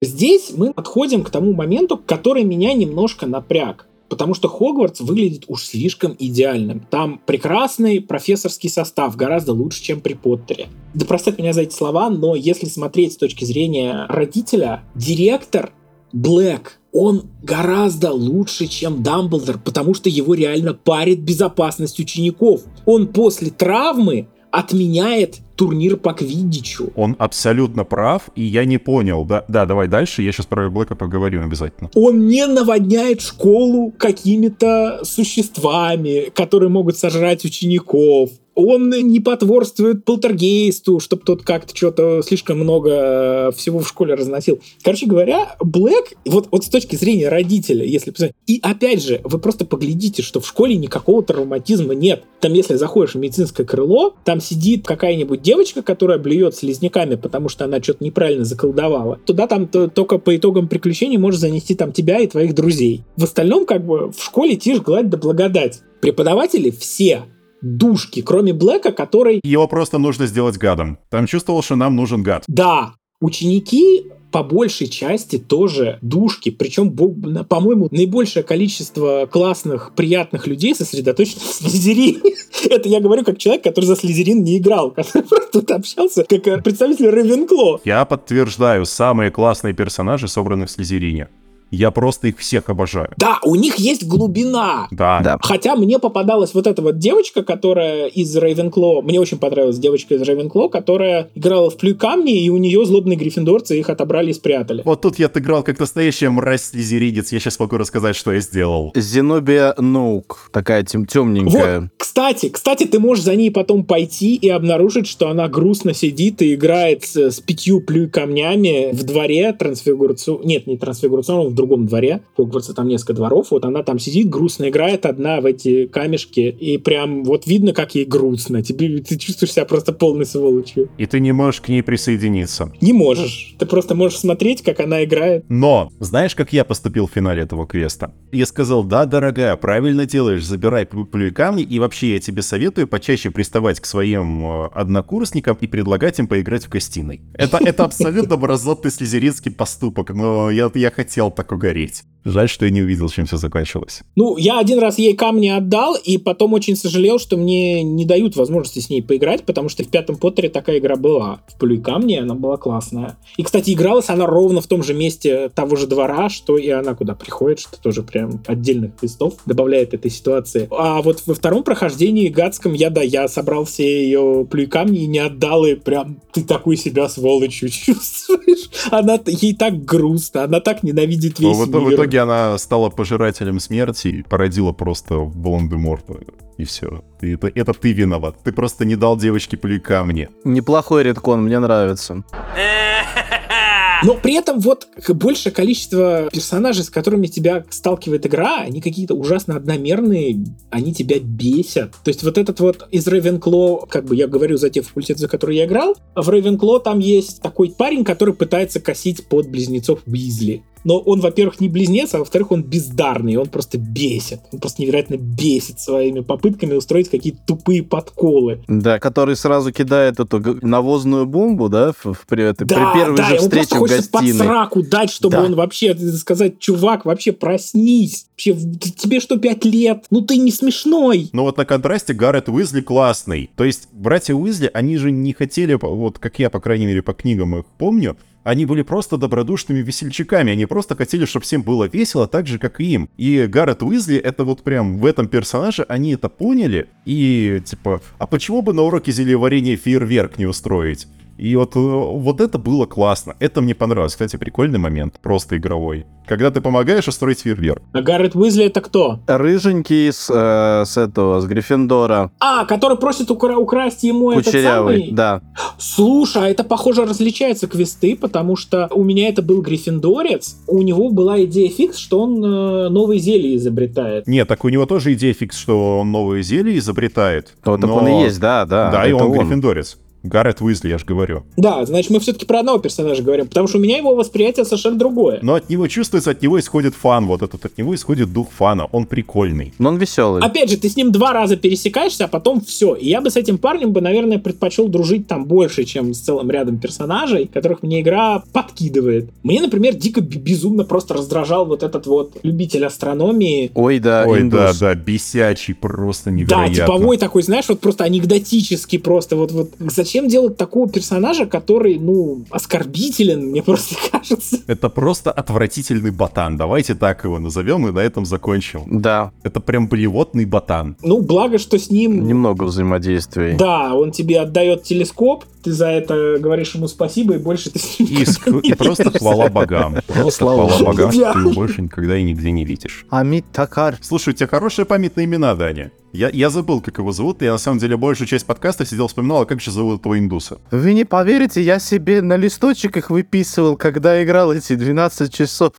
[0.01, 5.64] Здесь мы подходим к тому моменту, который меня немножко напряг потому что Хогвартс выглядит уж
[5.66, 6.86] слишком идеальным.
[6.89, 10.68] Там прекрасный профессорский состав, гораздо лучше, чем при Поттере.
[10.93, 15.72] Да простят меня за эти слова, но если смотреть с точки зрения родителя, директор
[16.12, 22.64] Блэк, он гораздо лучше, чем Дамблдор, потому что его реально парит безопасность учеников.
[22.86, 26.93] Он после травмы отменяет турнир по квиддичу.
[26.95, 29.26] Он абсолютно прав, и я не понял.
[29.26, 31.89] Да, да давай дальше, я сейчас про Блэка поговорю обязательно.
[31.95, 38.30] Он не наводняет школу какими-то существами, которые могут сожрать учеников
[38.60, 44.60] он не потворствует полтергейсту, чтобы тот как-то что-то слишком много э, всего в школе разносил.
[44.84, 49.39] Короче говоря, Блэк, вот, вот с точки зрения родителя, если посмотреть, и опять же, вы
[49.39, 52.24] просто поглядите, что в школе никакого травматизма нет.
[52.41, 57.66] Там, если заходишь в медицинское крыло, там сидит какая-нибудь девочка, которая блюет слизняками, потому что
[57.66, 59.18] она что-то неправильно заколдовала.
[59.26, 63.04] Туда там только по итогам приключений можешь занести там тебя и твоих друзей.
[63.18, 65.82] В остальном, как бы, в школе тишь, гладь да благодать.
[66.02, 67.24] Преподаватели все
[67.64, 69.41] душки, кроме Блэка, который...
[69.43, 71.00] Его просто нужно сделать гадом.
[71.10, 72.43] Там чувствовал, что нам нужен гад.
[72.47, 76.50] Да, ученики по большей части тоже душки.
[76.50, 82.20] Причем, по-моему, наибольшее количество классных, приятных людей сосредоточено в Слизерине.
[82.70, 86.62] Это я говорю как человек, который за Слизерин не играл, который тут общался как э,
[86.62, 87.82] представитель Ревенкло.
[87.84, 91.28] Я подтверждаю, самые классные персонажи собраны в Слизерине.
[91.72, 93.09] Я просто их всех обожаю.
[93.17, 94.88] Да, у них есть глубина.
[94.91, 95.22] Да.
[95.24, 95.38] да.
[95.41, 100.22] Хотя мне попадалась вот эта вот девочка, которая из Рейвенкло, мне очень понравилась девочка из
[100.22, 104.82] Рейвенкло, которая играла в плюй камни, и у нее злобные гриффиндорцы их отобрали и спрятали.
[104.86, 107.32] Вот тут я отыграл как настоящая мразь слизеридец.
[107.32, 108.91] Я сейчас могу рассказать, что я сделал.
[108.95, 111.82] Зенобия Ноук, такая тем темненькая.
[111.82, 116.41] Вот, кстати, кстати, ты можешь за ней потом пойти и обнаружить, что она грустно сидит
[116.41, 120.41] и играет с, с пятью плюй камнями в дворе трансфигурацию...
[120.43, 122.22] Нет, не трансфигурационного, в другом дворе.
[122.34, 123.51] В Хогвартсе там несколько дворов.
[123.51, 126.39] Вот она там сидит, грустно играет одна в эти камешки.
[126.39, 128.64] И прям вот видно, как ей грустно.
[128.64, 130.89] Тебе, ты чувствуешь себя просто полной сволочью.
[130.97, 132.72] И ты не можешь к ней присоединиться.
[132.82, 133.55] Не можешь.
[133.60, 135.45] Ты просто можешь смотреть, как она играет.
[135.49, 138.14] Но, знаешь, как я поступил в финале этого квеста?
[138.32, 143.32] Я сказал, да, дорогая, правильно делаешь, забирай плюй камни, и вообще я тебе советую почаще
[143.32, 147.22] приставать к своим э, однокурсникам и предлагать им поиграть в гостиной.
[147.34, 152.04] Это, это абсолютно мразотный слезеринский поступок, но я, я хотел так угореть.
[152.26, 154.02] Жаль, что я не увидел, чем все закончилось.
[154.16, 158.36] Ну, я один раз ей камни отдал, и потом очень сожалел, что мне не дают
[158.36, 161.41] возможности с ней поиграть, потому что в пятом Поттере такая игра была.
[161.47, 163.18] В Плюй камни она была классная.
[163.38, 166.93] И, кстати, игралась она ровно в том же месте того же двора, что и она
[166.93, 170.68] куда приходит, что тоже прям отдельных листов добавляет этой ситуации.
[170.72, 175.08] А вот во втором прохождении гадском я, да, я собрал все ее Плюй камни и
[175.08, 178.70] не отдал, и прям ты такой себя сволочью чувствуешь.
[178.91, 181.80] Она, ей так грустно, она так ненавидит весь мир.
[181.80, 186.20] В итоге она стала пожирателем смерти и породила просто Волан-де-Морта.
[186.58, 187.04] И все.
[187.22, 188.36] Это, это ты виноват.
[188.44, 190.30] Ты просто не дал девочке плюй камни.
[190.44, 192.24] Неплохой редкон, мне нравится.
[194.04, 199.56] Но при этом вот большее количество персонажей, с которыми тебя сталкивает игра, они какие-то ужасно
[199.56, 201.92] одномерные, они тебя бесят.
[202.04, 205.28] То есть вот этот вот из Ravenclaw, как бы я говорю за те факультеты, за
[205.28, 210.64] которые я играл, в Ravenclaw там есть такой парень, который пытается косить под близнецов Уизли
[210.84, 214.40] но он, во-первых, не близнец, а во-вторых, он бездарный, он просто бесит.
[214.52, 218.64] Он просто невероятно бесит своими попытками устроить какие-то тупые подколы.
[218.68, 223.18] Да, который сразу кидает эту навозную бомбу, да, в, в, при, это, да, при первой
[223.18, 224.38] да, же встрече в хочется гостиной.
[224.40, 225.44] под сраку дать, чтобы Да.
[225.44, 228.28] он вообще сказать, чувак, вообще проснись.
[228.32, 228.56] Вообще,
[228.98, 230.06] тебе что, пять лет?
[230.10, 231.30] Ну ты не смешной.
[231.34, 233.50] Но вот на контрасте Гаррет Уизли классный.
[233.56, 237.14] То есть братья Уизли, они же не хотели, вот как я, по крайней мере, по
[237.14, 238.18] книгам их помню,
[238.50, 242.82] они были просто добродушными весельчаками, они просто хотели, чтобы всем было весело, так же, как
[242.82, 243.10] и им.
[243.16, 248.26] И Гаррет Уизли, это вот прям в этом персонаже, они это поняли, и типа, а
[248.26, 251.08] почему бы на уроке зельеварения фейерверк не устроить?
[251.39, 253.36] И вот, э, вот это было классно.
[253.39, 254.11] Это мне понравилось.
[254.13, 256.05] Кстати, прикольный момент, просто игровой.
[256.28, 257.82] Когда ты помогаешь устроить фейерверк.
[257.93, 259.20] А Гаррет Уизли это кто?
[259.25, 262.32] Рыженький с, э, с этого, с Гриффиндора.
[262.39, 265.11] А, который просит укра- украсть ему этот Кучерявый, самый...
[265.11, 265.41] да.
[265.79, 271.09] Слушай, а это, похоже, различается квесты, потому что у меня это был Гриффиндорец, у него
[271.09, 274.28] была идея фикс, что он э, новые зелья изобретает.
[274.28, 277.55] Нет, так у него тоже идея фикс, что он новые зелья изобретает.
[277.63, 278.91] То, так но- он и есть, да, да.
[278.91, 279.97] Да, и это он, Гриффиндорец.
[280.24, 281.43] Гаррет Уизли, я же говорю.
[281.58, 284.97] Да, значит, мы все-таки про одного персонажа говорим, потому что у меня его восприятие совершенно
[284.97, 285.39] другое.
[285.41, 288.86] Но от него чувствуется, от него исходит фан, вот этот, от него исходит дух фана,
[288.91, 289.74] он прикольный.
[289.79, 290.41] Но он веселый.
[290.43, 292.96] Опять же, ты с ним два раза пересекаешься, а потом все.
[292.96, 296.51] И я бы с этим парнем бы, наверное, предпочел дружить там больше, чем с целым
[296.51, 299.29] рядом персонажей, которых мне игра подкидывает.
[299.43, 303.71] Мне, например, дико безумно просто раздражал вот этот вот любитель астрономии.
[303.74, 304.59] Ой, да, Ой, индус.
[304.59, 306.75] да, да, бесячий, просто Да, невероятно.
[306.75, 309.36] типовой такой, знаешь, вот просто анекдотический просто.
[309.36, 309.71] Вот, вот
[310.10, 314.58] зачем делать такого персонажа, который, ну, оскорбителен, мне просто кажется.
[314.66, 319.02] Это просто отвратительный ботан, давайте так его назовем и на этом закончим.
[319.02, 320.96] Да, Это прям блевотный ботан.
[321.04, 322.26] Ну, благо, что с ним...
[322.26, 323.56] немного взаимодействий.
[323.56, 328.00] Да, он тебе отдает телескоп, ты за это говоришь ему спасибо, и больше ты с
[328.00, 329.98] ним И, ск- и просто хвала богам.
[330.08, 333.06] Просто хвала богам, что ты его больше никогда и нигде не видишь.
[333.10, 333.98] Амит Такар.
[334.02, 335.92] Слушай, у тебя хорошая память на имена, Даня.
[336.12, 337.42] Я, я забыл, как его зовут.
[337.42, 340.60] Я на самом деле большую часть подкаста сидел, вспоминал, а как же зовут этого индуса.
[340.72, 345.74] Вы не поверите, я себе на листочках выписывал, когда играл эти 12 часов.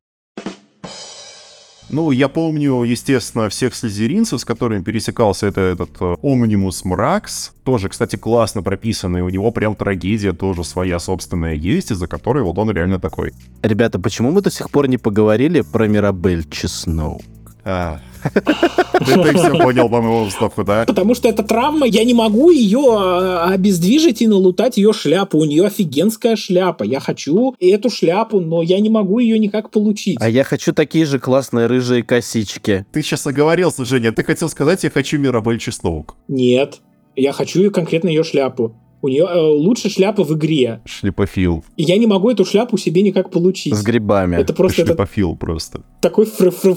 [1.92, 7.50] Ну, я помню, естественно, всех слезеринцев, с которыми пересекался это, этот э, Омнимус Мракс.
[7.64, 9.22] Тоже, кстати, классно прописанный.
[9.22, 13.32] У него прям трагедия тоже своя собственная есть, из-за которой вот он реально такой.
[13.62, 17.20] Ребята, почему мы до сих пор не поговорили про Мирабель Чесноу?
[17.64, 18.00] А.
[18.22, 20.84] Ты ты все понял по моему вставку, да?
[20.86, 25.38] Потому что это травма, я не могу ее э, обездвижить и налутать ее шляпу.
[25.38, 26.84] У нее офигенская шляпа.
[26.84, 30.18] Я хочу эту шляпу, но я не могу ее никак получить.
[30.20, 32.86] А я хочу такие же классные рыжие косички.
[32.92, 34.12] Ты сейчас оговорился, Женя.
[34.12, 36.16] Ты хотел сказать, я хочу Мирабель Чесноук.
[36.28, 36.80] Нет,
[37.16, 38.74] я хочу конкретно ее шляпу.
[39.02, 40.80] У нее э, лучше шляпа в игре.
[40.84, 41.64] Шлепофил.
[41.76, 43.74] И я не могу эту шляпу себе никак получить.
[43.74, 44.36] С грибами.
[44.36, 45.82] Это просто Ты это шлепофил просто.
[46.00, 46.74] такой фр- фр-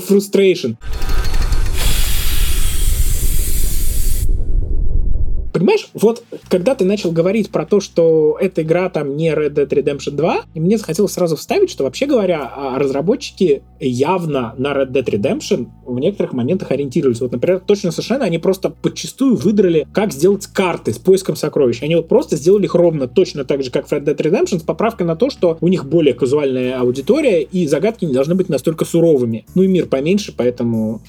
[5.53, 9.69] Понимаешь, вот когда ты начал говорить про то, что эта игра там не Red Dead
[9.69, 14.91] Redemption 2, и мне захотелось сразу вставить, что вообще говоря, а, разработчики явно на Red
[14.91, 17.21] Dead Redemption в некоторых моментах ориентировались.
[17.21, 21.83] Вот, например, точно совершенно они просто подчастую выдрали, как сделать карты с поиском сокровищ.
[21.83, 24.63] Они вот просто сделали их ровно точно так же, как в Red Dead Redemption, с
[24.63, 28.85] поправкой на то, что у них более казуальная аудитория, и загадки не должны быть настолько
[28.85, 29.45] суровыми.
[29.53, 31.03] Ну и мир поменьше, поэтому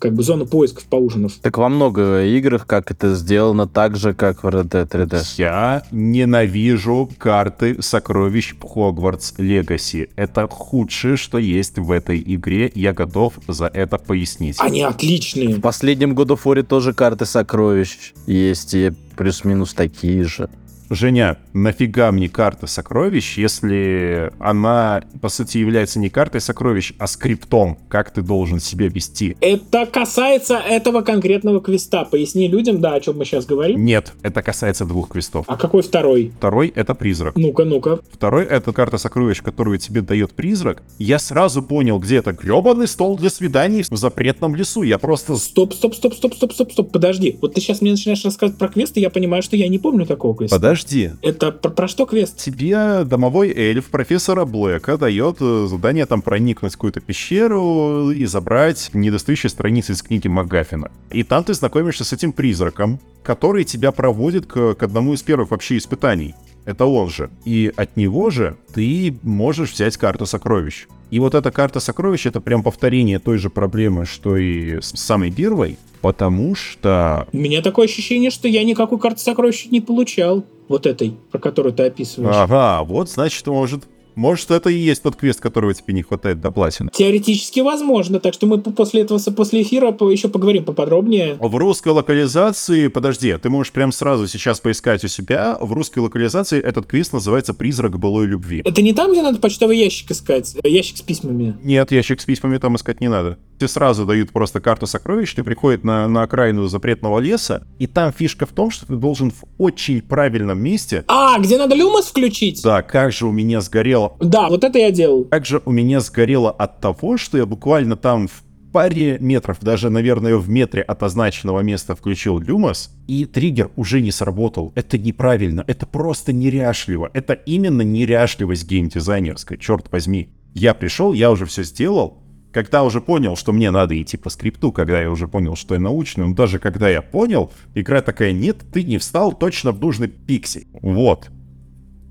[0.00, 1.34] как бы зона поисков поужинов.
[1.42, 5.34] Так во много играх, как это сделано так же, как в Red Dead Redemption.
[5.36, 10.08] Я ненавижу карты сокровищ Хогвартс Легаси.
[10.16, 12.72] Это худшее, что есть в этой игре.
[12.74, 14.56] Я готов за это пояснить.
[14.58, 15.56] Они отличные.
[15.56, 20.48] В последнем году Форе тоже карты сокровищ есть, и плюс-минус такие же.
[20.92, 27.78] Женя, нафига мне карта сокровищ, если она, по сути, является не картой сокровищ, а скриптом,
[27.88, 29.36] как ты должен себя вести?
[29.40, 32.04] Это касается этого конкретного квеста.
[32.04, 33.84] Поясни людям, да, о чем мы сейчас говорим.
[33.84, 35.44] Нет, это касается двух квестов.
[35.46, 36.32] А какой второй?
[36.36, 37.36] Второй— это призрак.
[37.36, 38.00] Ну-ка, ну-ка.
[38.10, 40.82] Второй— это карта сокровищ, которую тебе дает призрак.
[40.98, 44.82] Я сразу понял, где это гребаный стол для свиданий в запретном лесу.
[44.82, 45.36] Я просто...
[45.36, 46.90] Стоп, стоп, стоп, стоп, стоп, стоп, стоп.
[46.90, 47.38] Подожди.
[47.40, 50.04] Вот ты сейчас мне начинаешь рассказывать про квест, и я понимаю, что я не помню
[50.04, 50.56] такого квеста.
[50.56, 50.79] Подожди.
[51.22, 52.36] Это про, про что квест?
[52.36, 58.90] Тебе домовой эльф профессора Блэка дает э, задание там проникнуть в какую-то пещеру и забрать
[58.92, 60.90] недостающие страницы из книги Магафина.
[61.10, 65.50] И там ты знакомишься с этим призраком, который тебя проводит к, к одному из первых
[65.50, 66.34] вообще испытаний.
[66.64, 67.30] Это он же.
[67.44, 70.86] И от него же ты можешь взять карту сокровищ.
[71.10, 75.32] И вот эта карта сокровищ это прям повторение той же проблемы, что и с самой
[75.32, 77.26] первой, потому что...
[77.32, 80.44] У меня такое ощущение, что я никакой карты сокровищ не получал.
[80.68, 82.36] Вот этой, про которую ты описываешь.
[82.36, 83.84] Ага, вот значит, может,
[84.20, 86.90] может, это и есть тот квест, которого тебе не хватает до платины.
[86.92, 91.38] Теоретически возможно, так что мы после этого, после эфира еще поговорим поподробнее.
[91.40, 95.56] В русской локализации, подожди, ты можешь прям сразу сейчас поискать у себя.
[95.58, 98.60] В русской локализации этот квест называется «Призрак былой любви».
[98.62, 100.54] Это не там, где надо почтовый ящик искать?
[100.64, 101.56] Ящик с письмами?
[101.62, 103.38] Нет, ящик с письмами там искать не надо.
[103.56, 108.10] Тебе сразу дают просто карту сокровищ, ты приходит на, на окраину запретного леса, и там
[108.10, 111.04] фишка в том, что ты должен в очень правильном месте...
[111.08, 112.62] А, где надо люмос включить?
[112.62, 114.09] Да, как же у меня сгорело...
[114.18, 115.24] Да, вот это я делал.
[115.24, 118.42] Как же у меня сгорело от того, что я буквально там в
[118.72, 124.12] паре метров, даже, наверное, в метре от означенного места включил люмос, и триггер уже не
[124.12, 124.72] сработал.
[124.74, 127.10] Это неправильно, это просто неряшливо.
[127.12, 130.30] Это именно неряшливость геймдизайнерская, черт возьми.
[130.54, 132.18] Я пришел, я уже все сделал,
[132.52, 135.80] когда уже понял, что мне надо идти по скрипту, когда я уже понял, что я
[135.80, 140.08] научный, но даже когда я понял, игра такая, нет, ты не встал точно в нужный
[140.08, 140.66] пиксель.
[140.82, 141.30] Вот.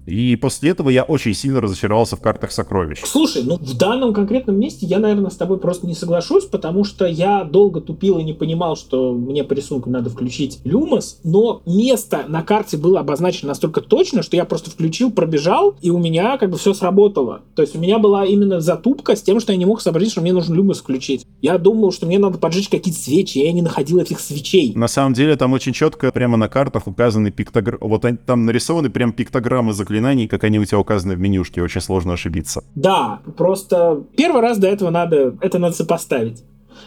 [0.09, 3.01] И после этого я очень сильно разочаровался в картах сокровищ.
[3.05, 7.05] Слушай, ну в данном конкретном месте я, наверное, с тобой просто не соглашусь, потому что
[7.05, 12.25] я долго тупил и не понимал, что мне по рисунку надо включить люмос, но место
[12.27, 16.49] на карте было обозначено настолько точно, что я просто включил, пробежал, и у меня как
[16.49, 17.41] бы все сработало.
[17.55, 20.21] То есть у меня была именно затупка с тем, что я не мог сообразить, что
[20.21, 21.25] мне нужно люмос включить.
[21.41, 24.73] Я думал, что мне надо поджечь какие-то свечи, я не находил этих свечей.
[24.75, 28.89] На самом деле там очень четко прямо на картах указаны пиктограммы, вот они, там нарисованы
[28.89, 32.63] прям пиктограммы заклинаний заклинаний, как они у тебя указаны в менюшке, очень сложно ошибиться.
[32.75, 36.43] Да, просто первый раз до этого надо, это надо сопоставить.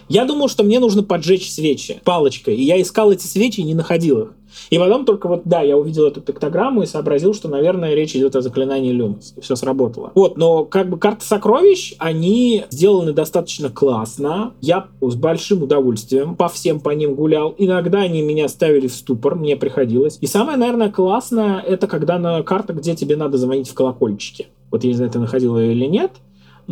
[0.08, 3.74] Я думал, что мне нужно поджечь свечи палочкой, и я искал эти свечи и не
[3.74, 4.28] находил их.
[4.70, 8.36] И потом только вот, да, я увидел эту пиктограмму и сообразил, что, наверное, речь идет
[8.36, 9.34] о заклинании Люмос.
[9.36, 10.12] И все сработало.
[10.14, 14.52] Вот, но как бы карты сокровищ, они сделаны достаточно классно.
[14.60, 17.54] Я с большим удовольствием по всем по ним гулял.
[17.58, 20.18] Иногда они меня ставили в ступор, мне приходилось.
[20.20, 24.48] И самое, наверное, классное, это когда на картах, где тебе надо звонить в колокольчики.
[24.70, 26.12] Вот я не знаю, ты находил ее или нет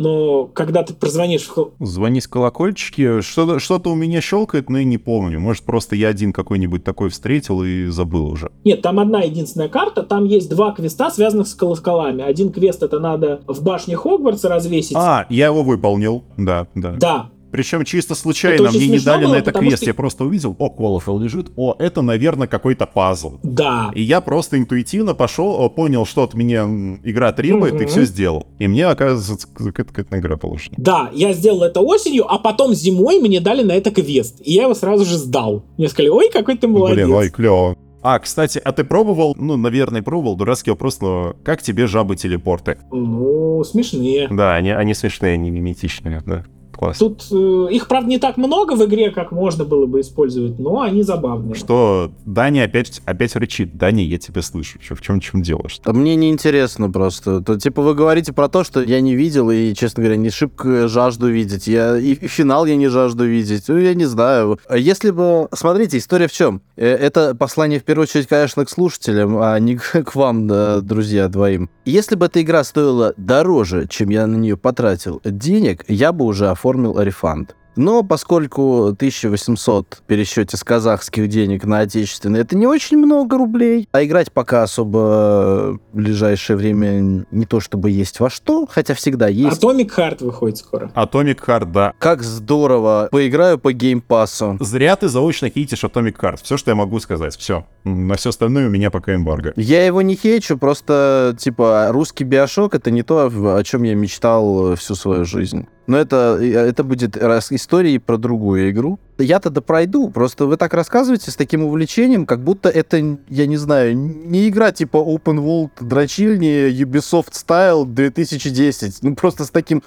[0.01, 1.47] но когда ты прозвонишь...
[1.47, 1.71] В...
[1.79, 5.39] Звони с колокольчики, что-то, что-то у меня щелкает, но я не помню.
[5.39, 8.51] Может, просто я один какой-нибудь такой встретил и забыл уже.
[8.63, 12.23] Нет, там одна единственная карта, там есть два квеста, связанных с колоколами.
[12.23, 14.95] Один квест это надо в башне Хогвартса развесить.
[14.95, 16.93] А, я его выполнил, да, да.
[16.93, 19.77] Да, причем чисто случайно мне не дали было, на это квест.
[19.77, 19.87] Что...
[19.87, 23.39] Я просто увидел, о, Колофел лежит, о, это, наверное, какой-то пазл.
[23.43, 23.91] Да.
[23.93, 26.63] И я просто интуитивно пошел, понял, что от меня
[27.03, 27.83] игра требует, угу.
[27.83, 28.47] и все сделал.
[28.59, 30.75] И мне, оказывается, какая-то игра положена.
[30.77, 34.41] Да, я сделал это осенью, а потом зимой мне дали на это квест.
[34.43, 35.65] И я его сразу же сдал.
[35.77, 36.95] Мне сказали, ой, какой ты молодец.
[36.95, 37.77] Блин, ой, клево.
[38.03, 42.79] А, кстати, а ты пробовал, ну, наверное, пробовал, дурацкий вопрос, но как тебе жабы-телепорты?
[42.91, 44.27] Ну, смешные.
[44.29, 46.45] Да, они, они смешные, они миметичные, да
[46.81, 46.97] класс.
[46.97, 50.81] Тут э, их, правда, не так много в игре, как можно было бы использовать, но
[50.81, 51.53] они забавные.
[51.53, 53.77] Что Дани опять, опять рычит.
[53.77, 54.79] Дани, я тебя слышу.
[54.81, 55.69] Что, в чем, чем дело?
[55.69, 55.89] Что?
[55.89, 57.41] А мне не интересно просто.
[57.41, 60.87] То, типа вы говорите про то, что я не видел и, честно говоря, не шибко
[60.87, 61.67] жажду видеть.
[61.67, 63.65] Я, и, и финал я не жажду видеть.
[63.67, 64.59] Ну, я не знаю.
[64.75, 65.47] Если бы...
[65.53, 66.61] Смотрите, история в чем?
[66.75, 71.27] Э, это послание, в первую очередь, конечно, к слушателям, а не к вам, да, друзья,
[71.27, 71.69] двоим.
[71.85, 76.49] Если бы эта игра стоила дороже, чем я на нее потратил денег, я бы уже
[76.49, 77.55] оформил оформил рефанд.
[77.77, 83.87] Но поскольку 1800 в пересчете с казахских денег на отечественные, это не очень много рублей.
[83.93, 89.29] А играть пока особо в ближайшее время не то чтобы есть во что, хотя всегда
[89.29, 89.63] есть.
[89.63, 90.91] Atomic Heart выходит скоро.
[90.95, 91.93] Atomic Heart, да.
[91.97, 93.07] Как здорово.
[93.09, 94.57] Поиграю по геймпасу.
[94.59, 96.39] Зря ты заочно хейтишь Atomic Heart.
[96.43, 97.37] Все, что я могу сказать.
[97.37, 97.65] Все.
[97.85, 99.53] На все остальное у меня пока эмбарго.
[99.55, 104.75] Я его не хейчу, просто, типа, русский биошок— это не то, о чем я мечтал
[104.75, 105.67] всю свою жизнь.
[105.87, 108.99] Но это, это будет раз историей про другую игру.
[109.17, 112.97] Я тогда пройду, просто вы так рассказываете с таким увлечением, как будто это,
[113.29, 119.03] я не знаю, не игра типа Open World дрочильни Ubisoft Style 2010.
[119.03, 119.83] Ну просто с таким,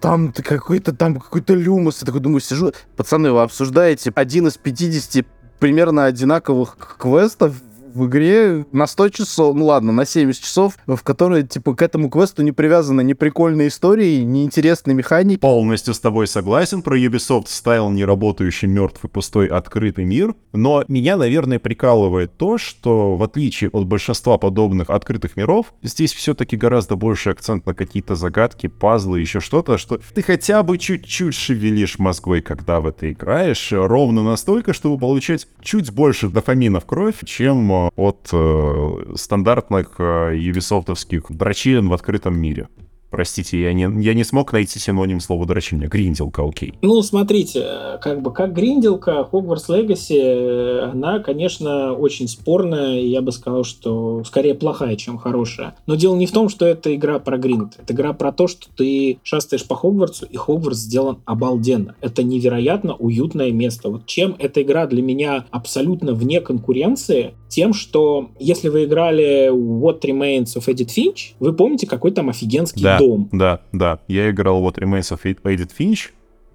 [0.00, 2.00] там какой-то там какой-то люмус.
[2.00, 5.26] Я такой думаю, сижу, пацаны, вы обсуждаете один из 50
[5.58, 7.54] примерно одинаковых квестов
[7.94, 12.10] в игре на 100 часов, ну ладно, на 70 часов, в которые, типа, к этому
[12.10, 15.40] квесту не привязаны ни прикольные истории, ни интересные механики.
[15.40, 21.58] Полностью с тобой согласен про Ubisoft стайл неработающий мертвый пустой открытый мир, но меня, наверное,
[21.58, 27.66] прикалывает то, что в отличие от большинства подобных открытых миров, здесь все-таки гораздо больше акцент
[27.66, 32.86] на какие-то загадки, пазлы, еще что-то, что ты хотя бы чуть-чуть шевелишь мозгой, когда в
[32.86, 39.14] это играешь, ровно настолько, чтобы получать чуть больше дофамина в кровь, чем далеко от э,
[39.16, 42.68] стандартных э, юбисофтовских дрочилин в открытом мире.
[43.10, 45.88] Простите, я не, я не смог найти синоним слова дрочильня.
[45.88, 46.74] Гринделка, окей.
[46.82, 53.64] Ну, смотрите, как бы как гринделка, Hogwarts Legacy, она, конечно, очень спорная, я бы сказал,
[53.64, 55.74] что скорее плохая, чем хорошая.
[55.86, 57.78] Но дело не в том, что это игра про гринд.
[57.78, 61.94] Это игра про то, что ты шастаешь по Хогвартсу, и Хогвартс сделан обалденно.
[62.02, 63.88] Это невероятно уютное место.
[63.88, 70.00] Вот чем эта игра для меня абсолютно вне конкуренции, тем, что если вы играли What
[70.02, 73.28] Remains of Edith Finch, вы помните, какой там офигенский да, дом.
[73.32, 74.00] Да, да.
[74.08, 76.10] Я играл What Remains of Edith Finch.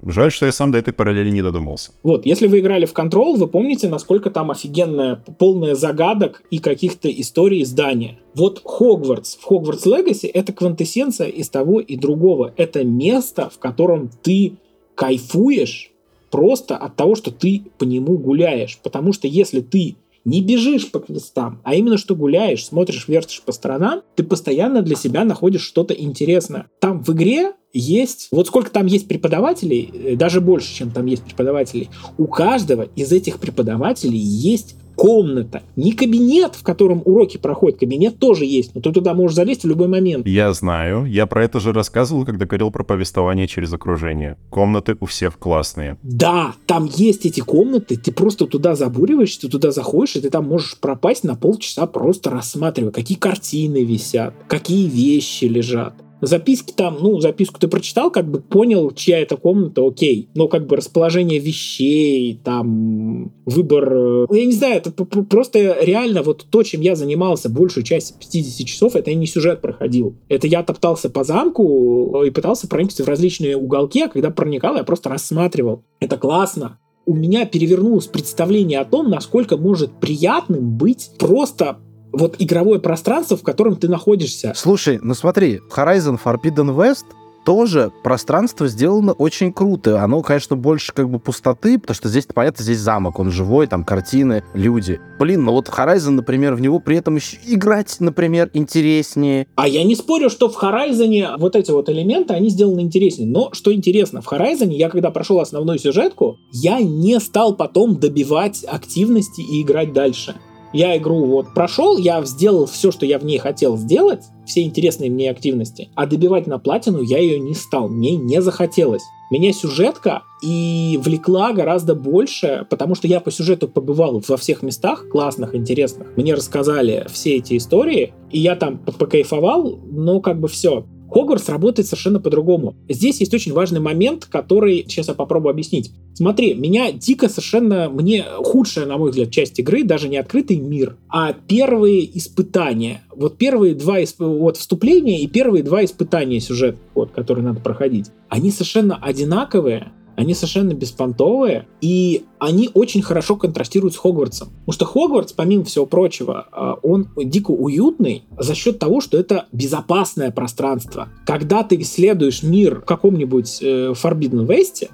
[0.05, 1.91] Жаль, что я сам до этой параллели не додумался.
[2.03, 7.09] Вот, если вы играли в Control, вы помните, насколько там офигенная, полная загадок и каких-то
[7.09, 8.19] историй здания.
[8.35, 12.53] Вот Хогвартс в Хогвартс Легаси это квинтэссенция из того и другого.
[12.57, 14.57] Это место, в котором ты
[14.95, 15.91] кайфуешь
[16.29, 18.79] просто от того, что ты по нему гуляешь.
[18.83, 19.95] Потому что если ты
[20.25, 24.95] не бежишь по квестам, а именно что гуляешь, смотришь, вертишь по сторонам, ты постоянно для
[24.95, 26.67] себя находишь что-то интересное.
[26.79, 31.23] Там в игре есть, вот сколько там есть преподавателей, э, даже больше, чем там есть
[31.23, 37.79] преподавателей, у каждого из этих преподавателей есть комната, не кабинет, в котором уроки проходят.
[37.79, 40.27] Кабинет тоже есть, но ты туда можешь залезть в любой момент.
[40.27, 41.05] Я знаю.
[41.05, 44.37] Я про это же рассказывал, когда говорил про повествование через окружение.
[44.49, 45.97] Комнаты у всех классные.
[46.03, 50.47] Да, там есть эти комнаты, ты просто туда забуриваешься, ты туда заходишь, и ты там
[50.47, 55.93] можешь пропасть на полчаса просто рассматривая, какие картины висят, какие вещи лежат.
[56.25, 60.29] Записки там, ну, записку ты прочитал, как бы понял, чья это комната, окей.
[60.35, 63.93] Но как бы расположение вещей, там, выбор...
[63.93, 68.67] Э, я не знаю, это просто реально вот то, чем я занимался большую часть 50
[68.67, 70.15] часов, это я не сюжет проходил.
[70.29, 74.75] Это я топтался по замку э, и пытался проникнуть в различные уголки, а когда проникал,
[74.77, 75.83] я просто рассматривал.
[75.99, 81.77] Это классно у меня перевернулось представление о том, насколько может приятным быть просто
[82.13, 84.53] вот игровое пространство, в котором ты находишься.
[84.55, 87.05] Слушай, ну смотри, Horizon Forbidden West
[87.45, 90.01] тоже пространство сделано очень круто.
[90.01, 93.83] Оно, конечно, больше как бы пустоты, потому что здесь, понятно, здесь замок, он живой, там
[93.83, 94.99] картины, люди.
[95.19, 99.47] Блин, ну вот Horizon, например, в него при этом еще играть, например, интереснее.
[99.55, 103.27] А я не спорю, что в Horizon вот эти вот элементы, они сделаны интереснее.
[103.27, 108.63] Но что интересно, в Horizon я когда прошел основную сюжетку, я не стал потом добивать
[108.63, 110.35] активности и играть дальше.
[110.73, 115.11] Я игру вот прошел, я сделал все, что я в ней хотел сделать, все интересные
[115.11, 119.03] мне активности, а добивать на платину я ее не стал, мне не захотелось.
[119.29, 125.09] Меня сюжетка и влекла гораздо больше, потому что я по сюжету побывал во всех местах
[125.09, 126.15] классных, интересных.
[126.17, 130.85] Мне рассказали все эти истории, и я там покайфовал, но как бы все.
[131.13, 132.75] Хогвартс работает совершенно по-другому.
[132.89, 135.91] Здесь есть очень важный момент, который сейчас я попробую объяснить.
[136.15, 140.97] Смотри, меня дико совершенно, мне худшая, на мой взгляд, часть игры, даже не открытый мир,
[141.09, 143.03] а первые испытания.
[143.15, 148.07] Вот первые два вот вступления и первые два испытания сюжет, вот, которые надо проходить.
[148.29, 154.49] Они совершенно одинаковые, они совершенно беспонтовые, и они очень хорошо контрастируют с Хогвартсом.
[154.65, 159.47] Потому что Хогвартс, помимо всего прочего, а, он дико уютный за счет того, что это
[159.51, 161.09] безопасное пространство.
[161.25, 164.89] Когда ты исследуешь мир в каком-нибудь э, Forbidden West,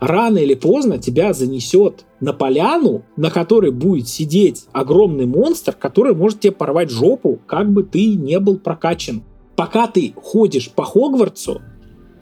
[0.00, 6.40] рано или поздно тебя занесет на поляну, на которой будет сидеть огромный монстр, который может
[6.40, 9.22] тебе порвать жопу, как бы ты не был прокачан.
[9.56, 11.62] Пока ты ходишь по Хогвартсу,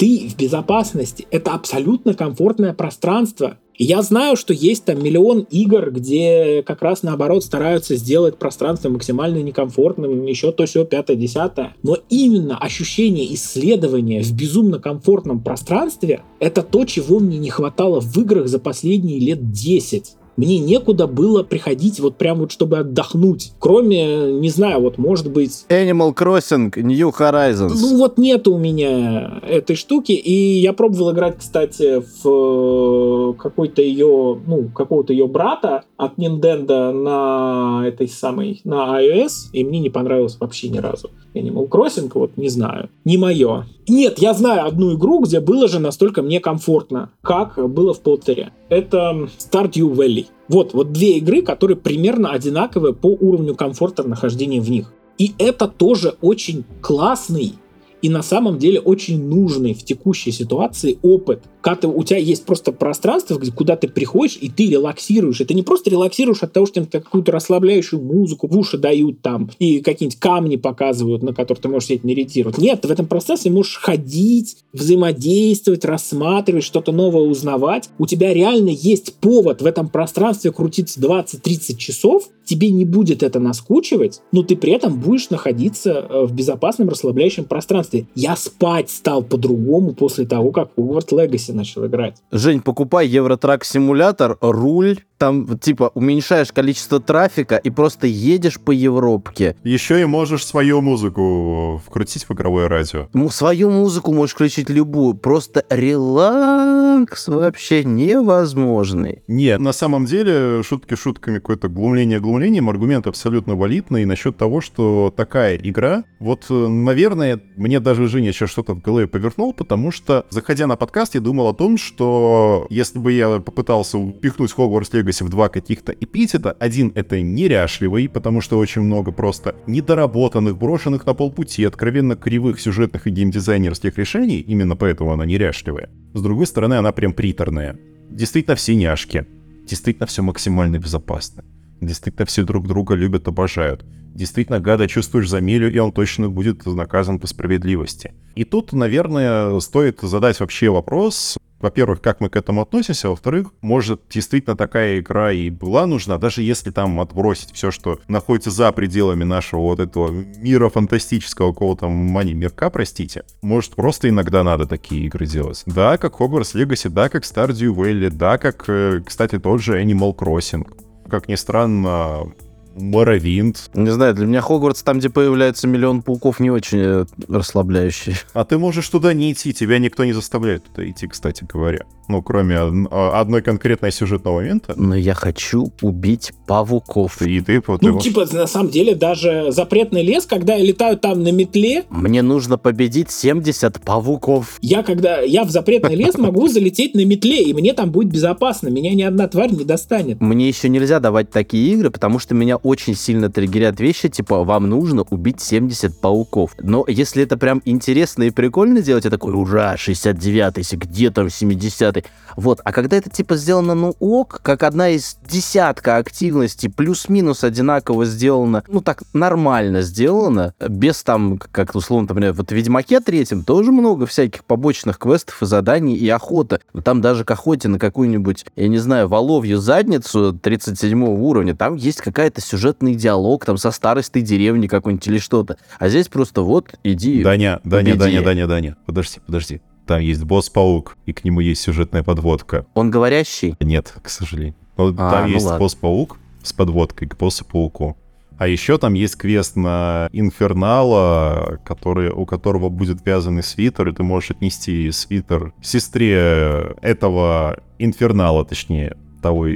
[0.02, 1.28] ты в безопасности.
[1.30, 3.58] Это абсолютно комфортное пространство.
[3.76, 9.40] Я знаю, что есть там миллион игр, где как раз наоборот стараются сделать пространство максимально
[9.44, 11.76] некомфортным, еще то все пятое, десятое.
[11.84, 18.16] Но именно ощущение исследования в безумно комфортном пространстве— это то, чего мне не хватало в
[18.18, 23.52] играх за последние лет 10 мне некуда было приходить вот прям вот чтобы отдохнуть.
[23.58, 25.64] Кроме, не знаю, вот может быть...
[25.68, 27.72] Animal Crossing, New Horizons.
[27.80, 30.12] Ну вот нет у меня этой штуки.
[30.12, 37.86] И я пробовал играть, кстати, в какой-то ее, ну, какого-то ее брата от Nintendo на
[37.86, 39.50] этой самой, на iOS.
[39.52, 41.10] И мне не понравилось вообще ни разу.
[41.34, 42.88] Animal Crossing, вот не знаю.
[43.04, 43.66] Не мое.
[43.88, 48.52] Нет, я знаю одну игру, где было же настолько мне комфортно, как было в Поттере.
[48.72, 50.28] Это Stardew Valley.
[50.48, 54.94] Вот, вот две игры, которые примерно одинаковые по уровню комфорта нахождения в них.
[55.18, 57.52] И это тоже очень классный
[58.00, 61.42] и на самом деле очень нужный в текущей ситуации опыт.
[61.62, 65.38] Когда ты, у тебя есть просто пространство, куда ты приходишь, и ты релаксируешь.
[65.38, 69.48] Ты не просто релаксируешь от того, что тебе какую-то расслабляющую музыку в уши дают там,
[69.58, 72.58] и какие-нибудь камни показывают, на которые ты можешь сидеть медитировать.
[72.58, 77.88] Нет, ты в этом пространстве можешь ходить, взаимодействовать, рассматривать, что-то новое узнавать.
[77.98, 83.38] У тебя реально есть повод в этом пространстве крутиться 20-30 часов, тебе не будет это
[83.38, 88.06] наскучивать, но ты при этом будешь находиться э, в безопасном расслабляющем пространстве.
[88.14, 92.22] Я спать стал по-другому после того, как Hogwarts Legacy начал играть.
[92.30, 99.56] Жень, покупай Евротрак симулятор, руль, там типа уменьшаешь количество трафика и просто едешь по Европке.
[99.62, 103.08] Еще и можешь свою музыку вкрутить в игровое радио.
[103.12, 109.22] Ну, свою музыку можешь включить любую, просто релакс вообще невозможный.
[109.28, 115.14] Нет, на самом деле, шутки шутками, какое-то глумление глумлением, аргумент абсолютно валидный насчет того, что
[115.16, 120.66] такая игра, вот, наверное, мне даже Женя сейчас что-то в голове повернул, потому что, заходя
[120.66, 125.28] на подкаст, я думал о том, что если бы я попытался упихнуть Hogwarts Legacy в
[125.28, 126.56] два каких-то эпитета.
[126.58, 133.06] Один— это неряшливый, потому что очень много просто недоработанных, брошенных на полпути, откровенно кривых сюжетных
[133.06, 135.90] и геймдизайнерских решений, именно поэтому она неряшливая.
[136.14, 137.78] С другой стороны, она прям приторная.
[138.10, 139.26] Действительно все няшки.
[139.66, 141.44] Действительно все максимально безопасно.
[141.80, 143.84] Действительно все друг друга любят, обожают.
[144.14, 148.14] Действительно, гада чувствуешь за милю, и он точно будет наказан по справедливости.
[148.34, 154.02] И тут, наверное, стоит задать вообще вопрос, во-первых, как мы к этому относимся, во-вторых, может,
[154.10, 159.22] действительно такая игра и была нужна, даже если там отбросить все, что находится за пределами
[159.22, 163.22] нашего вот этого мира фантастического какого-то мани-мирка, простите.
[163.42, 165.62] Может, просто иногда надо такие игры делать.
[165.66, 170.16] Да, как Hogwarts Legacy, да, как Stardew Valley, да, как, э, кстати, тот же Animal
[170.16, 170.66] Crossing.
[171.08, 172.32] Как ни странно,
[172.74, 173.70] Моровинт.
[173.74, 178.16] Не знаю, для меня Хогвартс, там, где появляется миллион пауков, не очень э, расслабляющий.
[178.34, 181.80] А ты можешь туда не идти, тебя никто не заставляет туда идти, кстати говоря.
[182.12, 184.74] Ну, кроме а, одной конкретной сюжетного момента.
[184.76, 187.22] Но я хочу убить пауков.
[187.22, 191.22] И ты вот Ну, типа, на самом деле, даже запретный лес, когда я летаю там
[191.22, 191.84] на метле...
[191.88, 194.58] Мне нужно победить 70 пауков.
[194.60, 195.20] Я когда...
[195.22, 198.68] Я в запретный лес могу залететь на метле, и мне там будет безопасно.
[198.68, 200.20] Меня ни одна тварь не достанет.
[200.20, 204.68] Мне еще нельзя давать такие игры, потому что меня очень сильно триггерят вещи, типа, вам
[204.68, 206.54] нужно убить 70 пауков.
[206.60, 212.01] Но если это прям интересно и прикольно делать, я такой, ура, 69-й, где там 70-й?
[212.36, 218.04] Вот, а когда это, типа, сделано, ну, ок, как одна из десятка активностей, плюс-минус одинаково
[218.04, 223.72] сделано, ну, так, нормально сделано, без там, как условно, например, вот в Ведьмаке третьем тоже
[223.72, 226.60] много всяких побочных квестов и заданий и охота.
[226.72, 231.76] Но там даже к охоте на какую-нибудь, я не знаю, воловью задницу 37 уровня, там
[231.76, 235.56] есть какая-то сюжетный диалог там со старостой деревни какой-нибудь или что-то.
[235.78, 237.22] А здесь просто вот иди.
[237.22, 238.76] Даня, Даня, Даня, Даня, Даня.
[238.86, 239.60] Подожди, подожди.
[239.86, 242.66] Там есть босс-паук, и к нему есть сюжетная подводка.
[242.74, 243.56] Он говорящий?
[243.60, 244.54] Нет, к сожалению.
[244.76, 245.58] Но а, там ну есть ладно.
[245.58, 247.96] босс-паук с подводкой к боссу-пауку.
[248.38, 254.02] А еще там есть квест на Инфернала, который, у которого будет вязаный свитер, и ты
[254.02, 259.46] можешь отнести свитер сестре этого Инфернала, точнее, того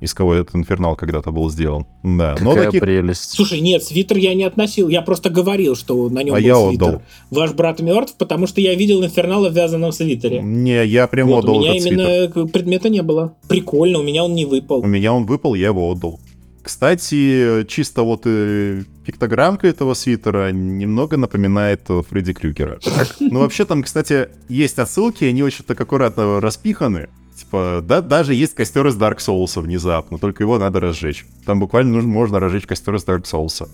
[0.00, 1.86] из кого этот инфернал когда-то был сделан.
[2.02, 2.80] Да, Какая но таких...
[2.80, 3.30] прелесть.
[3.30, 6.54] Слушай, нет, свитер я не относил, я просто говорил, что на нем а был я
[6.54, 6.86] свитер.
[6.88, 7.02] Отдал.
[7.30, 10.40] Ваш брат мертв, потому что я видел инфернала в вязаном свитере.
[10.40, 12.46] Не, я прям вот, отдал У меня этот именно свитер.
[12.48, 13.34] предмета не было.
[13.48, 14.80] Прикольно, у меня он не выпал.
[14.80, 16.20] У меня он выпал, я его отдал.
[16.62, 22.78] Кстати, чисто вот э, пиктограммка этого свитера немного напоминает э, Фредди Крюгера.
[23.20, 27.08] Ну, вообще там, кстати, есть отсылки, они очень так аккуратно распиханы.
[27.38, 31.24] Типа, да, даже есть костер из Dark Souls внезапно, только его надо разжечь.
[31.46, 33.68] Там буквально нужно, можно разжечь костер из Dark Souls.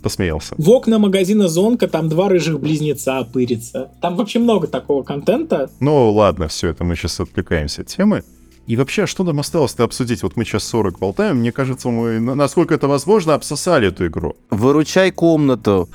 [0.00, 0.54] Посмеялся.
[0.56, 3.90] В окна магазина Зонка там два рыжих близнеца пырится.
[4.00, 5.70] Там вообще много такого контента.
[5.80, 8.22] Ну ладно, все это мы сейчас отвлекаемся от темы.
[8.66, 10.22] И вообще, что нам осталось-то обсудить?
[10.22, 14.36] Вот мы сейчас 40 болтаем, мне кажется, мы, насколько это возможно, обсосали эту игру.
[14.50, 15.88] Выручай комнату.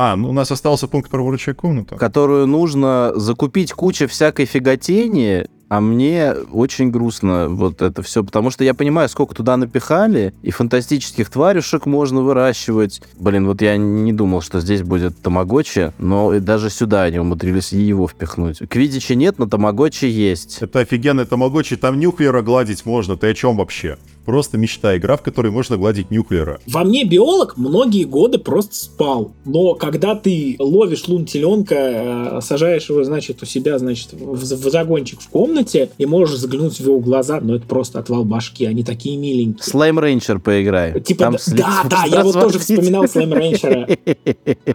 [0.00, 1.96] А, ну у нас остался пункт про выручай комнату.
[1.96, 8.62] Которую нужно закупить куча всякой фиготени, а мне очень грустно вот это все, потому что
[8.62, 13.02] я понимаю, сколько туда напихали, и фантастических тварюшек можно выращивать.
[13.18, 17.72] Блин, вот я не думал, что здесь будет тамагочи, но и даже сюда они умудрились
[17.72, 18.60] и его впихнуть.
[18.68, 20.58] Квидичи нет, но тамагочи есть.
[20.62, 23.98] Это офигенный тамагочи, там нюхлера гладить можно, ты о чем вообще?
[24.28, 24.94] Просто мечта.
[24.94, 26.60] Игра, в которой можно гладить нюклера.
[26.66, 29.32] Во мне биолог многие годы просто спал.
[29.46, 34.70] Но когда ты ловишь лун теленка, э, сажаешь его, значит, у себя, значит, в, в
[34.70, 38.66] загончик в комнате и можешь заглянуть в его глаза, но это просто отвал башки.
[38.66, 39.62] Они такие миленькие.
[39.62, 41.00] Слайм Рейнчер поиграй.
[41.00, 43.88] Типа, Там да, слиз да, да, я вот тоже вспоминал Слайм Рейнчера.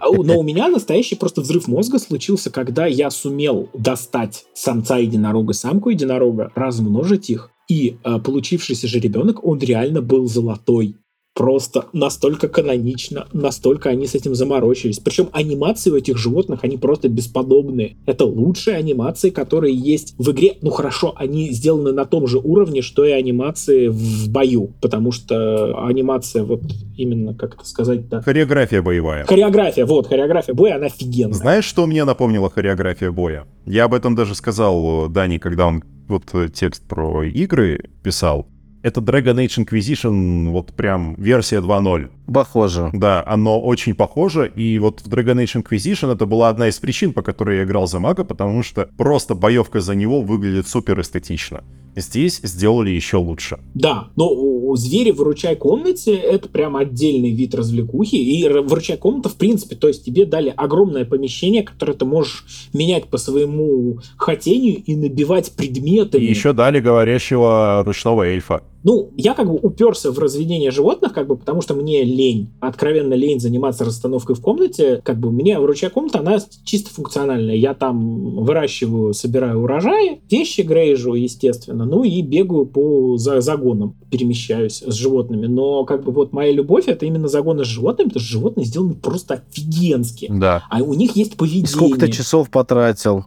[0.00, 5.52] А Но у меня настоящий просто взрыв мозга случился, когда я сумел достать самца единорога,
[5.52, 10.96] самку единорога, размножить их, и э, получившийся же ребенок, он реально был золотой.
[11.34, 15.00] Просто настолько канонично, настолько они с этим заморочились.
[15.00, 17.96] Причем анимации у этих животных, они просто бесподобные.
[18.06, 20.58] Это лучшие анимации, которые есть в игре.
[20.62, 24.74] Ну хорошо, они сделаны на том же уровне, что и анимации в бою.
[24.80, 26.62] Потому что анимация, вот
[26.96, 29.24] именно, как это сказать-то, Хореография боевая.
[29.24, 31.34] Хореография, вот, хореография боя, она офигенная.
[31.34, 33.48] Знаешь, что мне напомнила хореография боя?
[33.66, 38.48] Я об этом даже сказал Дани, когда он вот э, текст про игры писал.
[38.84, 42.10] Это Dragon Age Inquisition, вот прям версия 2.0.
[42.30, 42.90] Похоже.
[42.92, 47.14] Да, оно очень похоже, и вот в Dragon Age Inquisition это была одна из причин,
[47.14, 51.64] по которой я играл за мага, потому что просто боевка за него выглядит супер эстетично.
[51.96, 53.58] Здесь сделали еще лучше.
[53.72, 58.16] Да, но звери выручай комнате это прям отдельный вид развлекухи.
[58.16, 62.44] И выручай комната, в принципе, то есть тебе дали огромное помещение, которое ты можешь
[62.74, 66.22] менять по своему хотению и набивать И предметами.
[66.22, 68.62] еще дали говорящего ручного эльфа.
[68.84, 73.14] Ну, я как бы уперся в разведение животных, как бы, потому что мне лень, откровенно
[73.14, 75.00] лень заниматься расстановкой в комнате.
[75.02, 77.54] Как бы мне выручай комната, она чисто функциональная.
[77.56, 84.82] Я там выращиваю, собираю урожаи, вещи грейжу, естественно, ну и бегаю по за- загонам, перемещаюсь
[84.86, 85.46] с животными.
[85.46, 88.94] Но как бы вот моя любовь это именно загоны с животными, потому что животные сделаны
[88.94, 90.28] просто офигенски.
[90.30, 90.64] Да.
[90.68, 91.66] А у них есть И поведение.
[91.68, 93.24] сколько ты часов потратил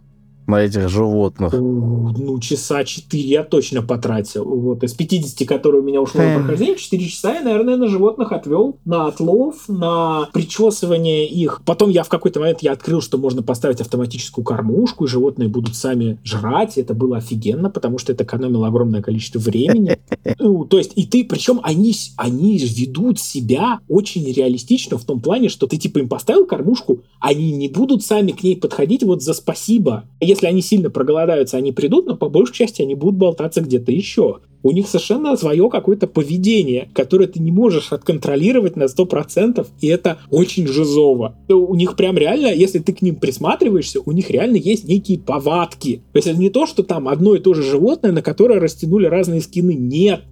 [0.48, 1.52] на этих животных?
[1.54, 4.44] У, Ну, часа 4 я точно потратил.
[4.44, 6.38] Вот из 50, которые у меня ушло на Хм.
[6.38, 8.76] прохождение, 4 часа я, наверное, на животных отвел.
[8.84, 11.60] На отлов, на причесывание их.
[11.64, 15.76] Потом я в какой-то момент я открыл, что можно поставить автоматическую кормушку, и животные будут
[15.76, 16.78] сами жрать.
[16.78, 19.98] Это было офигенно, потому что это экономило огромное количество времени.
[20.40, 25.48] Ну, то есть, и ты, причем они, они ведут себя очень реалистично в том плане,
[25.48, 29.32] что ты типа им поставил кормушку, они не будут сами к ней подходить вот за
[29.32, 30.04] спасибо.
[30.20, 34.38] Если они сильно проголодаются, они придут, но по большей части они будут болтаться где-то еще.
[34.62, 40.18] У них совершенно свое какое-то поведение, которое ты не можешь отконтролировать на 100%, и это
[40.30, 41.36] очень жизово.
[41.48, 46.02] У них прям реально, если ты к ним присматриваешься, у них реально есть некие повадки.
[46.12, 49.06] То есть это не то, что там одно и то же животное, на которое растянули
[49.06, 49.74] разные скины.
[49.74, 50.22] Нет,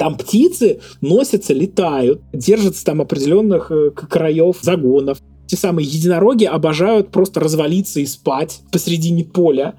[0.00, 5.18] там птицы носятся, летают, держатся там определенных э, краев загонов.
[5.50, 9.74] Те самые единороги обожают просто развалиться и спать посредине поля.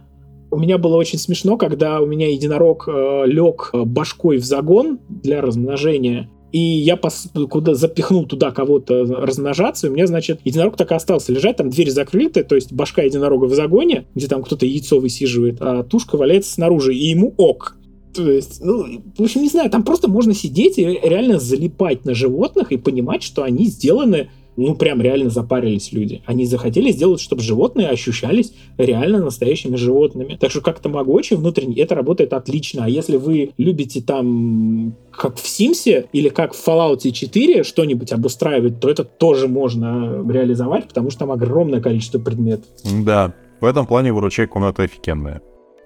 [0.52, 5.00] У меня было очень смешно, когда у меня единорог э, лег э, башкой в загон
[5.08, 6.30] для размножения.
[6.52, 10.96] И я пос- куда запихнул туда кого-то размножаться, и у меня, значит, единорог так и
[10.96, 15.00] остался лежать, там дверь закрыта, то есть башка единорога в загоне, где там кто-то яйцо
[15.00, 17.78] высиживает, а тушка валяется снаружи, и ему ок.
[18.14, 22.14] То есть, ну, в общем, не знаю, там просто можно сидеть и реально залипать на
[22.14, 26.22] животных и понимать, что они сделаны, ну, прям реально запарились люди.
[26.26, 30.38] Они захотели сделать, чтобы животные ощущались реально настоящими животными.
[30.40, 32.86] Так что как тамагочи внутренне это работает отлично.
[32.86, 38.80] А если вы любите там, как в Симсе или как в Fallout 4 что-нибудь обустраивать,
[38.80, 42.66] то это тоже можно реализовать, потому что там огромное количество предметов.
[43.04, 45.42] Да, в этом плане выручай комната офигенная.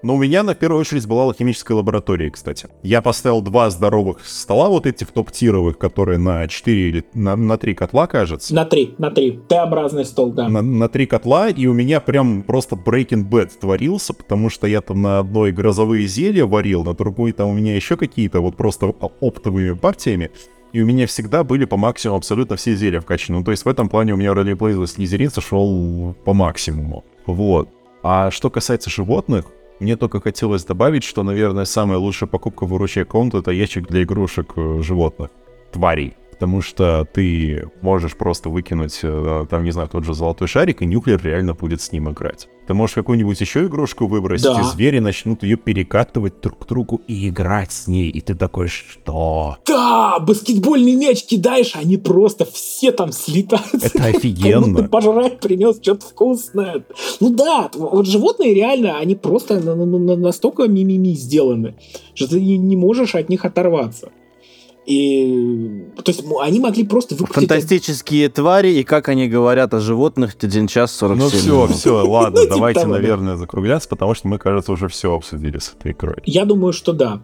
[0.06, 2.68] Но у меня на первую очередь была алхимическая лаборатория, кстати.
[2.84, 7.74] Я поставил два здоровых стола, вот этих топ-тировых, которые на 4 или на, на 3
[7.74, 8.54] котла, кажется.
[8.54, 9.40] На три, на три.
[9.48, 10.48] Т-образный стол, да.
[10.48, 14.80] На, на три котла, и у меня прям просто Breaking Bad творился, потому что я
[14.80, 18.86] там на одной грозовые зелья варил, на другой там у меня еще какие-то вот просто
[18.86, 20.30] оптовыми партиями.
[20.72, 23.38] И у меня всегда были по максимуму абсолютно все зелья вкачаны.
[23.38, 27.04] Ну, то есть в этом плане у меня ролеплей за слизерин сошел по максимуму.
[27.26, 27.70] Вот.
[28.04, 29.46] А что касается животных,
[29.80, 34.02] мне только хотелось добавить, что, наверное, самая лучшая покупка в выручай комнату это ящик для
[34.02, 35.30] игрушек э, животных,
[35.72, 36.16] тварей.
[36.38, 40.86] Потому что ты можешь просто выкинуть, э, там, не знаю, тот же золотой шарик, и
[40.86, 42.46] нюклер реально будет с ним играть.
[42.66, 44.60] Ты можешь какую-нибудь еще игрушку выбросить, Да.
[44.60, 48.10] и звери начнут ее перекатывать друг к другу и играть с ней.
[48.10, 49.56] И ты такой, что?
[49.66, 53.86] Да, баскетбольный мяч кидаешь, они просто все там слетаются.
[53.86, 54.88] Это офигенно.
[54.88, 56.84] пожрать принес что-то вкусное.
[57.20, 61.76] Ну да, вот животные реально, они просто на- на- на- настолько мимими сделаны,
[62.14, 64.10] что ты не можешь от них оторваться.
[64.86, 67.48] И, то есть они могли просто выкрутить...
[67.48, 71.70] Фантастические твари и как они говорят о животных 1 час 47 Ну все, минут.
[71.76, 72.86] все, ладно, Ну, типа давайте, да.
[72.86, 76.18] наверное, закругляться, потому что мы, кажется, уже все обсудили с этой игрой.
[76.24, 77.20] Я думаю, что да.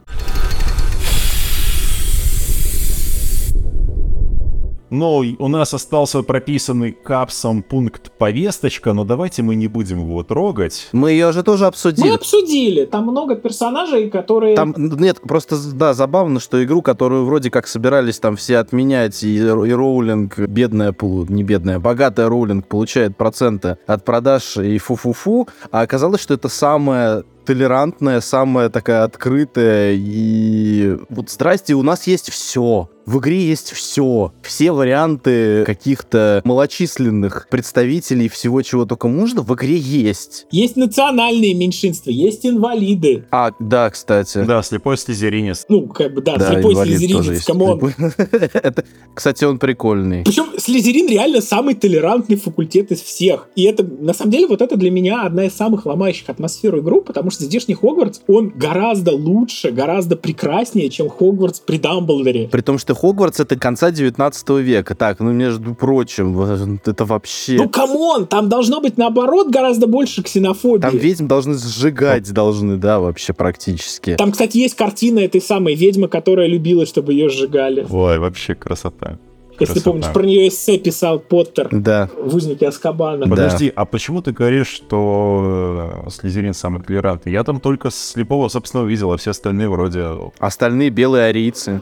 [4.93, 10.91] Ну, у нас остался прописанный капсом пункт повесточка, но давайте мы не будем его трогать.
[10.93, 12.09] Мы ее же тоже обсудили.
[12.09, 12.85] Мы обсудили.
[12.85, 14.55] Там много персонажей, которые...
[14.55, 19.39] Там, нет, просто, да, забавно, что игру, которую вроде как собирались там все отменять, и,
[19.39, 26.21] и Роулинг, бедная, не бедная, богатая Роулинг получает проценты от продаж и фу-фу-фу, а оказалось,
[26.21, 29.95] что это самая толерантная, самая такая открытая.
[29.97, 32.89] И вот здрасте, у нас есть все.
[33.05, 34.33] В игре есть все.
[34.43, 40.47] Все варианты каких-то малочисленных представителей всего, чего только можно, в игре есть.
[40.51, 43.25] Есть национальные меньшинства, есть инвалиды.
[43.31, 44.45] А, да, кстати.
[44.45, 45.67] Да, слепой слизеринец.
[45.69, 47.93] Ну, как бы, да, да слепой слизеринец, come on.
[48.19, 50.23] это, кстати, он прикольный.
[50.25, 53.49] Причем Слизерин реально самый толерантный факультет из всех.
[53.57, 57.01] И это, на самом деле, вот это для меня одна из самых ломающих атмосферу игру,
[57.01, 62.49] потому что здешний Хогвартс, он гораздо лучше, гораздо прекраснее, чем Хогвартс при Дамблдоре.
[62.49, 64.95] При том, что Хогвартс это конца 19 века.
[64.95, 66.41] Так, ну, между прочим,
[66.85, 67.55] это вообще...
[67.55, 70.83] Ну, come on, там должно быть, наоборот, гораздо больше ксенофобии.
[70.83, 74.17] Там ведьм должны сжигать, должны, да, вообще практически.
[74.17, 77.87] Там, кстати, есть картина этой самой ведьмы, которая любила, чтобы ее сжигали.
[77.89, 79.19] Ой, вообще красота.
[79.63, 79.91] Если Красота.
[79.91, 82.11] помнишь, про нее эссе писал Поттер да.
[82.19, 83.29] в «Узнике Аскабана».
[83.29, 83.83] Подожди, да.
[83.83, 87.31] а почему ты говоришь, что э, Слизерин самый толерантный?
[87.31, 90.09] Я там только слепого, собственно, видел, а все остальные вроде...
[90.41, 91.81] Остальные белые арийцы.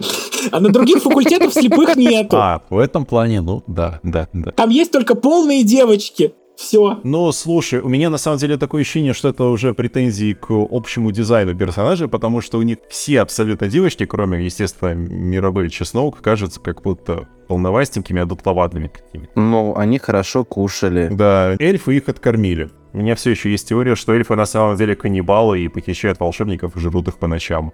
[0.52, 2.36] А на других факультетах слепых нету.
[2.36, 4.50] А, в этом плане, ну, да, да, да.
[4.50, 6.34] Там есть только полные девочки.
[6.60, 7.00] Все.
[7.04, 11.10] Ну, слушай, у меня на самом деле такое ощущение, что это уже претензии к общему
[11.10, 16.82] дизайну персонажей, потому что у них все абсолютно девочки, кроме, естественно, Мирабель Чесноук, кажутся как
[16.82, 19.32] будто полновастенькими, одутловатыми какими-то.
[19.34, 21.08] Ну, они хорошо кушали.
[21.10, 22.70] Да, эльфы их откормили.
[22.92, 26.76] У меня все еще есть теория, что эльфы на самом деле каннибалы и похищают волшебников
[26.76, 27.72] и жрут их по ночам.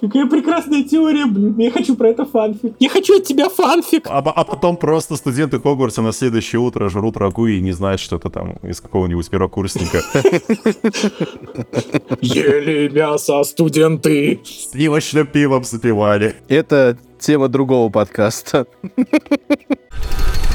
[0.00, 1.54] Какая прекрасная теория, блин.
[1.58, 2.74] Я хочу про это фанфик.
[2.80, 4.06] Я хочу от тебя фанфик.
[4.08, 8.16] А, а потом просто студенты Хогвартса на следующее утро жрут рагу и не знают, что
[8.16, 10.00] это там из какого-нибудь первокурсника.
[12.20, 14.40] Ели мясо студенты.
[14.44, 16.34] Сливочным пивом запивали.
[16.48, 18.66] Это тема другого подкаста.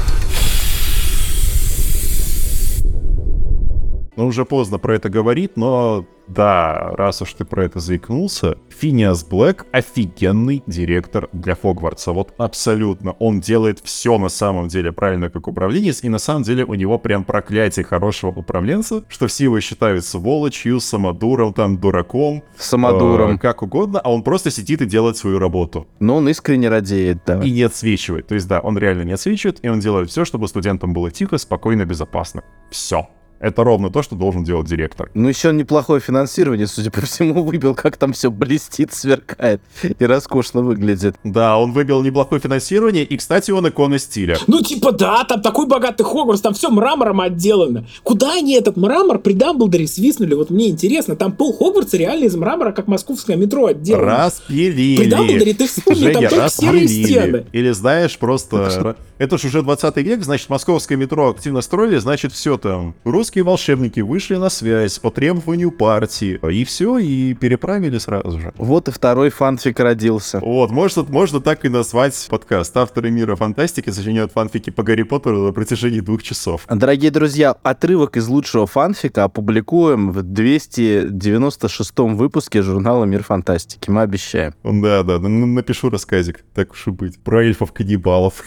[4.16, 9.24] Ну, уже поздно про это говорить, но да, раз уж ты про это заикнулся, Финиас
[9.24, 12.12] Блэк офигенный директор для Хогвартса.
[12.12, 13.12] Вот абсолютно.
[13.12, 16.98] Он делает все на самом деле правильно как управленец, и на самом деле у него
[16.98, 22.42] прям проклятие хорошего управленца, что все его считают сволочью, самодуром, там, дураком.
[22.56, 23.36] Самодуром.
[23.36, 25.86] Э, как угодно, а он просто сидит и делает свою работу.
[26.00, 27.40] Но он искренне радеет, да.
[27.40, 28.26] И не отсвечивает.
[28.26, 31.38] То есть, да, он реально не отсвечивает, и он делает все, чтобы студентам было тихо,
[31.38, 32.42] спокойно, безопасно.
[32.70, 33.08] Все.
[33.38, 35.10] Это ровно то, что должен делать директор.
[35.14, 40.62] Ну, еще неплохое финансирование, судя по всему, выбил, как там все блестит, сверкает и роскошно
[40.62, 41.16] выглядит.
[41.22, 44.38] Да, он выбил неплохое финансирование, и, кстати, он икона стиля.
[44.46, 47.86] Ну, типа, да, там такой богатый Хогвартс, там все мрамором отделано.
[48.02, 50.34] Куда они этот мрамор при Дамблдоре свистнули?
[50.34, 54.24] Вот мне интересно, там пол Хогвартса реально из мрамора, как московское метро отделано.
[54.24, 54.96] Распилили.
[54.96, 57.46] При Дамблдоре ты вспомни, Женя, там только серые стены.
[57.52, 58.96] Или знаешь, просто...
[59.18, 62.94] Это же уже 20 век, значит, московское метро активно строили, значит, все там.
[63.04, 68.52] Русские волшебники вышли на связь по требованию партии, и все, и переправили сразу же.
[68.58, 70.40] Вот и второй фанфик родился.
[70.40, 72.76] Вот, может, можно так и назвать подкаст.
[72.76, 76.66] Авторы мира фантастики сочиняют фанфики по Гарри Поттеру на протяжении двух часов.
[76.68, 83.88] Дорогие друзья, отрывок из лучшего фанфика опубликуем в 296 выпуске журнала «Мир фантастики».
[83.88, 84.52] Мы обещаем.
[84.62, 88.44] Да, да, напишу рассказик, так уж и быть, про эльфов-каннибалов.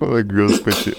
[0.00, 0.94] Ой, господи.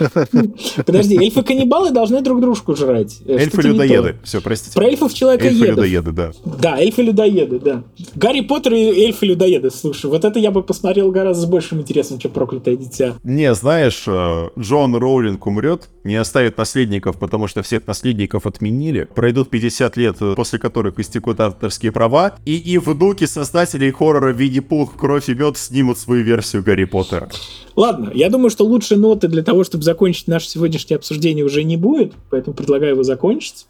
[0.85, 3.19] Подожди, эльфы-каннибалы должны друг дружку жрать.
[3.25, 4.15] Э, эльфы-людоеды.
[4.23, 4.75] Все, простите.
[4.75, 5.61] Про эльфов-человекоедов.
[5.61, 6.31] Эльфы-людоеды, да.
[6.45, 7.83] Да, эльфы-людоеды, да.
[8.15, 9.71] Гарри Поттер и эльфы-людоеды.
[9.71, 13.15] Слушай, вот это я бы посмотрел гораздо с большим интересом, чем проклятое дитя.
[13.23, 19.03] Не, знаешь, э, Джон Роулинг умрет, не оставит наследников, потому что всех наследников отменили.
[19.03, 24.97] Пройдут 50 лет, э, после которых истекут авторские права, и, и внуки создателей хоррора Винни-Пух,
[24.97, 27.29] Кровь и Мед снимут свою версию Гарри Поттера.
[27.75, 31.77] Ладно, я думаю, что лучше ноты для того, чтобы закончить наше сегодняшнее обсуждение уже не
[31.77, 33.67] будет, поэтому предлагаю его закончить.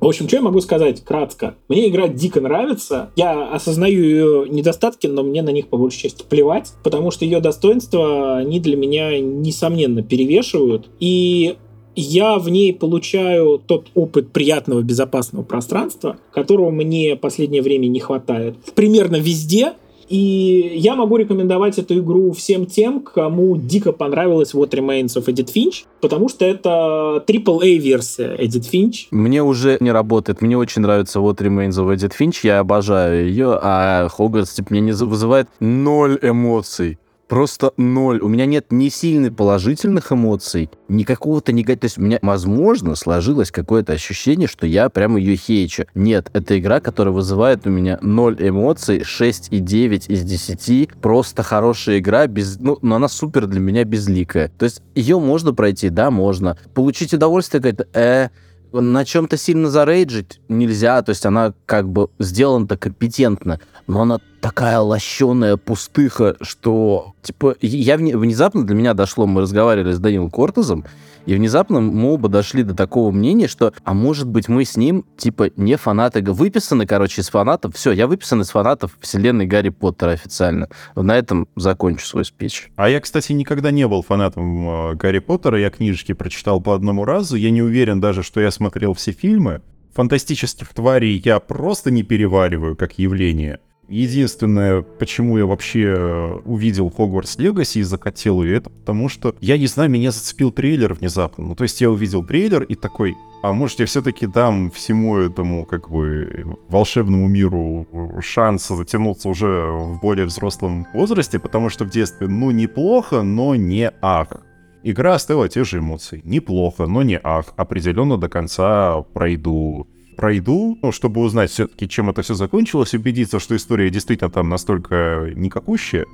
[0.00, 1.56] В общем, что я могу сказать кратко?
[1.68, 3.10] Мне игра дико нравится.
[3.16, 7.40] Я осознаю ее недостатки, но мне на них по большей части плевать, потому что ее
[7.40, 10.88] достоинства, они для меня, несомненно, перевешивают.
[11.00, 11.56] И
[11.96, 18.54] я в ней получаю тот опыт приятного безопасного пространства, которого мне последнее время не хватает.
[18.76, 19.72] Примерно везде,
[20.08, 25.52] И я могу рекомендовать эту игру всем тем, кому дико понравилась What Remains of Edith
[25.54, 29.06] Finch, потому что это AAA-версия Edith Finch.
[29.10, 30.40] Мне уже не работает.
[30.40, 32.40] Мне очень нравится What Remains of Edith Finch.
[32.42, 36.98] Я обожаю ее, а Хогвартс типа, мне не вызывает ноль эмоций.
[37.28, 38.20] Просто ноль.
[38.20, 41.80] У меня нет ни сильных положительных эмоций, ни какого-то негатива.
[41.80, 45.84] То есть у меня, возможно, сложилось какое-то ощущение, что я прям ее хейчу.
[45.94, 50.94] Нет, это игра, которая вызывает у меня ноль эмоций, 6,9 из 10.
[51.00, 54.50] Просто хорошая игра, без, ну, но она супер для меня безликая.
[54.58, 56.56] То есть ее можно пройти, да, можно.
[56.74, 58.30] Получить удовольствие, говорит, э,
[58.72, 64.78] на чем-то сильно зарейджить нельзя, то есть она как бы сделана-то компетентно, но она такая
[64.78, 70.84] лощеная пустыха, что, типа, я внезапно для меня дошло, мы разговаривали с Данилом Кортезом,
[71.26, 75.04] и внезапно мы оба дошли до такого мнения, что, а может быть, мы с ним,
[75.16, 77.74] типа, не фанаты, выписаны, короче, из фанатов.
[77.74, 80.70] Все, я выписан из фанатов вселенной Гарри Поттера официально.
[80.94, 82.70] На этом закончу свой спич.
[82.76, 85.60] А я, кстати, никогда не был фанатом э, Гарри Поттера.
[85.60, 87.36] Я книжки прочитал по одному разу.
[87.36, 89.60] Я не уверен даже, что я смотрел все фильмы.
[89.92, 93.60] Фантастических тварей я просто не перевариваю как явление.
[93.88, 99.56] Единственное, почему я вообще э, увидел Хогвартс Легаси и захотел ее, это потому что, я
[99.56, 101.46] не знаю, меня зацепил трейлер внезапно.
[101.46, 105.64] Ну, то есть я увидел трейлер и такой, а может я все-таки дам всему этому,
[105.64, 107.86] как бы, волшебному миру
[108.20, 113.90] шанс затянуться уже в более взрослом возрасте, потому что в детстве, ну, неплохо, но не
[114.02, 114.42] ах.
[114.82, 116.20] Игра оставила те же эмоции.
[116.24, 117.54] Неплохо, но не ах.
[117.56, 119.88] Определенно до конца пройду
[120.18, 125.30] пройду, ну, чтобы узнать все-таки, чем это все закончилось, убедиться, что история действительно там настолько
[125.36, 126.06] никакущая,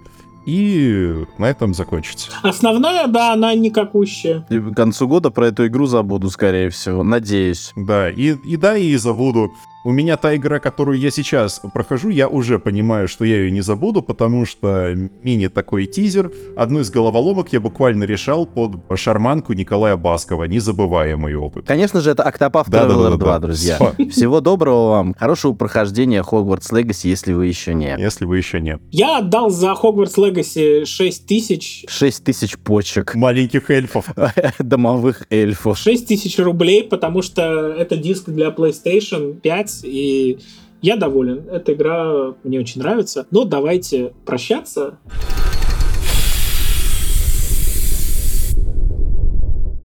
[0.47, 2.31] и на этом закончится.
[2.43, 4.47] Основная, да, она никакущая.
[4.51, 7.72] И к концу года про эту игру забуду, скорее всего, надеюсь.
[7.76, 9.51] Да, и, и да, и забуду.
[9.86, 13.61] У меня та игра, которую я сейчас прохожу, я уже понимаю, что я ее не
[13.61, 16.32] забуду, потому что мини такой тизер.
[16.56, 20.44] Одну из головоломок я буквально решал под шарманку Николая Баскова.
[20.44, 21.66] Незабываемый опыт.
[21.66, 23.39] Конечно же, это Octopath да, Traveler да, да, 2, да.
[23.40, 23.77] друзья.
[23.77, 24.09] Все.
[24.09, 25.15] Всего доброго вам.
[25.19, 27.94] Хорошего прохождения Hogwarts Legacy, если вы еще не.
[27.98, 28.81] Если вы еще нет.
[28.90, 31.85] Я отдал за Hogwarts Legacy 6 тысяч.
[31.89, 33.15] 6 тысяч почек.
[33.15, 34.06] Маленьких эльфов.
[34.59, 35.77] Домовых эльфов.
[35.77, 40.38] 6 тысяч рублей, потому что это диск для PlayStation 5 и
[40.82, 41.48] я доволен.
[41.51, 43.26] Эта игра мне очень нравится.
[43.30, 44.98] Но давайте прощаться.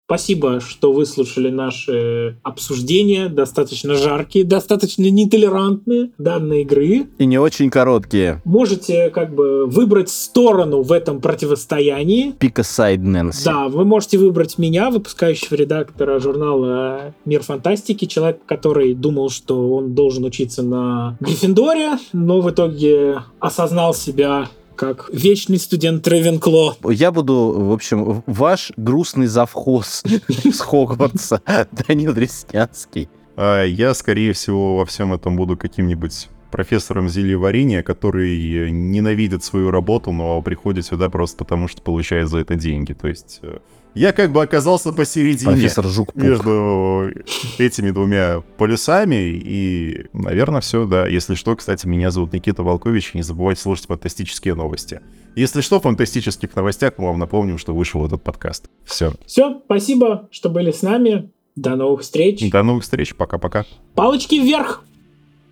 [0.06, 7.06] Спасибо, что выслушали наши обсуждения, достаточно жаркие, достаточно нетолерантные данной игры.
[7.16, 8.42] И не очень короткие.
[8.44, 12.32] Можете как бы выбрать сторону в этом противостоянии.
[12.32, 13.46] Пика сайд Нэнси.
[13.46, 19.94] Да, вы можете выбрать меня, выпускающего редактора журнала «Мир фантастики», человек, который думал, что он
[19.94, 26.76] должен учиться на Гриффиндоре, но в итоге осознал себя как вечный студент Ревенкло.
[26.88, 31.40] Я буду, в общем, ваш грустный завхоз с Хогвартса,
[31.86, 33.08] Данил Реснянский.
[33.36, 40.12] А я, скорее всего, во всем этом буду каким-нибудь профессором зельеварения, который ненавидит свою работу,
[40.12, 42.92] но приходит сюда просто потому, что получает за это деньги.
[42.92, 43.58] То есть э,
[43.94, 47.12] я как бы оказался посередине Профессор Жук между
[47.58, 49.30] этими двумя полюсами.
[49.32, 51.06] И, наверное, все, да.
[51.06, 53.14] Если что, кстати, меня зовут Никита Волкович.
[53.14, 55.00] Не забывайте слушать фантастические новости.
[55.36, 58.68] Если что, в фантастических новостях мы вам напомним, что вышел этот подкаст.
[58.84, 59.12] Все.
[59.26, 61.30] Все, спасибо, что были с нами.
[61.56, 62.50] До новых встреч.
[62.50, 63.14] До новых встреч.
[63.14, 63.64] Пока-пока.
[63.94, 64.82] Палочки вверх.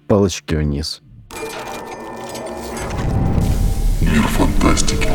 [0.09, 1.01] Палочки вниз.
[4.01, 5.09] Мир фантастики.